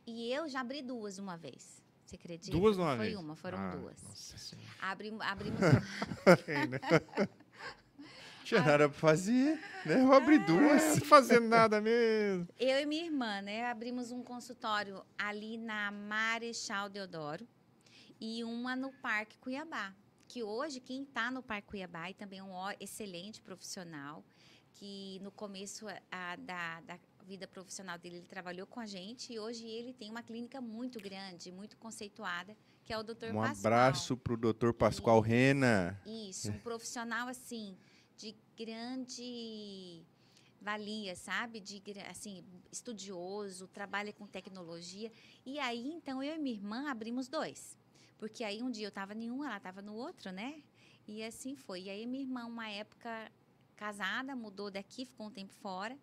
E 0.07 0.33
eu 0.33 0.49
já 0.49 0.61
abri 0.61 0.83
duas 0.83 1.19
uma 1.19 1.37
vez. 1.37 1.83
Você 2.07 2.15
acredita? 2.17 2.57
Duas 2.57 2.77
Não 2.77 2.85
uma 2.85 2.97
foi 2.97 3.07
vez? 3.07 3.19
uma, 3.19 3.35
foram 3.35 3.59
Ah, 3.59 3.71
duas. 3.75 4.03
Nossa 4.03 4.39
Senhora. 4.39 4.69
Abri, 4.81 5.13
abrimos 5.21 5.61
né? 6.71 6.81
Tinha 8.45 8.61
nada 8.61 8.89
pra 8.89 8.99
fazer, 8.99 9.59
né? 9.87 9.97
Vou 10.05 10.15
abrir 10.15 10.39
Não 10.39 10.47
duas. 10.47 10.99
tô 10.99 11.05
fazendo 11.07 11.49
nada 11.49 11.81
mesmo. 11.81 12.47
Eu 12.59 12.81
e 12.81 12.87
minha 12.87 13.05
irmã, 13.05 13.41
né? 13.41 13.67
Abrimos 13.71 14.13
um 14.13 14.23
consultório 14.23 15.03
ali 15.17 15.57
na 15.57 15.91
Marechal 15.91 16.89
Deodoro 16.89 17.47
e 18.21 18.45
uma 18.45 18.77
no 18.77 18.93
Parque 19.01 19.39
Cuiabá. 19.39 19.93
Que 20.33 20.43
hoje, 20.43 20.81
quem 20.81 21.03
está 21.03 21.31
no 21.31 21.43
Parque 21.43 21.69
Cuiabá 21.69 22.09
e 22.09 22.15
também 22.15 22.39
é 22.39 22.43
um 22.43 22.55
excelente 22.81 23.43
profissional, 23.43 24.25
que 24.73 25.19
no 25.21 25.31
começo 25.31 25.87
a- 26.11 26.37
da, 26.37 26.81
da 26.81 26.99
vida 27.27 27.47
profissional 27.47 27.99
dele, 27.99 28.17
ele 28.17 28.27
trabalhou 28.27 28.67
com 28.67 28.81
a 28.81 28.87
gente 28.87 29.31
e 29.31 29.39
hoje 29.39 29.67
ele 29.67 29.93
tem 29.93 30.11
uma 30.11 30.23
clínica 30.23 30.59
muito 30.59 30.99
grande, 30.99 31.53
muito 31.53 31.77
conceituada, 31.77 32.57
que 32.83 32.95
é 32.95 32.99
o 32.99 33.03
Dr. 33.03 33.27
Um 33.27 33.35
Pascoal. 33.43 33.45
abraço 33.59 34.17
pro 34.17 34.39
Dr. 34.39 34.73
Pascoal 34.73 35.19
Isso. 35.21 35.29
Rena. 35.29 36.01
Isso, 36.07 36.51
um 36.51 36.59
profissional 36.61 37.29
assim 37.29 37.77
de 38.17 38.35
grande 38.57 40.03
valia, 40.63 41.15
sabe? 41.15 41.61
De 41.61 41.83
assim, 42.09 42.43
estudioso, 42.71 43.69
trabalha 43.69 44.15
com 44.15 44.27
tecnologia. 44.27 45.13
E 45.45 45.59
aí, 45.59 45.89
então, 45.93 46.23
eu 46.23 46.37
e 46.37 46.39
minha 46.39 46.57
irmã 46.57 46.91
abrimos 46.91 47.29
dois. 47.29 47.77
Porque 48.23 48.45
aí 48.45 48.63
um 48.63 48.71
dia 48.71 48.85
eu 48.87 48.89
estava 48.89 49.15
em 49.15 49.33
um, 49.33 49.45
ela 49.45 49.57
estava 49.57 49.83
no 49.83 49.95
outro, 49.97 50.31
né? 50.31 50.63
E 51.09 51.25
assim 51.25 51.57
foi. 51.57 51.83
E 51.83 51.91
aí 51.91 52.07
minha 52.07 52.23
irmã, 52.23 52.47
uma 52.47 52.69
época 52.71 53.11
casada, 53.75 54.37
mudou 54.37 54.71
daqui, 54.71 55.05
ficou 55.05 55.27
um 55.27 55.31
tempo 55.33 55.53
fora. 55.55 55.99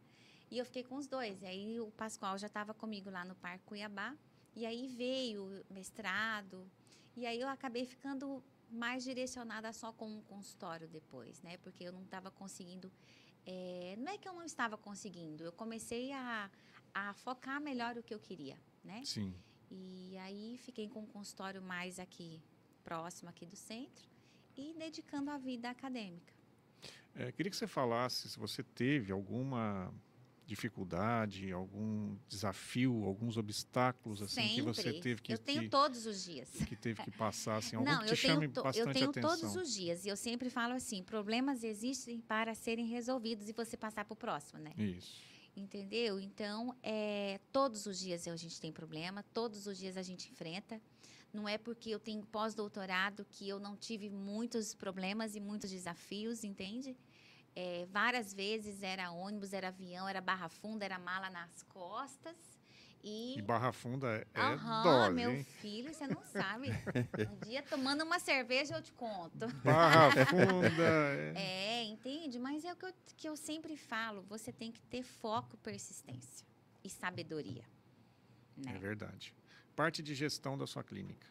E 0.51 0.57
eu 0.57 0.65
fiquei 0.65 0.84
com 0.84 0.97
os 0.97 1.07
dois. 1.07 1.41
E 1.41 1.45
aí 1.45 1.80
o 1.80 1.89
Pascoal 1.91 2.38
já 2.38 2.47
estava 2.47 2.74
comigo 2.74 3.09
lá 3.09 3.24
no 3.24 3.36
Parque 3.36 3.63
Cuiabá. 3.63 4.17
E 4.53 4.65
aí 4.65 4.86
veio 4.89 5.63
mestrado. 5.70 6.70
E 7.15 7.26
aí 7.26 7.39
eu 7.39 7.47
acabei 7.47 7.86
ficando 7.86 8.43
mais 8.70 9.05
direcionada 9.05 9.72
só 9.72 9.93
com 9.93 10.17
um 10.17 10.22
consultório 10.24 10.89
depois, 10.89 11.41
né? 11.41 11.55
Porque 11.59 11.86
eu 11.86 11.93
não 11.93 12.03
estava 12.03 12.30
conseguindo. 12.30 12.91
eh, 13.45 13.95
não 13.97 14.11
é 14.11 14.17
que 14.17 14.28
eu 14.28 14.34
não 14.34 14.43
estava 14.43 14.78
conseguindo, 14.78 15.45
eu 15.45 15.53
comecei 15.53 16.11
a, 16.11 16.51
a 16.93 17.13
focar 17.13 17.61
melhor 17.61 17.97
o 17.97 18.03
que 18.03 18.13
eu 18.13 18.20
queria, 18.20 18.57
né? 18.84 19.03
Sim. 19.05 19.34
E 19.72 20.17
aí 20.17 20.57
fiquei 20.63 20.88
com 20.88 21.01
um 21.01 21.05
consultório 21.05 21.61
mais 21.61 21.99
aqui, 21.99 22.41
próximo 22.84 23.30
aqui 23.30 23.45
do 23.45 23.55
centro, 23.55 24.07
e 24.57 24.74
dedicando 24.78 25.30
a 25.30 25.38
vida 25.38 25.70
acadêmica. 25.70 26.34
É, 27.15 27.32
queria 27.32 27.49
que 27.49 27.57
você 27.57 27.67
falasse 27.67 28.30
se 28.30 28.39
você 28.39 28.63
teve 28.63 29.11
alguma 29.11 29.93
dificuldade, 30.49 31.51
algum 31.51 32.15
desafio, 32.28 33.03
alguns 33.05 33.38
obstáculos 33.38 34.20
assim 34.20 34.55
que 34.55 34.61
você 34.63 34.82
Sempre. 34.82 35.01
teve 35.01 35.22
que, 35.22 35.34
eu 35.34 35.38
tenho 35.38 35.61
que, 35.61 35.70
todos 35.70 36.07
os 36.07 36.24
dias. 36.24 36.49
que 36.49 36.76
teve 36.76 37.03
que 37.03 37.11
passar, 37.11 37.57
assim, 37.57 37.76
algum 37.78 37.88
Não, 37.88 37.99
que 37.99 38.05
eu 38.05 38.15
te 38.15 38.15
chame 38.15 38.47
tenho, 38.47 38.63
bastante 38.63 38.88
eu 38.88 38.93
tenho 38.93 39.09
atenção. 39.11 39.30
todos 39.30 39.55
os 39.55 39.72
dias. 39.72 40.05
E 40.05 40.09
eu 40.09 40.17
sempre 40.17 40.49
falo 40.49 40.74
assim: 40.74 41.03
problemas 41.03 41.63
existem 41.63 42.20
para 42.22 42.55
serem 42.55 42.88
resolvidos 42.88 43.47
e 43.47 43.53
você 43.53 43.78
passar 43.78 44.05
para 44.05 44.13
o 44.13 44.17
próximo, 44.17 44.59
né? 44.59 44.74
Isso. 44.76 45.22
Entendeu? 45.60 46.20
Então, 46.22 46.74
é, 46.82 47.39
todos 47.51 47.86
os 47.86 47.99
dias 47.99 48.26
a 48.28 48.36
gente 48.38 48.62
tem 48.62 48.72
problema, 48.72 49.24
todos 49.34 49.68
os 49.68 49.78
dias 49.78 49.97
a 49.97 50.01
gente 50.01 50.32
enfrenta. 50.32 50.82
Não 51.34 51.47
é 51.47 51.57
porque 51.57 51.89
eu 51.89 51.99
tenho 51.99 52.26
pós-doutorado 52.26 53.26
que 53.30 53.47
eu 53.47 53.60
não 53.60 53.76
tive 53.76 54.10
muitos 54.10 54.74
problemas 54.74 55.36
e 55.36 55.39
muitos 55.39 55.70
desafios, 55.70 56.43
entende? 56.43 56.95
É, 57.55 57.86
várias 57.91 58.34
vezes 58.34 58.82
era 58.82 59.12
ônibus, 59.12 59.51
era 59.51 59.68
avião, 59.68 60.07
era 60.07 60.22
barra 60.22 60.47
funda, 60.47 60.86
era 60.86 60.97
mala 60.97 61.30
nas 61.30 61.62
costas. 61.64 62.59
E, 63.04 63.38
E 63.38 63.41
Barra 63.41 63.72
Funda 63.72 64.26
é 64.34 64.39
Aham, 64.39 64.84
dose, 64.84 65.16
meu 65.16 65.32
hein? 65.32 65.43
filho, 65.62 65.93
você 65.93 66.06
não 66.08 66.22
sabe. 66.26 66.70
um 67.32 67.38
dia 67.50 67.62
tomando 67.64 68.04
uma 68.04 68.20
cerveja 68.20 68.76
eu 68.76 68.82
te 68.82 68.91
conto. 68.93 69.47
Barra 69.64 70.12
Funda. 70.26 70.84
é- 70.84 71.34
É, 71.39 71.84
entende? 71.86 72.38
Mas 72.39 72.66
é 72.66 72.74
o 72.74 72.76
que 72.76 72.86
eu, 72.86 72.93
que 73.16 73.30
eu 73.30 73.36
sempre 73.38 73.78
falo: 73.78 74.22
você 74.24 74.52
tem 74.52 74.72
que 74.72 74.82
ter 74.82 75.04
foco, 75.04 75.58
persistência 75.58 76.45
e 76.84 76.89
sabedoria. 76.89 77.64
É 78.68 78.74
Né? 78.74 78.80
verdade. 78.80 79.34
Parte 79.76 80.04
de 80.04 80.14
gestão 80.14 80.58
da 80.58 80.68
sua 80.68 80.84
clínica. 80.84 81.26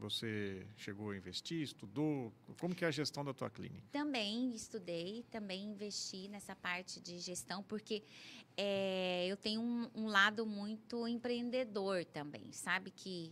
Você 0.00 0.66
chegou 0.78 1.10
a 1.10 1.16
investir, 1.16 1.60
estudou? 1.60 2.32
Como 2.58 2.74
que 2.74 2.86
é 2.86 2.88
a 2.88 2.90
gestão 2.90 3.22
da 3.22 3.34
tua 3.34 3.50
clínica? 3.50 3.86
Também 3.92 4.50
estudei, 4.54 5.26
também 5.30 5.66
investi 5.66 6.26
nessa 6.28 6.56
parte 6.56 6.98
de 6.98 7.18
gestão, 7.18 7.62
porque 7.62 8.02
é, 8.56 9.26
eu 9.28 9.36
tenho 9.36 9.60
um, 9.60 9.90
um 9.94 10.06
lado 10.06 10.46
muito 10.46 11.06
empreendedor 11.06 12.02
também, 12.06 12.50
sabe? 12.50 12.90
Que 12.90 13.30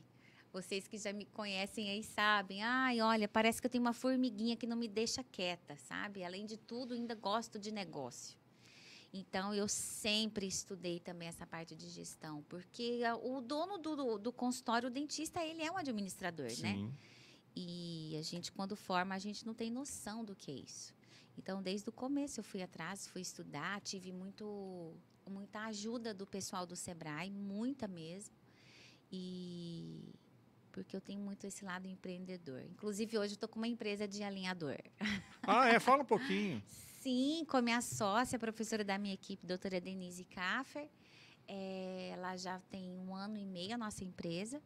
vocês 0.52 0.86
que 0.86 0.98
já 0.98 1.10
me 1.10 1.24
conhecem 1.24 1.88
aí 1.88 2.02
sabem. 2.02 2.62
Ai, 2.62 3.00
olha, 3.00 3.26
parece 3.26 3.62
que 3.62 3.66
eu 3.66 3.70
tenho 3.70 3.82
uma 3.82 3.94
formiguinha 3.94 4.54
que 4.54 4.66
não 4.66 4.76
me 4.76 4.88
deixa 4.88 5.24
quieta, 5.24 5.74
sabe? 5.76 6.22
Além 6.22 6.44
de 6.44 6.58
tudo, 6.58 6.92
ainda 6.92 7.14
gosto 7.14 7.58
de 7.58 7.72
negócio. 7.72 8.38
Então, 9.12 9.54
eu 9.54 9.66
sempre 9.66 10.46
estudei 10.46 11.00
também 11.00 11.28
essa 11.28 11.46
parte 11.46 11.74
de 11.74 11.88
gestão, 11.88 12.44
porque 12.48 13.00
o 13.22 13.40
dono 13.40 13.78
do, 13.78 14.18
do, 14.18 14.32
consultório, 14.32 14.88
o 14.88 14.90
dentista, 14.90 15.42
ele 15.42 15.62
é 15.62 15.70
um 15.70 15.78
administrador, 15.78 16.46
né? 16.60 16.74
Sim. 16.74 16.92
E 17.56 18.16
a 18.18 18.22
gente, 18.22 18.52
quando 18.52 18.76
forma, 18.76 19.14
a 19.14 19.18
gente 19.18 19.46
não 19.46 19.54
tem 19.54 19.70
noção 19.70 20.24
do 20.24 20.36
que 20.36 20.50
é 20.50 20.54
isso. 20.54 20.94
Então, 21.38 21.62
desde 21.62 21.88
o 21.88 21.92
começo, 21.92 22.40
eu 22.40 22.44
fui 22.44 22.62
atrás, 22.62 23.06
fui 23.06 23.22
estudar, 23.22 23.80
tive 23.80 24.12
muito, 24.12 24.94
muita 25.28 25.60
ajuda 25.66 26.12
do 26.12 26.26
pessoal 26.26 26.66
do 26.66 26.76
Sebrae, 26.76 27.30
muita 27.30 27.88
mesmo. 27.88 28.34
E 29.10 30.12
porque 30.70 30.94
eu 30.94 31.00
tenho 31.00 31.20
muito 31.20 31.44
esse 31.44 31.64
lado 31.64 31.88
empreendedor. 31.88 32.62
Inclusive, 32.62 33.18
hoje 33.18 33.32
eu 33.32 33.36
estou 33.36 33.48
com 33.48 33.58
uma 33.58 33.66
empresa 33.66 34.06
de 34.06 34.22
alinhador. 34.22 34.76
Ah, 35.42 35.66
é? 35.68 35.80
Fala 35.80 36.02
um 36.02 36.06
pouquinho. 36.06 36.62
Sim, 37.00 37.44
com 37.48 37.56
a 37.56 37.62
minha 37.62 37.80
sócia, 37.80 38.34
a 38.34 38.40
professora 38.40 38.82
da 38.82 38.98
minha 38.98 39.14
equipe, 39.14 39.46
doutora 39.46 39.80
Denise 39.80 40.24
Kaffer. 40.24 40.88
É, 41.46 42.10
ela 42.12 42.36
já 42.36 42.58
tem 42.72 42.90
um 42.98 43.14
ano 43.14 43.38
e 43.38 43.46
meio, 43.46 43.74
a 43.74 43.78
nossa 43.78 44.02
empresa. 44.02 44.60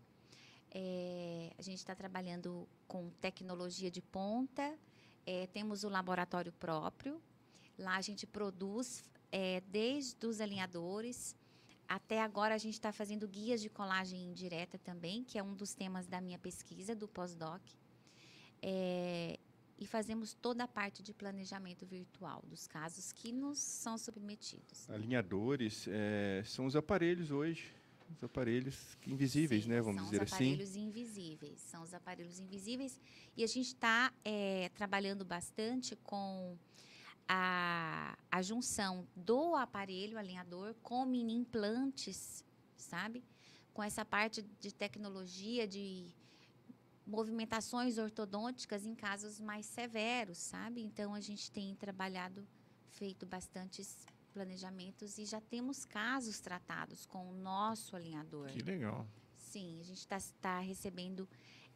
É, 0.71 1.53
a 1.59 1.61
gente 1.61 1.77
está 1.77 1.95
trabalhando 1.95 2.67
com 2.89 3.11
tecnologia 3.21 3.91
de 3.91 4.01
ponta. 4.01 4.79
É, 5.27 5.47
temos 5.49 5.85
o 5.85 5.91
laboratório 5.91 6.53
próprio. 6.53 7.21
Lá 7.79 7.97
a 7.97 8.01
gente 8.01 8.27
produz 8.27 9.05
desde 9.71 10.27
os 10.27 10.41
alinhadores. 10.41 11.37
Até 11.87 12.23
agora 12.23 12.55
a 12.55 12.59
gente 12.59 12.75
está 12.75 12.93
fazendo 12.93 13.29
guias 13.29 13.61
de 13.61 13.69
colagem 13.69 14.25
indireta 14.25 14.79
também, 14.79 15.23
que 15.23 15.39
é 15.39 15.43
um 15.43 15.55
dos 15.55 15.75
temas 15.75 16.07
da 16.07 16.19
minha 16.19 16.39
pesquisa, 16.39 16.95
do 16.95 17.07
pós-doc. 17.07 17.61
É, 18.63 19.39
e 19.83 19.87
fazemos 19.87 20.33
toda 20.33 20.63
a 20.63 20.69
parte 20.69 21.03
de 21.03 21.13
planejamento 21.13 21.85
virtual 21.85 22.45
dos 22.47 22.69
casos 22.69 23.11
que 23.11 23.33
nos 23.33 23.59
são 23.59 23.99
submetidos. 23.99 24.89
Alinhadores 24.89 25.89
é, 25.89 26.41
são 26.47 26.67
os 26.67 26.77
aparelhos 26.77 27.33
hoje. 27.33 27.75
Os 28.09 28.23
aparelhos 28.23 28.97
invisíveis, 29.05 29.65
Sim, 29.65 29.71
né? 29.71 29.81
Vamos 29.81 30.03
são 30.03 30.05
dizer 30.05 30.23
os 30.23 30.33
assim. 30.33 30.53
aparelhos 30.53 30.77
invisíveis. 30.77 31.61
São 31.63 31.83
os 31.83 31.93
aparelhos 31.93 32.39
invisíveis. 32.39 33.01
E 33.37 33.43
a 33.43 33.47
gente 33.49 33.69
está 33.69 34.13
trabalhando 34.75 35.25
bastante 35.25 35.97
com 35.97 36.57
a, 37.27 38.17
a 38.31 38.43
junção 38.43 39.09
do 39.17 39.57
aparelho 39.57 40.17
alinhador 40.17 40.77
com 40.81 41.05
mini 41.05 41.35
implantes, 41.35 42.45
sabe? 42.77 43.25
Com 43.75 43.83
essa 43.83 44.05
parte 44.05 44.43
de 44.61 44.73
tecnologia, 44.73 45.67
de 45.67 46.13
movimentações 47.13 47.99
ortodônticas 47.99 48.87
em 48.87 48.95
casos 48.95 49.39
mais 49.39 49.67
severos, 49.67 50.39
sabe? 50.39 50.83
Então 50.83 51.13
a 51.13 51.21
gente 51.21 51.51
tem 51.51 51.75
trabalhado, 51.75 52.49
feito 52.89 53.27
bastantes 53.27 54.07
planejamentos 54.33 55.19
e 55.19 55.27
já 55.27 55.39
temos 55.39 55.85
casos 55.85 56.41
tratados 56.41 57.05
com 57.05 57.29
o 57.29 57.35
nosso 57.35 57.95
alinhador. 57.95 58.49
Que 58.49 58.63
legal. 58.63 59.07
Sim, 59.37 59.79
a 59.79 59.85
gente 59.85 59.99
está 59.99 60.59
recebendo 60.61 61.29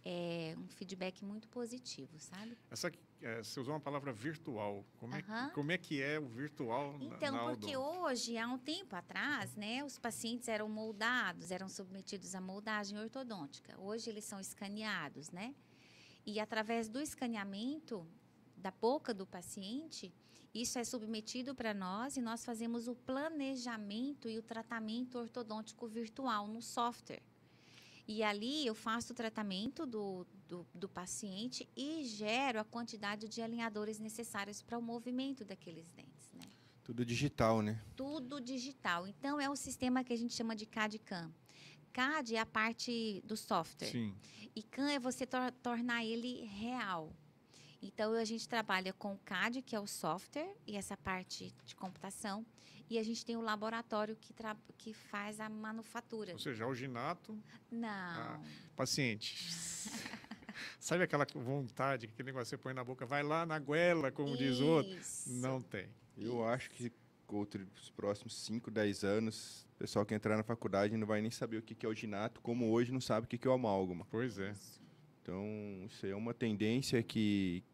é, 0.08 0.54
um 0.56 0.68
feedback 0.68 1.24
muito 1.24 1.48
positivo, 1.48 2.20
sabe? 2.20 2.56
Essa, 2.70 2.92
é, 3.20 3.42
você 3.42 3.58
usou 3.58 3.74
uma 3.74 3.80
palavra 3.80 4.12
virtual. 4.12 4.84
Como, 4.98 5.12
é, 5.16 5.18
Aham. 5.18 5.48
que- 5.48 5.54
como 5.54 5.72
é 5.72 5.76
que 5.78 6.00
é 6.00 6.20
o 6.20 6.28
virtual 6.28 6.96
na- 6.96 7.04
Então, 7.16 7.34
na 7.34 7.42
porque 7.44 7.72
Aldon? 7.74 8.04
hoje, 8.04 8.38
há 8.38 8.46
um 8.46 8.56
tempo 8.58 8.94
atrás, 8.94 9.56
né, 9.56 9.82
os 9.82 9.98
pacientes 9.98 10.46
eram 10.46 10.68
moldados, 10.68 11.50
eram 11.50 11.68
submetidos 11.68 12.36
à 12.36 12.40
moldagem 12.40 12.96
ortodôntica. 13.00 13.74
Hoje 13.80 14.08
eles 14.08 14.24
são 14.24 14.38
escaneados, 14.38 15.30
né? 15.32 15.56
E 16.24 16.38
através 16.38 16.88
do 16.88 17.00
escaneamento 17.00 18.06
da 18.56 18.70
boca 18.70 19.12
do 19.12 19.26
paciente, 19.26 20.14
isso 20.54 20.78
é 20.78 20.84
submetido 20.84 21.52
para 21.52 21.74
nós 21.74 22.16
e 22.16 22.20
nós 22.22 22.44
fazemos 22.44 22.86
o 22.86 22.94
planejamento 22.94 24.28
e 24.28 24.38
o 24.38 24.42
tratamento 24.42 25.18
ortodôntico 25.18 25.88
virtual 25.88 26.46
no 26.46 26.62
software. 26.62 27.22
E 28.08 28.22
ali 28.22 28.66
eu 28.66 28.74
faço 28.74 29.12
o 29.12 29.16
tratamento 29.16 29.84
do, 29.84 30.24
do, 30.46 30.66
do 30.72 30.88
paciente 30.88 31.68
e 31.76 32.04
gero 32.04 32.60
a 32.60 32.64
quantidade 32.64 33.28
de 33.28 33.42
alinhadores 33.42 33.98
necessários 33.98 34.62
para 34.62 34.78
o 34.78 34.82
movimento 34.82 35.44
daqueles 35.44 35.90
dentes. 35.90 36.32
Né? 36.32 36.44
Tudo 36.84 37.04
digital, 37.04 37.62
né? 37.62 37.82
Tudo 37.96 38.40
digital. 38.40 39.08
Então, 39.08 39.40
é 39.40 39.50
o 39.50 39.56
sistema 39.56 40.04
que 40.04 40.12
a 40.12 40.16
gente 40.16 40.34
chama 40.34 40.54
de 40.54 40.66
CAD-CAM. 40.66 41.32
CAD 41.92 42.36
é 42.36 42.38
a 42.38 42.46
parte 42.46 43.22
do 43.24 43.36
software. 43.36 43.90
Sim. 43.90 44.14
E 44.54 44.62
CAM 44.62 44.88
é 44.90 44.98
você 44.98 45.26
tor 45.26 45.50
tornar 45.62 46.04
ele 46.04 46.44
real. 46.44 47.12
Então, 47.82 48.12
a 48.12 48.24
gente 48.24 48.48
trabalha 48.48 48.92
com 48.92 49.14
o 49.14 49.18
CAD, 49.18 49.62
que 49.62 49.74
é 49.74 49.80
o 49.80 49.86
software, 49.86 50.54
e 50.64 50.76
essa 50.76 50.96
parte 50.96 51.52
de 51.64 51.74
computação. 51.74 52.46
E 52.88 52.98
a 52.98 53.02
gente 53.02 53.24
tem 53.24 53.36
o 53.36 53.40
laboratório 53.40 54.16
que, 54.16 54.34
que 54.78 54.92
faz 54.92 55.40
a 55.40 55.48
manufatura. 55.48 56.32
Ou 56.32 56.38
seja, 56.38 56.66
o 56.66 56.74
ginato. 56.74 57.36
Não. 57.70 57.88
Ah, 57.88 58.40
paciente. 58.76 59.36
Sabe 60.78 61.02
aquela 61.02 61.26
vontade, 61.34 62.06
aquele 62.06 62.26
negócio 62.26 62.44
que 62.44 62.50
você 62.50 62.62
põe 62.62 62.72
na 62.72 62.84
boca, 62.84 63.04
vai 63.04 63.22
lá 63.22 63.44
na 63.44 63.58
goela, 63.58 64.10
como 64.10 64.28
Isso. 64.30 64.38
diz 64.38 64.60
outro? 64.60 64.98
Não 65.26 65.60
tem. 65.60 65.88
Eu 66.16 66.34
Isso. 66.34 66.44
acho 66.44 66.70
que 66.70 66.92
outros 67.28 67.90
próximos 67.90 68.36
5, 68.44 68.70
10 68.70 69.04
anos, 69.04 69.66
o 69.74 69.78
pessoal 69.78 70.06
que 70.06 70.14
entrar 70.14 70.36
na 70.36 70.42
faculdade 70.42 70.96
não 70.96 71.06
vai 71.06 71.20
nem 71.20 71.30
saber 71.30 71.58
o 71.58 71.62
que 71.62 71.74
que 71.74 71.84
é 71.84 71.88
o 71.88 71.94
ginato, 71.94 72.40
como 72.40 72.70
hoje 72.70 72.92
não 72.92 73.00
sabe 73.00 73.26
o 73.26 73.28
que 73.28 73.36
que 73.36 73.46
é 73.46 73.50
o 73.50 73.54
amálgama. 73.54 74.06
Pois 74.10 74.38
é. 74.38 74.52
Isso. 74.52 74.80
Então, 75.22 75.44
isso 75.86 76.06
aí 76.06 76.12
é 76.12 76.16
uma 76.16 76.32
tendência 76.32 77.02
que. 77.02 77.64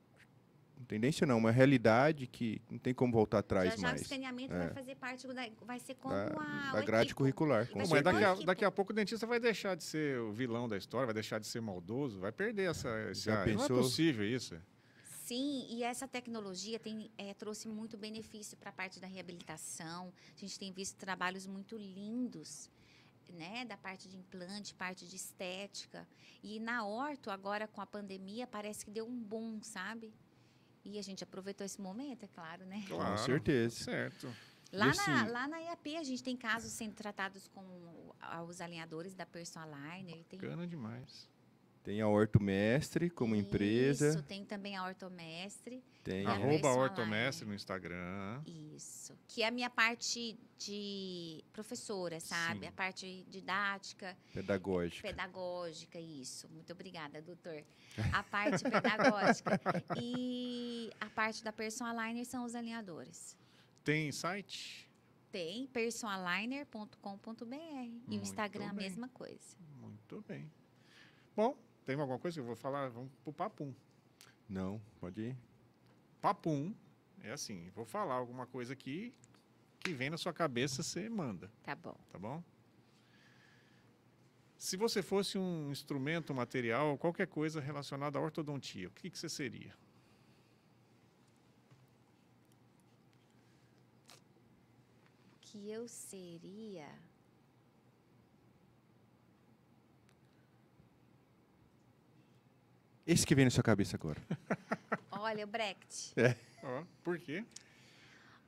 Tendência 0.89 1.26
não, 1.26 1.39
uma 1.39 1.51
realidade 1.51 2.26
que 2.26 2.61
não 2.70 2.78
tem 2.78 2.93
como 2.95 3.12
voltar 3.12 3.39
atrás 3.39 3.70
já 3.70 3.76
já 3.76 3.78
o 3.78 3.83
mais. 3.83 4.03
escaneamento 4.03 4.53
É. 4.55 4.59
vai 4.59 4.74
fazer 4.74 4.97
parte 4.97 5.26
da, 5.28 5.49
vai 5.62 5.78
ser 5.80 5.95
como 5.97 6.14
Da, 6.14 6.24
a 6.26 6.72
da 6.72 6.80
o 6.83 6.85
grade 6.87 7.05
equipo. 7.09 7.18
curricular, 7.18 7.66
com 7.68 7.85
certeza. 7.85 8.03
daqui 8.03 8.24
a, 8.24 8.30
equipe. 8.33 8.47
daqui 8.47 8.64
a 8.64 8.70
pouco 8.70 8.93
o 8.93 8.95
dentista 8.95 9.26
vai 9.26 9.39
deixar 9.41 9.74
de 9.76 9.85
ser 9.85 10.18
o 10.20 10.33
vilão 10.33 10.68
da 10.68 10.76
história, 10.76 11.07
vai 11.07 11.14
deixar 11.14 11.39
de 11.39 11.47
ser 11.47 11.61
maldoso, 11.61 12.18
vai 12.20 12.33
perder 12.33 12.70
essa. 12.70 12.89
esse 13.11 13.22
Já 13.24 13.41
ar. 13.41 13.47
Não 13.47 13.55
é 13.55 13.57
pensou? 13.59 13.78
possível 13.78 14.26
isso. 14.26 14.57
Sim, 15.24 15.66
e 15.70 15.83
essa 15.85 16.07
tecnologia 16.09 16.78
tem, 16.78 17.11
eh, 17.16 17.33
trouxe 17.35 17.68
muito 17.68 17.97
benefício 17.97 18.57
para 18.57 18.70
a 18.70 18.72
parte 18.72 19.01
da 19.01 19.07
reabilitação. 19.07 20.12
A 20.37 20.41
gente 20.41 20.59
tem 20.59 20.72
visto 20.72 20.97
trabalhos 20.97 21.47
muito 21.47 21.76
lindos, 21.78 22.68
né, 23.28 23.64
da 23.64 23.76
parte 23.78 24.09
de 24.09 24.16
implante, 24.16 24.74
parte 24.74 25.07
de 25.09 25.16
estética. 25.16 26.07
E 26.43 26.59
na 26.61 26.85
orto, 26.85 27.30
agora 27.30 27.66
com 27.66 27.80
a 27.80 27.87
pandemia, 27.87 28.47
parece 28.47 28.85
que 28.85 28.91
deu 28.91 29.07
um 29.07 29.16
boom, 29.16 29.62
sabe? 29.62 30.12
E 30.85 30.99
a 30.99 31.03
gente 31.03 31.22
aproveitou 31.22 31.64
esse 31.64 31.80
momento, 31.80 32.24
é 32.24 32.28
claro, 32.28 32.64
né? 32.66 32.85
Com 32.89 32.97
Claro. 32.97 33.18
certeza. 33.18 33.85
Certo. 33.85 34.35
Lá, 34.72 34.87
assim- 34.89 35.11
na, 35.11 35.26
lá 35.26 35.49
na 35.49 35.59
IAP, 35.61 35.97
a 35.99 36.03
gente 36.03 36.22
tem 36.22 36.35
casos 36.37 36.72
sendo 36.72 36.95
tratados 36.95 37.47
com 37.49 37.62
os 38.49 38.61
alinhadores 38.61 39.14
da 39.14 39.26
Personaligner. 39.26 40.24
Tem 40.24 40.39
Bacana 40.41 40.66
demais. 40.66 40.82
Tem 41.85 42.01
a 42.01 42.07
Ortomestre 42.09 43.11
como 43.11 43.35
empresa. 43.35 44.11
Isso, 44.11 44.22
tem 44.22 44.45
também 44.45 44.76
a 44.76 44.87
Ortomestre. 44.87 45.83
Tem 46.05 46.24
a 46.24 46.30
a- 46.30 46.33
Arroba 46.35 46.51
Personaligner. 46.51 46.91
Ortomestre 46.91 47.47
no 47.49 47.55
Instagram. 47.55 48.41
Isso. 48.47 49.18
Que 49.26 49.43
é 49.43 49.49
a 49.49 49.51
minha 49.51 49.68
parte 49.68 50.39
de 50.59 51.43
professora, 51.53 52.20
sabe? 52.20 52.61
Sim. 52.61 52.66
A 52.68 52.72
parte 52.72 53.24
didática, 53.28 54.16
pedagógica. 54.33 55.09
pedagógica, 55.09 55.99
isso. 55.99 56.49
Muito 56.51 56.72
obrigada, 56.72 57.20
doutor. 57.20 57.64
A 58.12 58.22
parte 58.22 58.62
pedagógica. 58.62 59.61
E 60.01 60.89
a 61.01 61.11
parte 61.11 61.43
da 61.43 61.53
Personaligner 61.53 62.24
são 62.24 62.45
os 62.45 62.55
alinhadores. 62.55 63.37
Tem 63.83 64.12
site? 64.12 64.89
Tem 65.33 65.66
personaligner.com.br. 65.66 67.55
E 67.55 67.89
Muito 68.07 68.11
o 68.20 68.22
Instagram 68.22 68.66
a 68.70 68.72
bem. 68.72 68.89
mesma 68.89 69.09
coisa. 69.09 69.57
Muito 69.80 70.22
bem. 70.28 70.51
Bom, 71.35 71.57
tem 71.85 71.99
alguma 71.99 72.18
coisa 72.18 72.35
que 72.37 72.41
eu 72.41 72.45
vou 72.47 72.57
falar? 72.57 72.89
Vamos 72.89 73.11
pro 73.24 73.33
papum. 73.33 73.74
Não, 74.49 74.80
pode 75.01 75.20
ir. 75.20 75.37
Papum 76.20 76.74
é 77.20 77.33
assim, 77.33 77.68
vou 77.74 77.85
falar 77.85 78.14
alguma 78.14 78.47
coisa 78.47 78.72
aqui 78.72 79.12
que 79.80 79.93
vem 79.93 80.11
na 80.11 80.16
sua 80.16 80.33
cabeça, 80.33 80.83
você 80.83 81.09
manda, 81.09 81.51
Tá 81.64 81.74
bom. 81.74 81.97
tá 82.11 82.18
bom? 82.18 82.43
Se 84.57 84.76
você 84.76 85.03
fosse 85.03 85.37
um 85.37 85.72
instrumento, 85.72 86.33
material, 86.33 86.97
qualquer 86.97 87.26
coisa 87.26 87.61
relacionada 87.61 88.16
à 88.16 88.22
ortodontia, 88.22 88.87
o 88.87 88.93
que, 88.93 89.11
que 89.11 89.18
você 89.18 89.28
seria? 89.28 89.74
Que 95.41 95.70
eu 95.70 95.87
seria. 95.89 96.89
Esse 103.07 103.26
que 103.26 103.34
vem 103.34 103.44
na 103.44 103.50
sua 103.50 103.64
cabeça 103.64 103.96
agora. 103.96 104.22
Olha, 105.11 105.44
o 105.44 105.46
Brecht. 105.46 106.14
Ó, 106.62 106.84
por 107.03 107.18
quê? 107.18 107.44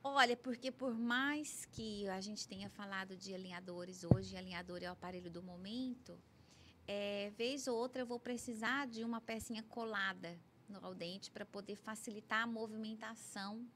Olha, 0.03 0.37
porque 0.37 0.71
por 0.71 0.93
mais 0.93 1.65
que 1.65 2.07
a 2.09 2.21
gente 2.21 2.47
tenha 2.47 2.69
falado 2.69 3.17
de 3.17 3.33
alinhadores 3.33 4.03
hoje, 4.03 4.37
alinhador 4.37 4.81
é 4.81 4.89
o 4.89 4.93
aparelho 4.93 5.29
do 5.29 5.41
momento, 5.41 6.17
é, 6.87 7.31
vez 7.35 7.67
ou 7.67 7.75
outra 7.75 8.03
eu 8.03 8.05
vou 8.05 8.19
precisar 8.19 8.87
de 8.87 9.03
uma 9.03 9.19
pecinha 9.19 9.63
colada 9.63 10.39
no 10.69 10.83
ao 10.85 10.93
dente 10.93 11.31
para 11.31 11.45
poder 11.45 11.75
facilitar 11.75 12.43
a 12.43 12.47
movimentação 12.47 13.67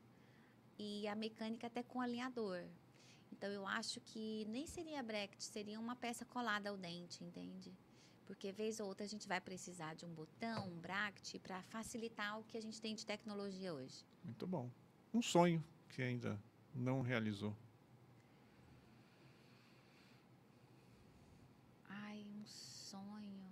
e 0.77 1.07
a 1.07 1.15
mecânica 1.15 1.67
até 1.67 1.83
com 1.83 1.99
alinhador. 1.99 2.63
Então 3.31 3.49
eu 3.51 3.65
acho 3.65 3.99
que 4.01 4.45
nem 4.49 4.65
seria 4.65 5.03
Brecht, 5.03 5.43
seria 5.43 5.79
uma 5.79 5.95
peça 5.95 6.25
colada 6.25 6.69
ao 6.69 6.77
dente, 6.77 7.23
entende? 7.23 7.73
Porque 8.29 8.51
vez 8.51 8.79
ou 8.79 8.85
outra 8.85 9.03
a 9.03 9.09
gente 9.09 9.27
vai 9.27 9.41
precisar 9.41 9.95
de 9.95 10.05
um 10.05 10.13
botão, 10.13 10.67
um 10.67 10.79
bracket 10.79 11.39
para 11.39 11.63
facilitar 11.63 12.39
o 12.39 12.43
que 12.43 12.59
a 12.59 12.61
gente 12.61 12.79
tem 12.79 12.93
de 12.93 13.03
tecnologia 13.03 13.73
hoje. 13.73 14.05
Muito 14.23 14.45
bom. 14.45 14.69
Um 15.11 15.19
sonho 15.19 15.65
que 15.89 16.03
ainda 16.03 16.39
não 16.75 17.01
realizou. 17.01 17.57
Ai, 21.87 22.23
um 22.39 22.45
sonho. 22.45 23.49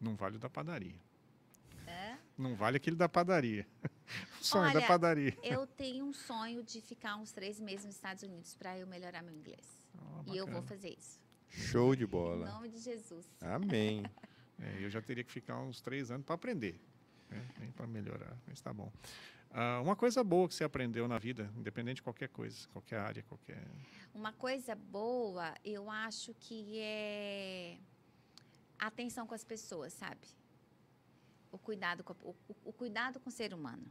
Não 0.00 0.16
vale 0.16 0.38
o 0.38 0.40
da 0.40 0.50
padaria. 0.50 1.00
É? 1.86 2.18
Não 2.36 2.56
vale 2.56 2.78
aquele 2.78 2.96
da 2.96 3.08
padaria. 3.08 3.64
O 4.40 4.42
sonho 4.44 4.72
da 4.72 4.80
Olha, 4.80 4.88
padaria. 4.88 5.38
Eu 5.40 5.68
tenho 5.68 6.04
um 6.04 6.12
sonho 6.12 6.64
de 6.64 6.80
ficar 6.80 7.14
uns 7.14 7.30
três 7.30 7.60
meses 7.60 7.84
nos 7.84 7.94
Estados 7.94 8.24
Unidos 8.24 8.56
para 8.56 8.76
eu 8.76 8.88
melhorar 8.88 9.22
meu 9.22 9.32
inglês. 9.32 9.78
Ó, 9.96 10.32
E 10.32 10.36
eu 10.36 10.48
vou 10.48 10.62
fazer 10.62 10.88
isso. 10.98 11.22
Show 11.54 11.94
de 11.94 12.04
Em 12.04 12.06
bola. 12.06 12.46
nome 12.50 12.68
de 12.68 12.78
Jesus. 12.78 13.26
Amém. 13.40 14.02
É, 14.56 14.84
eu 14.84 14.88
já 14.88 15.02
teria 15.02 15.24
que 15.24 15.32
ficar 15.32 15.58
uns 15.60 15.80
três 15.80 16.12
anos 16.12 16.24
para 16.24 16.36
aprender, 16.36 16.80
né? 17.28 17.44
nem 17.58 17.72
para 17.72 17.88
melhorar, 17.88 18.38
mas 18.46 18.60
tá 18.60 18.72
bom. 18.72 18.90
Ah, 19.50 19.80
uma 19.82 19.96
coisa 19.96 20.22
boa 20.22 20.46
que 20.46 20.54
você 20.54 20.62
aprendeu 20.62 21.08
na 21.08 21.18
vida, 21.18 21.50
independente 21.56 21.96
de 21.96 22.02
qualquer 22.02 22.28
coisa, 22.28 22.68
qualquer 22.68 23.00
área, 23.00 23.22
qualquer. 23.24 23.60
Uma 24.14 24.32
coisa 24.32 24.76
boa, 24.76 25.52
eu 25.64 25.90
acho 25.90 26.32
que 26.34 26.78
é 26.78 27.76
a 28.78 28.86
atenção 28.86 29.26
com 29.26 29.34
as 29.34 29.42
pessoas, 29.42 29.92
sabe? 29.92 30.28
O 31.50 31.58
cuidado 31.58 32.04
com, 32.04 32.12
a- 32.12 32.16
o, 32.22 32.30
o- 32.48 32.56
o 32.66 32.72
cuidado 32.72 33.18
com 33.18 33.28
o 33.30 33.32
ser 33.32 33.52
humano. 33.52 33.84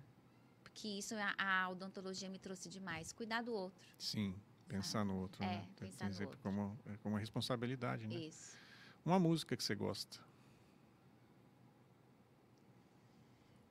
Porque 0.63 0.87
isso 0.87 1.13
a, 1.15 1.35
a 1.65 1.69
odontologia 1.69 2.29
me 2.29 2.39
trouxe 2.39 2.69
demais. 2.69 3.11
Cuidar 3.11 3.41
do 3.43 3.53
outro. 3.53 3.85
Sim, 3.99 4.33
pensar 4.77 5.03
no 5.05 5.15
outro. 5.15 5.43
É, 5.43 5.47
né? 5.47 5.67
Tem 5.75 5.89
pensar 5.89 6.09
no 6.09 6.21
outro. 6.21 6.39
Como, 6.41 6.77
é 6.85 6.97
como 6.97 7.13
uma 7.15 7.19
responsabilidade, 7.19 8.07
né? 8.07 8.15
Isso. 8.15 8.57
Uma 9.05 9.19
música 9.19 9.55
que 9.55 9.63
você 9.63 9.75
gosta. 9.75 10.19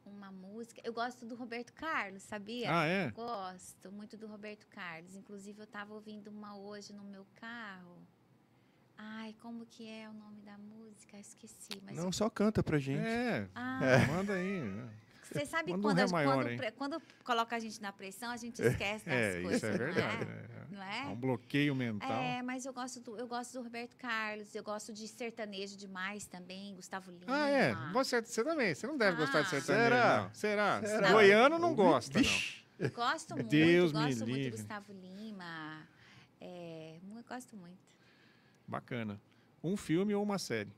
Uma 0.04 0.30
música. 0.30 0.80
Eu 0.84 0.92
gosto 0.92 1.24
do 1.24 1.34
Roberto 1.34 1.72
Carlos, 1.72 2.22
sabia? 2.22 2.68
Ah, 2.72 2.84
é? 2.86 3.10
Gosto 3.10 3.90
muito 3.90 4.16
do 4.16 4.26
Roberto 4.26 4.66
Carlos. 4.68 5.14
Inclusive, 5.16 5.60
eu 5.60 5.64
estava 5.64 5.94
ouvindo 5.94 6.28
uma 6.28 6.56
hoje 6.56 6.92
no 6.92 7.02
meu 7.04 7.26
carro. 7.36 7.96
Ai, 8.96 9.34
como 9.40 9.66
que 9.66 9.88
é 9.88 10.08
o 10.08 10.12
nome 10.12 10.42
da 10.42 10.56
música? 10.58 11.18
Esqueci. 11.18 11.80
Mas 11.84 11.96
Não, 11.96 12.12
só 12.12 12.28
canta 12.28 12.62
pra 12.62 12.78
gente. 12.78 13.00
É, 13.04 13.48
Ah, 13.54 13.80
manda 14.08 14.34
aí. 14.34 14.60
né? 14.62 14.90
você 15.22 15.46
sabe 15.46 15.72
um 15.72 15.80
quando, 15.80 15.98
a- 16.00 16.08
maior 16.08 16.44
quando, 16.44 16.72
quando 16.74 17.02
coloca 17.24 17.56
a 17.56 17.58
gente 17.58 17.80
na 17.80 17.90
pressão, 17.92 18.30
a 18.30 18.36
gente 18.36 18.60
esquece 18.62 19.06
das 19.06 19.14
É, 19.14 19.40
coisas. 19.42 19.56
isso 19.62 19.66
é 19.66 19.78
verdade. 19.78 20.22
é? 20.24 20.26
né? 20.26 20.61
Não 20.72 20.82
É 20.82 21.00
é? 21.00 21.04
um 21.06 21.14
bloqueio 21.16 21.74
mental. 21.74 22.10
É, 22.10 22.42
mas 22.42 22.64
eu 22.66 22.72
gosto, 22.72 23.00
do, 23.00 23.16
eu 23.16 23.26
gosto 23.26 23.52
do 23.52 23.62
Roberto 23.62 23.96
Carlos, 23.96 24.54
eu 24.54 24.62
gosto 24.62 24.92
de 24.92 25.06
sertanejo 25.06 25.76
demais 25.76 26.26
também, 26.26 26.74
Gustavo 26.74 27.10
Lima. 27.10 27.26
Ah, 27.28 27.48
é? 27.48 27.74
Você, 27.92 28.20
você 28.22 28.42
também. 28.42 28.74
Você 28.74 28.86
não 28.86 28.96
deve 28.96 29.16
gostar 29.18 29.42
de 29.42 29.46
Ah. 29.46 29.50
sertanejo, 29.50 29.84
Será? 29.94 30.22
não. 30.22 30.34
Será? 30.34 30.82
Será? 30.82 31.12
Goiano 31.12 31.58
não 31.58 31.74
gosta, 31.74 32.20
não. 32.20 32.90
Gosto 32.90 33.34
muito, 33.34 33.48
Deus 33.48 33.92
me 33.92 33.98
gosto 34.06 34.18
muito 34.18 34.24
livre. 34.34 34.50
do 34.50 34.56
Gustavo 34.56 34.92
Lima. 34.92 35.86
É, 36.40 36.98
gosto 37.28 37.56
muito. 37.56 37.78
Bacana. 38.66 39.20
Um 39.62 39.76
filme 39.76 40.14
ou 40.14 40.22
uma 40.22 40.38
série? 40.38 40.72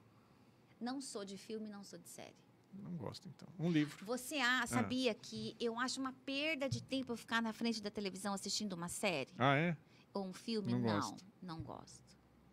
Não 0.81 1.01
sou 1.01 1.25
de 1.25 1.39
filme, 1.39 1.69
não 1.69 1.83
sou 1.83 1.99
de 1.99 2.09
série. 2.09 2.35
Não 2.83 2.97
gosta, 2.97 3.29
então. 3.29 3.49
Um 3.59 3.71
livro. 3.71 4.05
Você 4.05 4.37
ah, 4.39 4.67
sabia 4.67 5.15
que 5.15 5.57
eu 5.61 5.79
acho 5.79 6.01
uma 6.01 6.13
perda 6.25 6.69
de 6.69 6.83
tempo 6.83 7.13
eu 7.13 7.17
ficar 7.17 7.41
na 7.43 7.53
frente 7.53 7.83
da 7.83 7.91
televisão 7.91 8.33
assistindo 8.35 8.73
uma 8.73 8.89
série 8.89 9.31
Ah, 9.39 9.57
é? 9.57 9.77
ou 10.13 10.27
um 10.27 10.33
filme? 10.33 10.73
Não 10.73 10.79
Não, 10.81 11.01
gosta. 11.01 11.25
não 11.43 11.63
gosto. 11.63 12.05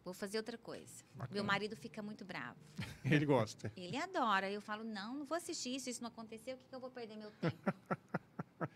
Vou 0.03 0.13
fazer 0.15 0.37
outra 0.37 0.57
coisa. 0.57 1.03
Bacana. 1.13 1.33
Meu 1.35 1.43
marido 1.43 1.75
fica 1.75 2.01
muito 2.01 2.25
bravo. 2.25 2.57
Ele 3.05 3.25
gosta. 3.25 3.71
Ele 3.75 3.97
adora. 3.97 4.49
Eu 4.49 4.59
falo, 4.61 4.83
não, 4.83 5.15
não 5.15 5.25
vou 5.25 5.37
assistir 5.37 5.75
isso, 5.75 5.89
isso 5.89 6.01
não 6.01 6.09
aconteceu, 6.09 6.55
o 6.55 6.57
que, 6.57 6.67
que 6.67 6.73
eu 6.75 6.79
vou 6.79 6.89
perder 6.89 7.17
meu 7.17 7.31
tempo? 7.31 7.57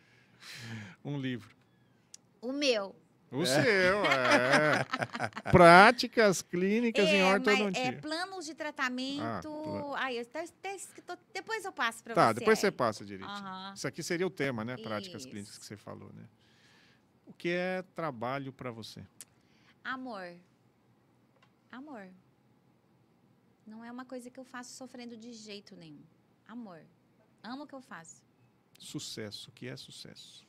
Um 1.03 1.19
livro. 1.19 1.55
o 2.41 2.51
meu. 2.51 2.95
O 3.35 3.45
seu, 3.45 4.05
é. 4.05 5.51
Práticas 5.51 6.41
clínicas 6.41 7.07
em 7.09 7.21
mas 7.21 7.33
ortodontia. 7.33 7.83
é 7.83 7.91
planos 7.93 8.45
de 8.45 8.53
tratamento. 8.53 9.49
Ah, 9.95 9.99
Ai, 10.05 10.19
eu 10.19 10.25
tá- 10.25 10.43
tá 10.61 10.73
escrito- 10.73 11.17
depois 11.33 11.65
eu 11.65 11.71
passo 11.71 12.03
para 12.03 12.13
Tá, 12.15 12.27
você. 12.27 12.33
depois 12.35 12.59
você 12.59 12.71
passa 12.71 13.03
direito. 13.05 13.29
Aham. 13.29 13.73
Isso 13.75 13.87
aqui 13.87 14.01
seria 14.03 14.25
o 14.25 14.29
tema, 14.29 14.63
né? 14.63 14.77
Práticas 14.77 15.21
Isso. 15.21 15.29
clínicas 15.29 15.57
que 15.57 15.65
você 15.65 15.75
falou, 15.77 16.11
né? 16.13 16.23
O 17.25 17.33
que 17.33 17.49
é 17.49 17.81
trabalho 17.95 18.53
para 18.53 18.71
você? 18.71 19.03
Amor. 19.83 20.35
Amor. 21.71 22.07
Não 23.65 23.83
é 23.83 23.91
uma 23.91 24.05
coisa 24.05 24.29
que 24.29 24.39
eu 24.39 24.45
faço 24.45 24.73
sofrendo 24.75 25.17
de 25.17 25.33
jeito 25.33 25.75
nenhum. 25.75 26.03
Amor. 26.47 26.81
Amo 27.43 27.63
o 27.63 27.67
que 27.67 27.73
eu 27.73 27.81
faço. 27.81 28.23
Sucesso. 28.79 29.49
O 29.49 29.53
que 29.53 29.67
é 29.67 29.75
sucesso? 29.75 30.45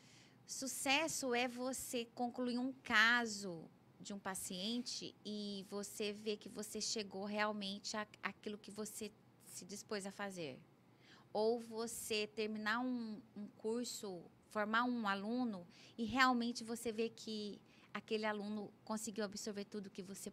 Sucesso 0.46 1.34
é 1.34 1.48
você 1.48 2.04
concluir 2.14 2.58
um 2.58 2.72
caso 2.72 3.68
de 4.00 4.12
um 4.12 4.18
paciente 4.18 5.14
e 5.24 5.66
você 5.68 6.12
ver 6.12 6.36
que 6.36 6.48
você 6.48 6.80
chegou 6.80 7.24
realmente 7.24 7.96
àquilo 8.22 8.56
que 8.56 8.70
você 8.70 9.10
se 9.44 9.64
dispôs 9.64 10.06
a 10.06 10.12
fazer. 10.12 10.60
Ou 11.32 11.58
você 11.60 12.26
terminar 12.28 12.78
um, 12.78 13.20
um 13.36 13.48
curso, 13.58 14.22
formar 14.50 14.84
um 14.84 15.08
aluno 15.08 15.66
e 15.98 16.04
realmente 16.04 16.62
você 16.62 16.92
ver 16.92 17.10
que 17.10 17.60
aquele 17.92 18.24
aluno 18.24 18.72
conseguiu 18.84 19.24
absorver 19.24 19.64
tudo 19.64 19.90
que 19.90 20.02
você 20.02 20.32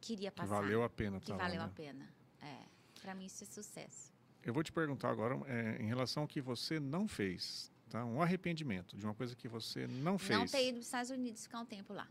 queria 0.00 0.30
Que 0.30 0.36
passar. 0.36 0.54
valeu 0.54 0.82
a 0.84 0.88
pena 0.88 1.18
que 1.18 1.26
tá 1.26 1.36
lá, 1.36 1.42
valeu 1.42 1.60
né? 1.60 1.64
a 1.64 1.68
pena. 1.68 2.14
É. 2.40 2.64
Para 3.02 3.14
mim 3.14 3.26
isso 3.26 3.42
é 3.42 3.46
sucesso. 3.46 4.12
Eu 4.42 4.54
vou 4.54 4.62
te 4.62 4.72
perguntar 4.72 5.10
agora 5.10 5.34
é, 5.46 5.82
em 5.82 5.86
relação 5.86 6.22
ao 6.22 6.28
que 6.28 6.40
você 6.40 6.78
não 6.78 7.08
fez, 7.08 7.70
tá? 7.90 8.04
Um 8.04 8.22
arrependimento 8.22 8.96
de 8.96 9.04
uma 9.04 9.14
coisa 9.14 9.34
que 9.34 9.48
você 9.48 9.86
não 9.86 10.16
fez. 10.16 10.38
Não 10.38 10.46
ter 10.46 10.68
ido 10.68 10.74
para 10.74 10.80
os 10.80 10.86
Estados 10.86 11.10
Unidos 11.10 11.42
ficar 11.42 11.60
um 11.60 11.66
tempo 11.66 11.92
lá 11.92 12.08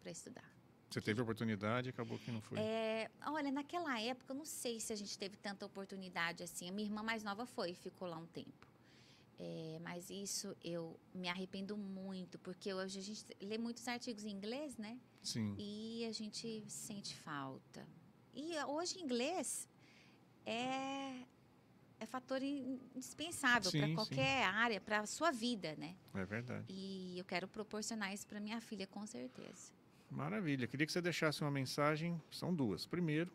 para 0.00 0.10
estudar. 0.10 0.44
Você 0.90 1.00
teve 1.00 1.22
oportunidade 1.22 1.88
e 1.88 1.90
acabou 1.90 2.18
que 2.18 2.30
não 2.30 2.42
foi. 2.42 2.58
É, 2.58 3.10
olha, 3.26 3.50
naquela 3.50 3.98
época, 3.98 4.32
eu 4.32 4.36
não 4.36 4.44
sei 4.44 4.78
se 4.78 4.92
a 4.92 4.96
gente 4.96 5.16
teve 5.16 5.36
tanta 5.36 5.64
oportunidade 5.64 6.42
assim. 6.42 6.68
A 6.68 6.72
minha 6.72 6.86
irmã 6.86 7.02
mais 7.02 7.22
nova 7.22 7.46
foi 7.46 7.70
e 7.70 7.74
ficou 7.74 8.06
lá 8.06 8.18
um 8.18 8.26
tempo. 8.26 8.66
É, 9.38 9.78
mas 9.80 10.10
isso 10.10 10.54
eu 10.62 11.00
me 11.14 11.28
arrependo 11.28 11.76
muito, 11.76 12.38
porque 12.40 12.74
hoje 12.74 12.98
a 12.98 13.02
gente 13.02 13.24
lê 13.40 13.56
muitos 13.56 13.88
artigos 13.88 14.24
em 14.24 14.30
inglês, 14.30 14.76
né? 14.76 15.00
Sim. 15.22 15.54
E 15.58 16.04
a 16.04 16.12
gente 16.12 16.62
sente 16.68 17.16
falta. 17.16 17.88
E 18.34 18.54
hoje 18.64 19.00
inglês 19.00 19.66
é, 20.44 21.24
é 22.02 22.06
fator 22.06 22.42
in- 22.42 22.80
indispensável 22.94 23.70
Sim, 23.70 23.78
para 23.78 23.88
sim. 23.88 23.94
qualquer 23.94 24.44
área, 24.44 24.80
para 24.80 25.00
a 25.00 25.06
sua 25.06 25.30
vida, 25.30 25.74
né? 25.76 25.94
É 26.14 26.24
verdade. 26.24 26.64
E 26.68 27.16
eu 27.18 27.24
quero 27.24 27.46
proporcionar 27.46 28.12
isso 28.12 28.26
para 28.26 28.40
minha 28.40 28.60
filha, 28.60 28.86
com 28.86 29.06
certeza. 29.06 29.72
Maravilha. 30.10 30.66
Queria 30.66 30.84
que 30.86 30.92
você 30.92 31.00
deixasse 31.00 31.40
uma 31.42 31.50
mensagem. 31.50 32.20
São 32.30 32.52
duas. 32.54 32.86
Primeiro, 32.86 33.32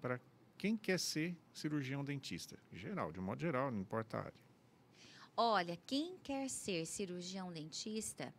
para 0.00 0.20
quem 0.58 0.76
quer 0.76 0.98
ser 0.98 1.36
cirurgião 1.52 2.04
dentista, 2.04 2.58
geral, 2.72 3.12
de 3.12 3.20
um 3.20 3.22
modo 3.22 3.40
geral, 3.40 3.70
não 3.70 3.80
importa 3.80 4.18
a 4.18 4.20
área. 4.24 4.40
Olha, 5.36 5.78
quem 5.86 6.18
quer 6.18 6.50
ser 6.50 6.84
cirurgião 6.86 7.50
dentista, 7.52 8.34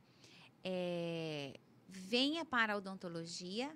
é, 0.63 1.57
venha 1.87 2.45
para 2.45 2.73
a 2.73 2.77
odontologia, 2.77 3.75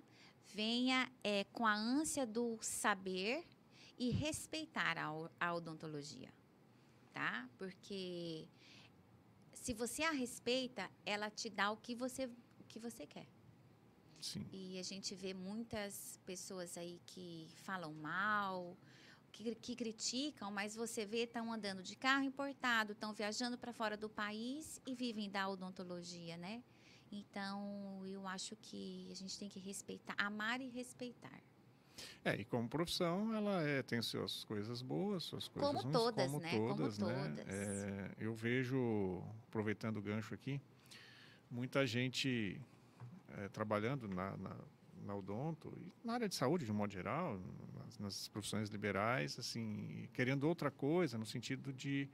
venha 0.54 1.10
é, 1.24 1.46
com 1.46 1.66
a 1.66 1.74
ânsia 1.74 2.26
do 2.28 2.60
saber 2.62 3.44
e 3.98 4.10
respeitar 4.10 4.98
a, 4.98 5.10
a 5.40 5.54
odontologia, 5.54 6.34
tá? 7.14 7.50
Porque 7.58 8.48
se 9.54 9.74
você 9.74 10.04
a 10.04 10.12
respeita, 10.12 10.90
ela 11.06 11.30
te 11.30 11.50
dá 11.50 11.72
o 11.72 11.78
que 11.78 11.96
você, 11.96 12.26
o 12.60 12.64
que 12.68 12.80
você 12.80 13.08
quer. 13.08 13.28
Sim. 14.22 14.46
E 14.52 14.80
a 14.80 14.84
gente 14.84 15.14
vê 15.16 15.34
muitas 15.34 16.20
pessoas 16.26 16.78
aí 16.78 17.00
que 17.06 17.48
falam 17.64 17.94
mal, 17.94 18.78
que, 19.32 19.54
que 19.56 19.76
criticam, 19.76 20.50
mas 20.52 20.76
você 20.76 21.06
vê 21.06 21.24
estão 21.24 21.52
andando 21.52 21.84
de 21.84 21.96
carro 21.96 22.24
importado, 22.24 22.94
estão 22.94 23.14
viajando 23.14 23.58
para 23.58 23.74
fora 23.74 23.98
do 23.98 24.10
país 24.10 24.82
e 24.86 24.96
vivem 24.96 25.30
da 25.30 25.48
odontologia, 25.48 26.38
né? 26.38 26.64
Então, 27.12 28.06
eu 28.06 28.28
acho 28.28 28.56
que 28.56 29.08
a 29.12 29.16
gente 29.16 29.38
tem 29.38 29.50
que 29.50 29.60
respeitar, 29.60 30.16
amar 30.18 30.60
e 30.60 30.70
respeitar. 30.70 31.42
É, 32.24 32.36
e 32.36 32.46
como 32.46 32.68
profissão, 32.68 33.34
ela 33.34 33.62
é, 33.62 33.82
tem 33.82 34.02
suas 34.02 34.44
coisas 34.44 34.82
boas, 34.82 35.24
suas 35.24 35.48
coisas 35.48 35.72
Como 35.72 35.82
ruins, 35.82 35.94
todas, 35.94 36.26
como 36.26 36.40
né? 36.40 36.52
Como 36.52 36.76
todas, 36.76 37.00
né? 37.00 37.34
todas. 37.36 37.54
É, 37.54 38.12
eu 38.18 38.34
vejo, 38.34 39.24
aproveitando 39.48 39.98
o 39.98 40.02
gancho 40.02 40.34
aqui, 40.34 40.60
muita 41.50 41.86
gente 41.86 42.60
é, 43.38 43.48
trabalhando 43.50 44.08
na, 44.08 44.36
na, 44.38 44.56
na 45.04 45.16
odonto 45.16 45.72
e 45.78 45.94
na 46.04 46.14
área 46.14 46.28
de 46.28 46.36
saúde, 46.36 46.66
de 46.66 46.72
um 46.72 46.76
modo 46.76 46.92
geral, 46.92 47.40
nas, 47.76 48.00
nas 48.00 48.28
profissões 48.28 48.70
liberais, 48.70 49.38
assim, 49.40 50.10
querendo 50.14 50.46
outra 50.46 50.72
coisa, 50.72 51.18
no 51.18 51.26
sentido 51.26 51.72
de... 51.72 52.10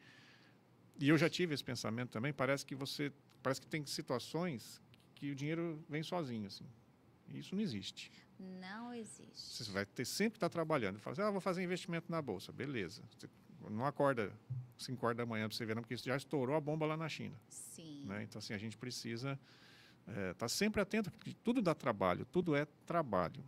E 0.99 1.09
eu 1.09 1.17
já 1.17 1.29
tive 1.29 1.53
esse 1.53 1.63
pensamento 1.63 2.09
também, 2.09 2.31
parece 2.33 2.65
que 2.65 2.75
você... 2.75 3.11
Parece 3.41 3.59
que 3.59 3.67
tem 3.67 3.83
situações 3.87 4.79
que 5.15 5.31
o 5.31 5.35
dinheiro 5.35 5.83
vem 5.89 6.03
sozinho, 6.03 6.45
assim. 6.45 6.65
E 7.27 7.39
isso 7.39 7.55
não 7.55 7.61
existe. 7.61 8.11
Não 8.59 8.93
existe. 8.93 9.63
Você 9.63 9.71
vai 9.71 9.85
ter 9.85 10.05
sempre 10.05 10.37
estar 10.37 10.49
trabalhando. 10.49 10.99
Fala 10.99 11.13
assim, 11.13 11.21
ah, 11.21 11.29
vou 11.29 11.41
fazer 11.41 11.63
investimento 11.63 12.11
na 12.11 12.21
bolsa. 12.21 12.51
Beleza. 12.51 13.03
Você 13.17 13.29
não 13.69 13.85
acorda 13.85 14.31
5 14.77 15.05
horas 15.05 15.17
da 15.17 15.25
manhã 15.25 15.47
para 15.47 15.55
você 15.55 15.65
ver, 15.65 15.75
não, 15.75 15.83
porque 15.83 15.93
isso 15.93 16.05
já 16.05 16.17
estourou 16.17 16.55
a 16.55 16.61
bomba 16.61 16.85
lá 16.85 16.97
na 16.97 17.07
China. 17.07 17.35
Sim. 17.47 18.05
Né? 18.05 18.23
Então, 18.23 18.39
assim, 18.39 18.53
a 18.53 18.57
gente 18.57 18.77
precisa 18.77 19.39
estar 20.31 20.49
sempre 20.49 20.81
atento, 20.81 21.11
porque 21.11 21.35
tudo 21.43 21.61
dá 21.61 21.75
trabalho, 21.75 22.25
tudo 22.25 22.55
é 22.55 22.65
trabalho. 22.85 23.43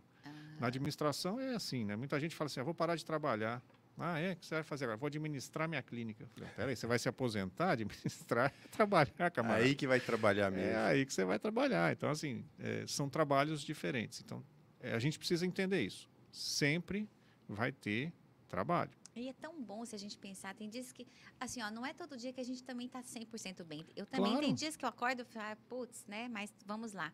Na 0.60 0.68
administração 0.68 1.40
é 1.40 1.54
assim, 1.54 1.84
né? 1.84 1.96
Muita 1.96 2.18
gente 2.20 2.34
fala 2.34 2.46
assim, 2.46 2.60
ah, 2.60 2.62
vou 2.62 2.74
parar 2.74 2.94
de 2.94 3.04
trabalhar. 3.04 3.60
Ah, 3.98 4.18
é? 4.18 4.32
O 4.32 4.36
que 4.36 4.46
você 4.46 4.54
vai 4.54 4.64
fazer 4.64 4.84
agora? 4.84 4.96
Vou 4.96 5.06
administrar 5.06 5.68
minha 5.68 5.82
clínica. 5.82 6.26
Falei, 6.34 6.50
peraí, 6.56 6.76
você 6.76 6.86
vai 6.86 6.98
se 6.98 7.08
aposentar? 7.08 7.72
Administrar 7.72 8.52
é 8.64 8.68
trabalhar, 8.70 9.30
camarada. 9.30 9.64
Aí 9.64 9.74
que 9.74 9.86
vai 9.86 10.00
trabalhar 10.00 10.50
mesmo. 10.50 10.66
É 10.66 10.76
aí 10.76 11.06
que 11.06 11.12
você 11.12 11.24
vai 11.24 11.38
trabalhar. 11.38 11.92
Então, 11.92 12.08
assim, 12.08 12.44
é, 12.58 12.84
são 12.86 13.08
trabalhos 13.08 13.62
diferentes. 13.62 14.20
Então, 14.20 14.38
é, 14.38 14.53
a 14.92 14.98
gente 14.98 15.18
precisa 15.18 15.46
entender 15.46 15.82
isso. 15.82 16.08
Sempre 16.32 17.08
vai 17.48 17.70
ter 17.72 18.12
trabalho. 18.48 18.90
E 19.16 19.28
é 19.28 19.32
tão 19.32 19.62
bom 19.62 19.84
se 19.84 19.94
a 19.94 19.98
gente 19.98 20.18
pensar. 20.18 20.54
Tem 20.56 20.68
dias 20.68 20.90
que, 20.90 21.06
assim, 21.38 21.62
ó, 21.62 21.70
não 21.70 21.86
é 21.86 21.92
todo 21.94 22.16
dia 22.16 22.32
que 22.32 22.40
a 22.40 22.44
gente 22.44 22.64
também 22.64 22.88
tá 22.88 23.00
100% 23.02 23.62
bem. 23.64 23.86
Eu 23.94 24.06
também 24.06 24.32
Claro. 24.32 24.46
tem 24.46 24.54
dias 24.54 24.76
que 24.76 24.84
eu 24.84 24.88
acordo 24.88 25.22
e 25.22 25.24
falo, 25.24 25.52
ah, 25.52 25.56
putz, 25.68 26.04
né? 26.06 26.28
Mas 26.28 26.52
vamos 26.66 26.92
lá. 26.92 27.12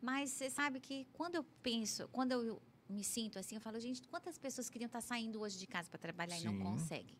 Mas 0.00 0.30
você 0.30 0.48
sabe 0.48 0.78
que 0.78 1.06
quando 1.12 1.34
eu 1.34 1.44
penso, 1.62 2.08
quando 2.12 2.32
eu 2.32 2.62
me 2.88 3.02
sinto 3.02 3.38
assim, 3.38 3.56
eu 3.56 3.60
falo, 3.60 3.80
gente, 3.80 4.00
quantas 4.08 4.38
pessoas 4.38 4.70
queriam 4.70 4.86
estar 4.86 5.00
saindo 5.00 5.40
hoje 5.40 5.58
de 5.58 5.66
casa 5.66 5.88
para 5.90 5.98
trabalhar 5.98 6.38
e 6.38 6.44
não 6.44 6.52
Sim. 6.54 6.60
conseguem? 6.62 7.18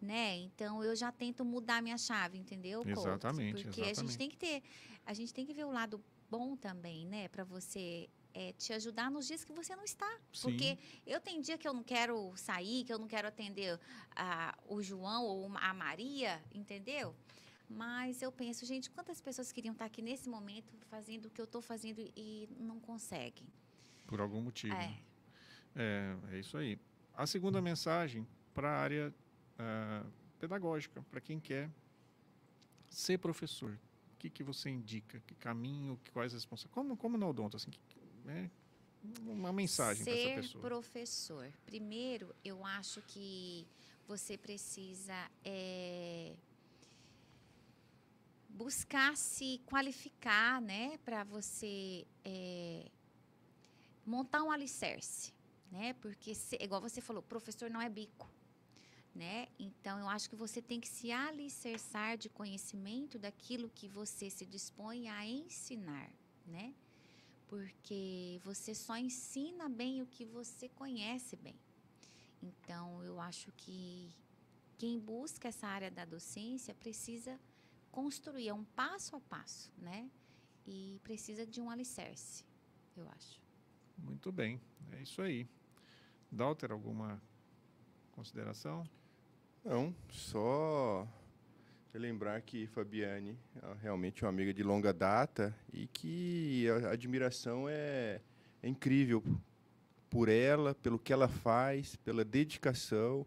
Né? 0.00 0.36
Então 0.38 0.82
eu 0.82 0.94
já 0.96 1.12
tento 1.12 1.44
mudar 1.44 1.80
minha 1.82 1.98
chave, 1.98 2.36
entendeu? 2.38 2.82
Coach? 2.84 2.98
Exatamente, 2.98 3.62
Porque 3.64 3.80
a 3.80 3.84
gente 3.84 3.90
exatamente. 3.92 4.18
tem 4.18 4.28
que 4.30 4.36
ter, 4.36 4.62
a 5.06 5.14
gente 5.14 5.32
tem 5.34 5.46
que 5.46 5.54
ver 5.54 5.64
o 5.64 5.70
lado 5.70 6.02
bom 6.28 6.56
também, 6.56 7.06
né? 7.06 7.28
Para 7.28 7.44
você 7.44 8.08
eh, 8.34 8.52
te 8.52 8.72
ajudar 8.72 9.10
nos 9.10 9.26
dias 9.26 9.44
que 9.44 9.52
você 9.52 9.74
não 9.74 9.84
está. 9.84 10.10
Porque 10.40 10.78
eu 11.06 11.20
tenho 11.20 11.42
dia 11.42 11.58
que 11.58 11.66
eu 11.66 11.74
não 11.74 11.82
quero 11.82 12.32
sair, 12.36 12.84
que 12.84 12.92
eu 12.92 12.98
não 12.98 13.08
quero 13.08 13.28
atender 13.28 13.78
a, 14.14 14.56
o 14.66 14.82
João 14.82 15.24
ou 15.24 15.50
a 15.56 15.74
Maria, 15.74 16.42
entendeu? 16.52 17.14
Mas 17.68 18.20
eu 18.20 18.30
penso, 18.30 18.66
gente, 18.66 18.90
quantas 18.90 19.20
pessoas 19.20 19.50
queriam 19.50 19.72
estar 19.72 19.86
aqui 19.86 20.02
nesse 20.02 20.28
momento 20.28 20.74
fazendo 20.88 21.26
o 21.26 21.30
que 21.30 21.40
eu 21.40 21.44
estou 21.44 21.62
fazendo 21.62 22.00
e 22.16 22.48
não 22.58 22.78
conseguem? 22.78 23.46
Por 24.06 24.20
algum 24.20 24.42
motivo. 24.42 24.74
É. 24.74 24.88
né? 24.88 24.98
É, 25.74 26.16
é 26.32 26.38
isso 26.38 26.56
aí. 26.56 26.78
A 27.14 27.26
segunda 27.26 27.60
mensagem 27.62 28.26
para 28.52 28.70
a 28.70 28.78
área 28.78 29.14
ah, 29.58 30.04
pedagógica, 30.38 31.02
para 31.10 31.20
quem 31.20 31.40
quer 31.40 31.70
ser 32.88 33.18
professor. 33.18 33.78
O 34.14 34.16
que, 34.18 34.30
que 34.30 34.42
você 34.42 34.70
indica? 34.70 35.20
Que 35.26 35.34
caminho? 35.34 35.98
Que, 36.04 36.10
quais 36.12 36.32
responsabilidades? 36.32 36.74
Como, 36.74 36.96
como 36.96 37.18
na 37.18 37.26
odonto, 37.26 37.56
assim, 37.56 37.70
que, 37.70 37.80
né? 38.24 38.50
uma 39.26 39.52
mensagem 39.52 40.04
para 40.04 40.12
essa 40.14 40.22
Ser 40.28 40.34
pessoa. 40.42 40.62
professor. 40.62 41.52
Primeiro, 41.66 42.32
eu 42.44 42.64
acho 42.64 43.02
que 43.02 43.66
você 44.06 44.38
precisa 44.38 45.28
é, 45.44 46.34
buscar 48.48 49.16
se 49.16 49.60
qualificar, 49.66 50.60
né, 50.60 50.98
para 51.04 51.24
você 51.24 52.06
é, 52.24 52.86
montar 54.06 54.42
um 54.44 54.50
alicerce, 54.52 55.32
né? 55.70 55.94
Porque 55.94 56.34
se- 56.34 56.58
igual 56.60 56.80
você 56.80 57.00
falou, 57.00 57.22
professor 57.22 57.70
não 57.70 57.80
é 57.80 57.88
bico. 57.88 58.30
né? 59.14 59.46
Então 59.58 59.98
eu 59.98 60.08
acho 60.08 60.30
que 60.30 60.34
você 60.34 60.62
tem 60.62 60.80
que 60.80 60.88
se 60.88 61.12
alicerçar 61.12 62.16
de 62.16 62.30
conhecimento 62.30 63.18
daquilo 63.18 63.68
que 63.68 63.86
você 63.86 64.30
se 64.30 64.46
dispõe 64.46 65.06
a 65.10 65.26
ensinar, 65.26 66.10
né? 66.46 66.72
Porque 67.52 68.40
você 68.42 68.74
só 68.74 68.96
ensina 68.96 69.68
bem 69.68 70.00
o 70.00 70.06
que 70.06 70.24
você 70.24 70.70
conhece 70.70 71.36
bem. 71.36 71.54
Então 72.42 73.04
eu 73.04 73.20
acho 73.20 73.52
que 73.52 74.10
quem 74.78 74.98
busca 74.98 75.48
essa 75.48 75.66
área 75.66 75.90
da 75.90 76.06
docência 76.06 76.74
precisa 76.74 77.38
construir 77.90 78.48
é 78.48 78.54
um 78.54 78.64
passo 78.64 79.14
a 79.16 79.20
passo, 79.20 79.70
né? 79.76 80.10
E 80.66 80.98
precisa 81.02 81.44
de 81.44 81.60
um 81.60 81.68
alicerce, 81.68 82.42
eu 82.96 83.06
acho. 83.10 83.38
Muito 83.98 84.32
bem, 84.32 84.58
é 84.90 85.02
isso 85.02 85.20
aí. 85.20 85.46
Dalter, 86.30 86.72
alguma 86.72 87.22
consideração? 88.12 88.82
Não, 89.62 89.94
só 90.08 91.06
lembrar 91.98 92.40
que 92.40 92.66
Fabiane 92.68 93.36
é 93.62 93.74
realmente 93.82 94.24
uma 94.24 94.30
amiga 94.30 94.52
de 94.54 94.62
longa 94.62 94.94
data 94.94 95.54
e 95.70 95.86
que 95.86 96.66
a 96.86 96.90
admiração 96.90 97.68
é, 97.68 98.18
é 98.62 98.68
incrível 98.68 99.22
por 100.08 100.30
ela, 100.30 100.74
pelo 100.74 100.98
que 100.98 101.12
ela 101.12 101.28
faz, 101.28 101.94
pela 101.96 102.24
dedicação 102.24 103.26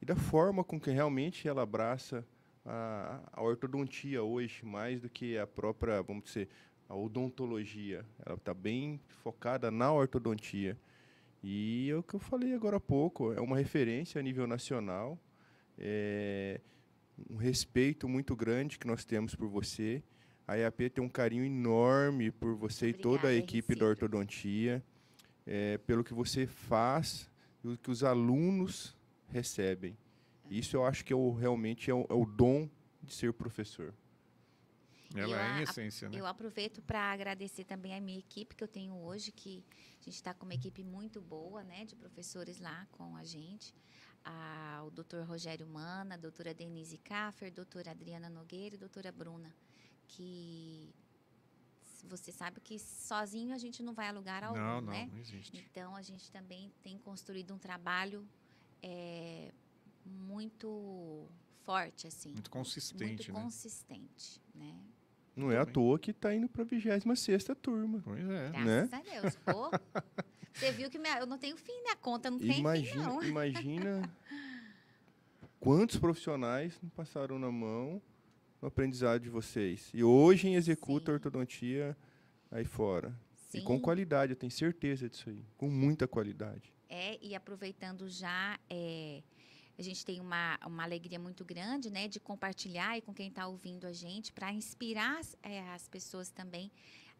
e 0.00 0.04
da 0.04 0.14
forma 0.14 0.62
com 0.62 0.78
que 0.78 0.90
realmente 0.90 1.48
ela 1.48 1.62
abraça 1.62 2.24
a, 2.64 3.20
a 3.32 3.42
ortodontia 3.42 4.22
hoje, 4.22 4.64
mais 4.64 5.00
do 5.00 5.08
que 5.08 5.36
a 5.36 5.46
própria, 5.46 6.00
vamos 6.00 6.24
dizer, 6.24 6.48
a 6.88 6.94
odontologia. 6.94 8.04
Ela 8.24 8.36
está 8.36 8.54
bem 8.54 9.00
focada 9.08 9.70
na 9.72 9.92
ortodontia. 9.92 10.78
E 11.42 11.90
é 11.90 11.96
o 11.96 12.02
que 12.02 12.14
eu 12.14 12.20
falei 12.20 12.54
agora 12.54 12.76
há 12.76 12.80
pouco, 12.80 13.32
é 13.32 13.40
uma 13.40 13.56
referência 13.56 14.20
a 14.20 14.22
nível 14.22 14.46
nacional, 14.46 15.18
é 15.76 16.60
um 17.30 17.36
respeito 17.36 18.08
muito 18.08 18.34
grande 18.34 18.78
que 18.78 18.86
nós 18.86 19.04
temos 19.04 19.34
por 19.34 19.48
você. 19.48 20.02
A 20.46 20.56
IAP 20.56 20.90
tem 20.90 21.04
um 21.04 21.08
carinho 21.08 21.44
enorme 21.44 22.30
por 22.30 22.54
você 22.54 22.86
Obrigada, 22.86 22.98
e 22.98 23.02
toda 23.02 23.28
a 23.28 23.34
equipe 23.34 23.74
da 23.74 23.86
ortodontia, 23.86 24.84
é, 25.46 25.78
pelo 25.78 26.04
que 26.04 26.12
você 26.12 26.46
faz 26.46 27.30
e 27.62 27.68
o 27.68 27.78
que 27.78 27.90
os 27.90 28.04
alunos 28.04 28.96
recebem. 29.28 29.96
Isso 30.50 30.76
eu 30.76 30.84
acho 30.84 31.04
que 31.04 31.12
é 31.12 31.16
o, 31.16 31.32
realmente 31.32 31.90
é 31.90 31.94
o, 31.94 32.06
é 32.08 32.14
o 32.14 32.26
dom 32.26 32.68
de 33.02 33.14
ser 33.14 33.32
professor. 33.32 33.94
Ela 35.14 35.40
é 35.40 35.60
em 35.60 35.62
essência, 35.62 36.08
né? 36.08 36.18
Eu 36.18 36.26
aproveito 36.26 36.82
para 36.82 37.12
agradecer 37.12 37.64
também 37.64 37.94
a 37.94 38.00
minha 38.00 38.18
equipe 38.18 38.54
que 38.56 38.64
eu 38.64 38.68
tenho 38.68 38.94
hoje, 38.94 39.30
que 39.30 39.64
a 40.00 40.04
gente 40.04 40.14
está 40.14 40.34
com 40.34 40.44
uma 40.44 40.54
equipe 40.54 40.82
muito 40.82 41.20
boa, 41.20 41.62
né, 41.62 41.84
de 41.84 41.94
professores 41.94 42.58
lá 42.58 42.86
com 42.90 43.16
a 43.16 43.22
gente. 43.22 43.72
A, 44.24 44.82
o 44.86 44.90
doutor 44.90 45.24
Rogério 45.26 45.66
Mana, 45.66 46.14
a 46.14 46.18
doutora 46.18 46.54
Denise 46.54 46.98
Kaffer, 46.98 47.48
a 47.48 47.54
doutora 47.54 47.90
Adriana 47.90 48.30
Nogueira 48.30 48.74
e 48.74 48.78
a 48.78 48.80
doutora 48.80 49.12
Bruna, 49.12 49.54
que 50.08 50.94
você 52.08 52.32
sabe 52.32 52.60
que 52.60 52.78
sozinho 52.78 53.54
a 53.54 53.58
gente 53.58 53.82
não 53.82 53.94
vai 53.94 54.08
a 54.08 54.12
lugar 54.12 54.44
algum, 54.44 54.58
não, 54.58 54.80
não, 54.80 54.92
né? 54.92 55.08
Não, 55.10 55.18
existe. 55.18 55.56
Então, 55.70 55.96
a 55.96 56.02
gente 56.02 56.30
também 56.30 56.72
tem 56.82 56.98
construído 56.98 57.54
um 57.54 57.58
trabalho 57.58 58.26
é, 58.82 59.52
muito 60.04 61.26
forte, 61.64 62.06
assim. 62.06 62.32
Muito 62.32 62.50
consistente, 62.50 63.04
muito 63.04 63.32
né? 63.32 63.42
consistente, 63.42 64.40
né? 64.54 64.80
Não 65.36 65.50
é 65.50 65.58
à 65.58 65.66
toa 65.66 65.98
que 65.98 66.12
está 66.12 66.32
indo 66.32 66.48
para 66.48 66.62
a 66.62 66.64
26 66.64 67.44
turma. 67.60 68.00
Pois 68.04 68.22
é. 68.28 68.50
Graças 68.50 68.90
né? 68.90 68.90
a 68.92 69.20
Deus. 69.20 69.36
Pô, 69.36 69.70
você 70.54 70.70
viu 70.70 70.88
que 70.88 70.98
minha, 70.98 71.18
eu 71.18 71.26
não 71.26 71.36
tenho 71.36 71.56
fim, 71.56 71.82
minha 71.82 71.96
conta 71.96 72.30
não 72.30 72.38
tem 72.38 72.60
imagina, 72.60 72.92
fim, 72.92 72.98
não. 72.98 73.22
Imagina 73.24 74.16
quantos 75.58 75.96
profissionais 75.96 76.80
passaram 76.94 77.38
na 77.38 77.50
mão 77.50 78.00
no 78.62 78.68
aprendizado 78.68 79.20
de 79.20 79.28
vocês. 79.28 79.90
E 79.92 80.04
hoje 80.04 80.48
executa 80.48 81.10
a 81.10 81.14
ortodontia 81.14 81.96
aí 82.52 82.64
fora. 82.64 83.12
Sim. 83.48 83.58
E 83.58 83.62
com 83.62 83.80
qualidade, 83.80 84.32
eu 84.32 84.36
tenho 84.36 84.52
certeza 84.52 85.08
disso 85.08 85.28
aí. 85.28 85.44
Com 85.58 85.68
muita 85.68 86.06
qualidade. 86.06 86.72
É, 86.88 87.18
e 87.20 87.34
aproveitando 87.34 88.08
já... 88.08 88.58
É, 88.70 89.22
a 89.76 89.82
gente 89.82 90.04
tem 90.04 90.20
uma, 90.20 90.56
uma 90.64 90.84
alegria 90.84 91.18
muito 91.18 91.44
grande, 91.44 91.90
né, 91.90 92.06
de 92.06 92.20
compartilhar 92.20 92.96
e 92.96 93.02
com 93.02 93.12
quem 93.12 93.26
está 93.26 93.48
ouvindo 93.48 93.88
a 93.88 93.92
gente, 93.92 94.32
para 94.32 94.52
inspirar 94.52 95.20
é, 95.42 95.68
as 95.72 95.88
pessoas 95.88 96.30
também. 96.30 96.70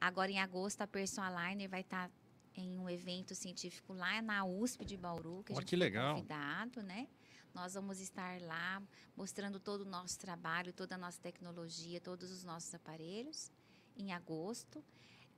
Agora, 0.01 0.31
em 0.31 0.39
agosto, 0.39 0.81
a 0.81 0.87
Personaliner 0.87 1.69
vai 1.69 1.81
estar 1.81 2.09
tá 2.09 2.15
em 2.55 2.79
um 2.79 2.89
evento 2.89 3.35
científico 3.35 3.93
lá 3.93 4.21
na 4.23 4.45
USP 4.45 4.85
de 4.85 4.97
Bauru, 4.97 5.43
que 5.45 5.53
a 5.53 5.57
gente 5.57 5.67
que 5.67 5.77
legal. 5.77 6.15
convidado, 6.15 6.83
né? 6.83 7.09
Nós 7.53 7.75
vamos 7.75 8.01
estar 8.01 8.41
lá 8.41 8.83
mostrando 9.17 9.61
todo 9.61 9.83
o 9.83 9.85
nosso 9.85 10.19
trabalho, 10.19 10.73
toda 10.73 10.97
a 10.97 10.99
nossa 10.99 11.21
tecnologia, 11.21 12.01
todos 12.01 12.31
os 12.33 12.43
nossos 12.43 12.75
aparelhos, 12.75 13.51
em 13.97 14.13
agosto 14.13 14.85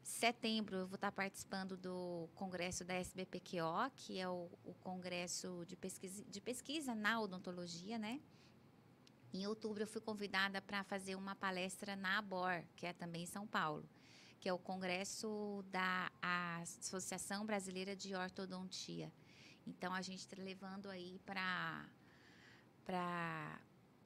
setembro 0.07 0.77
eu 0.77 0.87
vou 0.87 0.95
estar 0.95 1.11
participando 1.11 1.77
do 1.77 2.29
congresso 2.35 2.85
da 2.85 2.95
SBPQO, 2.95 3.91
que 3.97 4.19
é 4.19 4.29
o, 4.29 4.49
o 4.65 4.73
congresso 4.75 5.65
de 5.67 5.77
pesquisa, 5.77 6.25
de 6.25 6.41
pesquisa 6.41 6.95
na 6.95 7.21
odontologia, 7.21 7.99
né? 7.99 8.21
Em 9.35 9.47
outubro 9.47 9.83
eu 9.83 9.87
fui 9.87 10.01
convidada 10.01 10.63
para 10.63 10.85
fazer 10.85 11.17
uma 11.17 11.35
palestra 11.35 11.97
na 11.97 12.19
ABOR, 12.19 12.65
que 12.77 12.87
é 12.87 12.93
também 12.93 13.25
em 13.25 13.27
São 13.27 13.47
Paulo, 13.47 13.85
que 14.41 14.49
é 14.49 14.53
o 14.53 14.59
congresso 14.59 15.65
da 15.71 16.11
Associação 16.23 17.45
Brasileira 17.45 17.97
de 17.97 18.15
Ortodontia. 18.15 19.11
Então 19.67 19.93
a 19.93 20.03
gente 20.03 20.21
está 20.21 20.37
levando 20.41 20.89
aí 20.89 21.21
para 21.25 21.85
para 22.85 23.59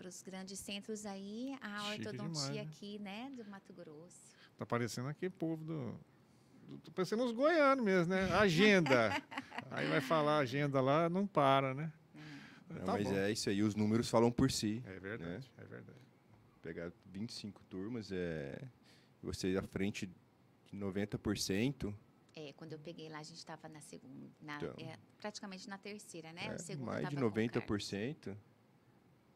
os 0.09 0.23
grandes 0.23 0.59
centros 0.59 1.05
aí 1.05 1.55
a 1.61 1.81
Chique 1.81 2.07
ortodontia 2.09 2.51
demais, 2.51 2.55
né? 2.55 2.61
aqui, 2.63 2.99
né, 2.99 3.31
do 3.37 3.45
Mato 3.45 3.73
Grosso. 3.75 4.35
Tá 4.57 4.65
parecendo 4.65 5.09
aquele 5.09 5.31
povo 5.31 5.63
do. 5.63 6.01
do 6.67 6.79
tô 6.79 6.91
parecendo 6.93 7.25
os 7.25 7.33
goianos 7.33 7.85
mesmo, 7.85 8.15
né? 8.15 8.33
Agenda. 8.33 9.11
aí 9.71 9.87
vai 9.89 10.01
falar 10.01 10.39
agenda 10.39 10.81
lá, 10.81 11.11
não 11.11 11.27
para, 11.27 11.75
né? 11.75 11.93
Não, 12.71 12.85
tá 12.85 12.93
mas 12.93 13.09
bom. 13.09 13.15
é 13.15 13.31
isso 13.31 13.51
aí, 13.51 13.63
os 13.63 13.75
números 13.75 14.09
falam 14.09 14.31
por 14.31 14.51
si. 14.51 14.83
É 14.87 14.99
verdade, 14.99 15.23
né? 15.25 15.41
é 15.59 15.65
verdade. 15.65 15.99
Pegar 16.63 16.93
25 17.07 17.63
turmas, 17.65 18.11
é 18.13 18.59
você 19.23 19.57
à 19.57 19.63
frente 19.63 20.07
de 20.07 20.77
90%. 20.77 21.95
É, 22.35 22.53
quando 22.55 22.73
eu 22.73 22.79
peguei 22.79 23.09
lá, 23.09 23.19
a 23.19 23.23
gente 23.23 23.39
estava 23.39 23.69
na 23.69 23.81
segunda, 23.81 24.31
na, 24.41 24.57
então, 24.57 24.75
é, 24.79 24.97
praticamente 25.19 25.69
na 25.69 25.77
terceira, 25.79 26.33
né? 26.33 26.57
É, 26.69 26.77
mais 26.77 27.09
de 27.09 27.17
90%. 27.17 28.37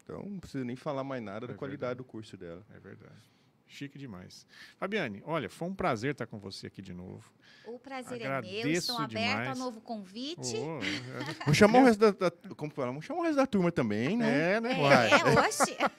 Então, 0.03 0.23
não 0.23 0.39
precisa 0.39 0.65
nem 0.65 0.77
falar 0.77 1.03
mais 1.03 1.23
nada 1.23 1.47
é 1.47 1.49
da 1.49 1.55
qualidade 1.55 1.99
do 1.99 2.05
curso 2.05 2.37
dela. 2.37 2.65
É 2.71 2.79
verdade. 2.79 3.34
Chique 3.67 3.99
demais. 3.99 4.47
Fabiane, 4.77 5.23
olha, 5.25 5.49
foi 5.49 5.69
um 5.69 5.75
prazer 5.75 6.13
estar 6.13 6.27
com 6.27 6.39
você 6.39 6.67
aqui 6.67 6.83
de 6.83 6.93
novo. 6.93 7.33
O 7.67 7.79
prazer 7.79 8.23
Agradeço 8.23 8.59
é 8.59 8.65
meu. 8.65 8.73
Estou 8.73 8.99
aberto 8.99 9.49
a 9.49 9.55
novo 9.55 9.81
convite. 9.81 10.55
Oh, 10.57 10.79
é. 10.79 11.33
Vamos 11.41 11.57
chamar 11.57 11.79
o 11.79 11.85
resto 11.85 11.99
da, 11.99 12.11
da, 12.11 12.31
como 12.55 12.71
fala? 12.71 12.89
Vamos 12.89 13.07
chamar 13.07 13.21
o 13.21 13.23
resto 13.23 13.37
da 13.37 13.47
turma 13.47 13.73
também, 13.73 14.19
né? 14.19 14.57
É, 14.57 14.61
né? 14.61 14.73
É, 14.73 15.11
é 15.11 15.41
oxe. 15.41 15.75
ah, 15.83 15.93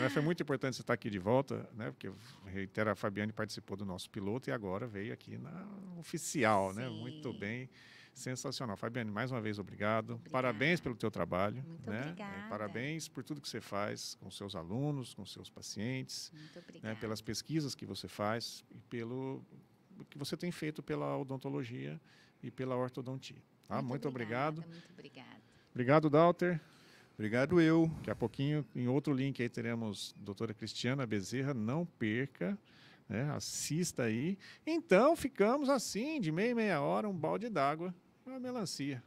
mas 0.00 0.12
foi 0.12 0.22
muito 0.22 0.40
importante 0.42 0.76
você 0.76 0.82
estar 0.82 0.94
aqui 0.94 1.10
de 1.10 1.18
volta, 1.18 1.68
né? 1.74 1.90
Porque 1.90 2.08
reitero, 2.46 2.90
a 2.90 2.94
Fabiane 2.94 3.32
participou 3.32 3.76
do 3.76 3.84
nosso 3.84 4.08
piloto 4.10 4.48
e 4.48 4.52
agora 4.52 4.86
veio 4.86 5.12
aqui 5.12 5.36
na 5.36 5.66
oficial, 5.98 6.72
né? 6.72 6.86
Sim. 6.86 6.94
né? 6.94 7.00
Muito 7.00 7.32
bem. 7.32 7.68
Sensacional. 8.14 8.76
Fabiane, 8.76 9.10
mais 9.10 9.32
uma 9.32 9.40
vez, 9.40 9.58
obrigado. 9.58 10.14
Obrigada. 10.14 10.30
Parabéns 10.30 10.80
pelo 10.80 10.94
teu 10.94 11.10
trabalho. 11.10 11.62
Muito 11.66 11.90
né? 11.90 12.02
obrigada. 12.02 12.48
Parabéns 12.48 13.08
por 13.08 13.24
tudo 13.24 13.40
que 13.40 13.48
você 13.48 13.60
faz 13.60 14.14
com 14.20 14.30
seus 14.30 14.54
alunos, 14.54 15.14
com 15.14 15.26
seus 15.26 15.50
pacientes. 15.50 16.30
Muito 16.32 16.54
né? 16.54 16.62
obrigada. 16.62 16.94
Né? 16.94 17.00
Pelas 17.00 17.20
pesquisas 17.20 17.74
que 17.74 17.84
você 17.84 18.06
faz 18.06 18.64
e 18.70 18.78
pelo 18.88 19.42
que 20.08 20.16
você 20.16 20.36
tem 20.36 20.52
feito 20.52 20.82
pela 20.82 21.18
odontologia 21.18 22.00
e 22.40 22.52
pela 22.52 22.76
ortodontia. 22.76 23.42
Tá? 23.66 23.76
Muito, 23.76 23.88
muito 23.88 24.08
obrigado. 24.08 24.62
Muito 24.62 24.90
obrigado. 24.92 25.42
Obrigado, 25.72 26.10
Dalter. 26.10 26.60
Obrigado 27.14 27.60
eu. 27.60 27.90
Daqui 27.96 28.10
a 28.10 28.16
pouquinho, 28.16 28.64
em 28.76 28.86
outro 28.86 29.12
link 29.12 29.42
aí, 29.42 29.48
teremos 29.48 30.14
a 30.20 30.24
doutora 30.24 30.54
Cristiana 30.54 31.04
Bezerra. 31.04 31.52
Não 31.52 31.84
perca. 31.84 32.56
Né? 33.08 33.28
Assista 33.32 34.04
aí. 34.04 34.38
Então, 34.64 35.16
ficamos 35.16 35.68
assim, 35.68 36.20
de 36.20 36.30
meia 36.30 36.54
meia 36.54 36.80
hora, 36.80 37.08
um 37.08 37.12
balde 37.16 37.48
d'água 37.48 37.92
uma 38.26 38.40
melancia. 38.40 39.02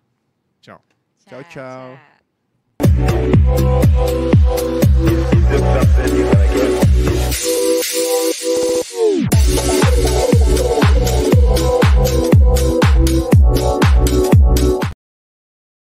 Tchau, 0.62 0.82
tchau. 1.26 1.44
tchau. 1.44 1.50
tchau. 1.50 1.98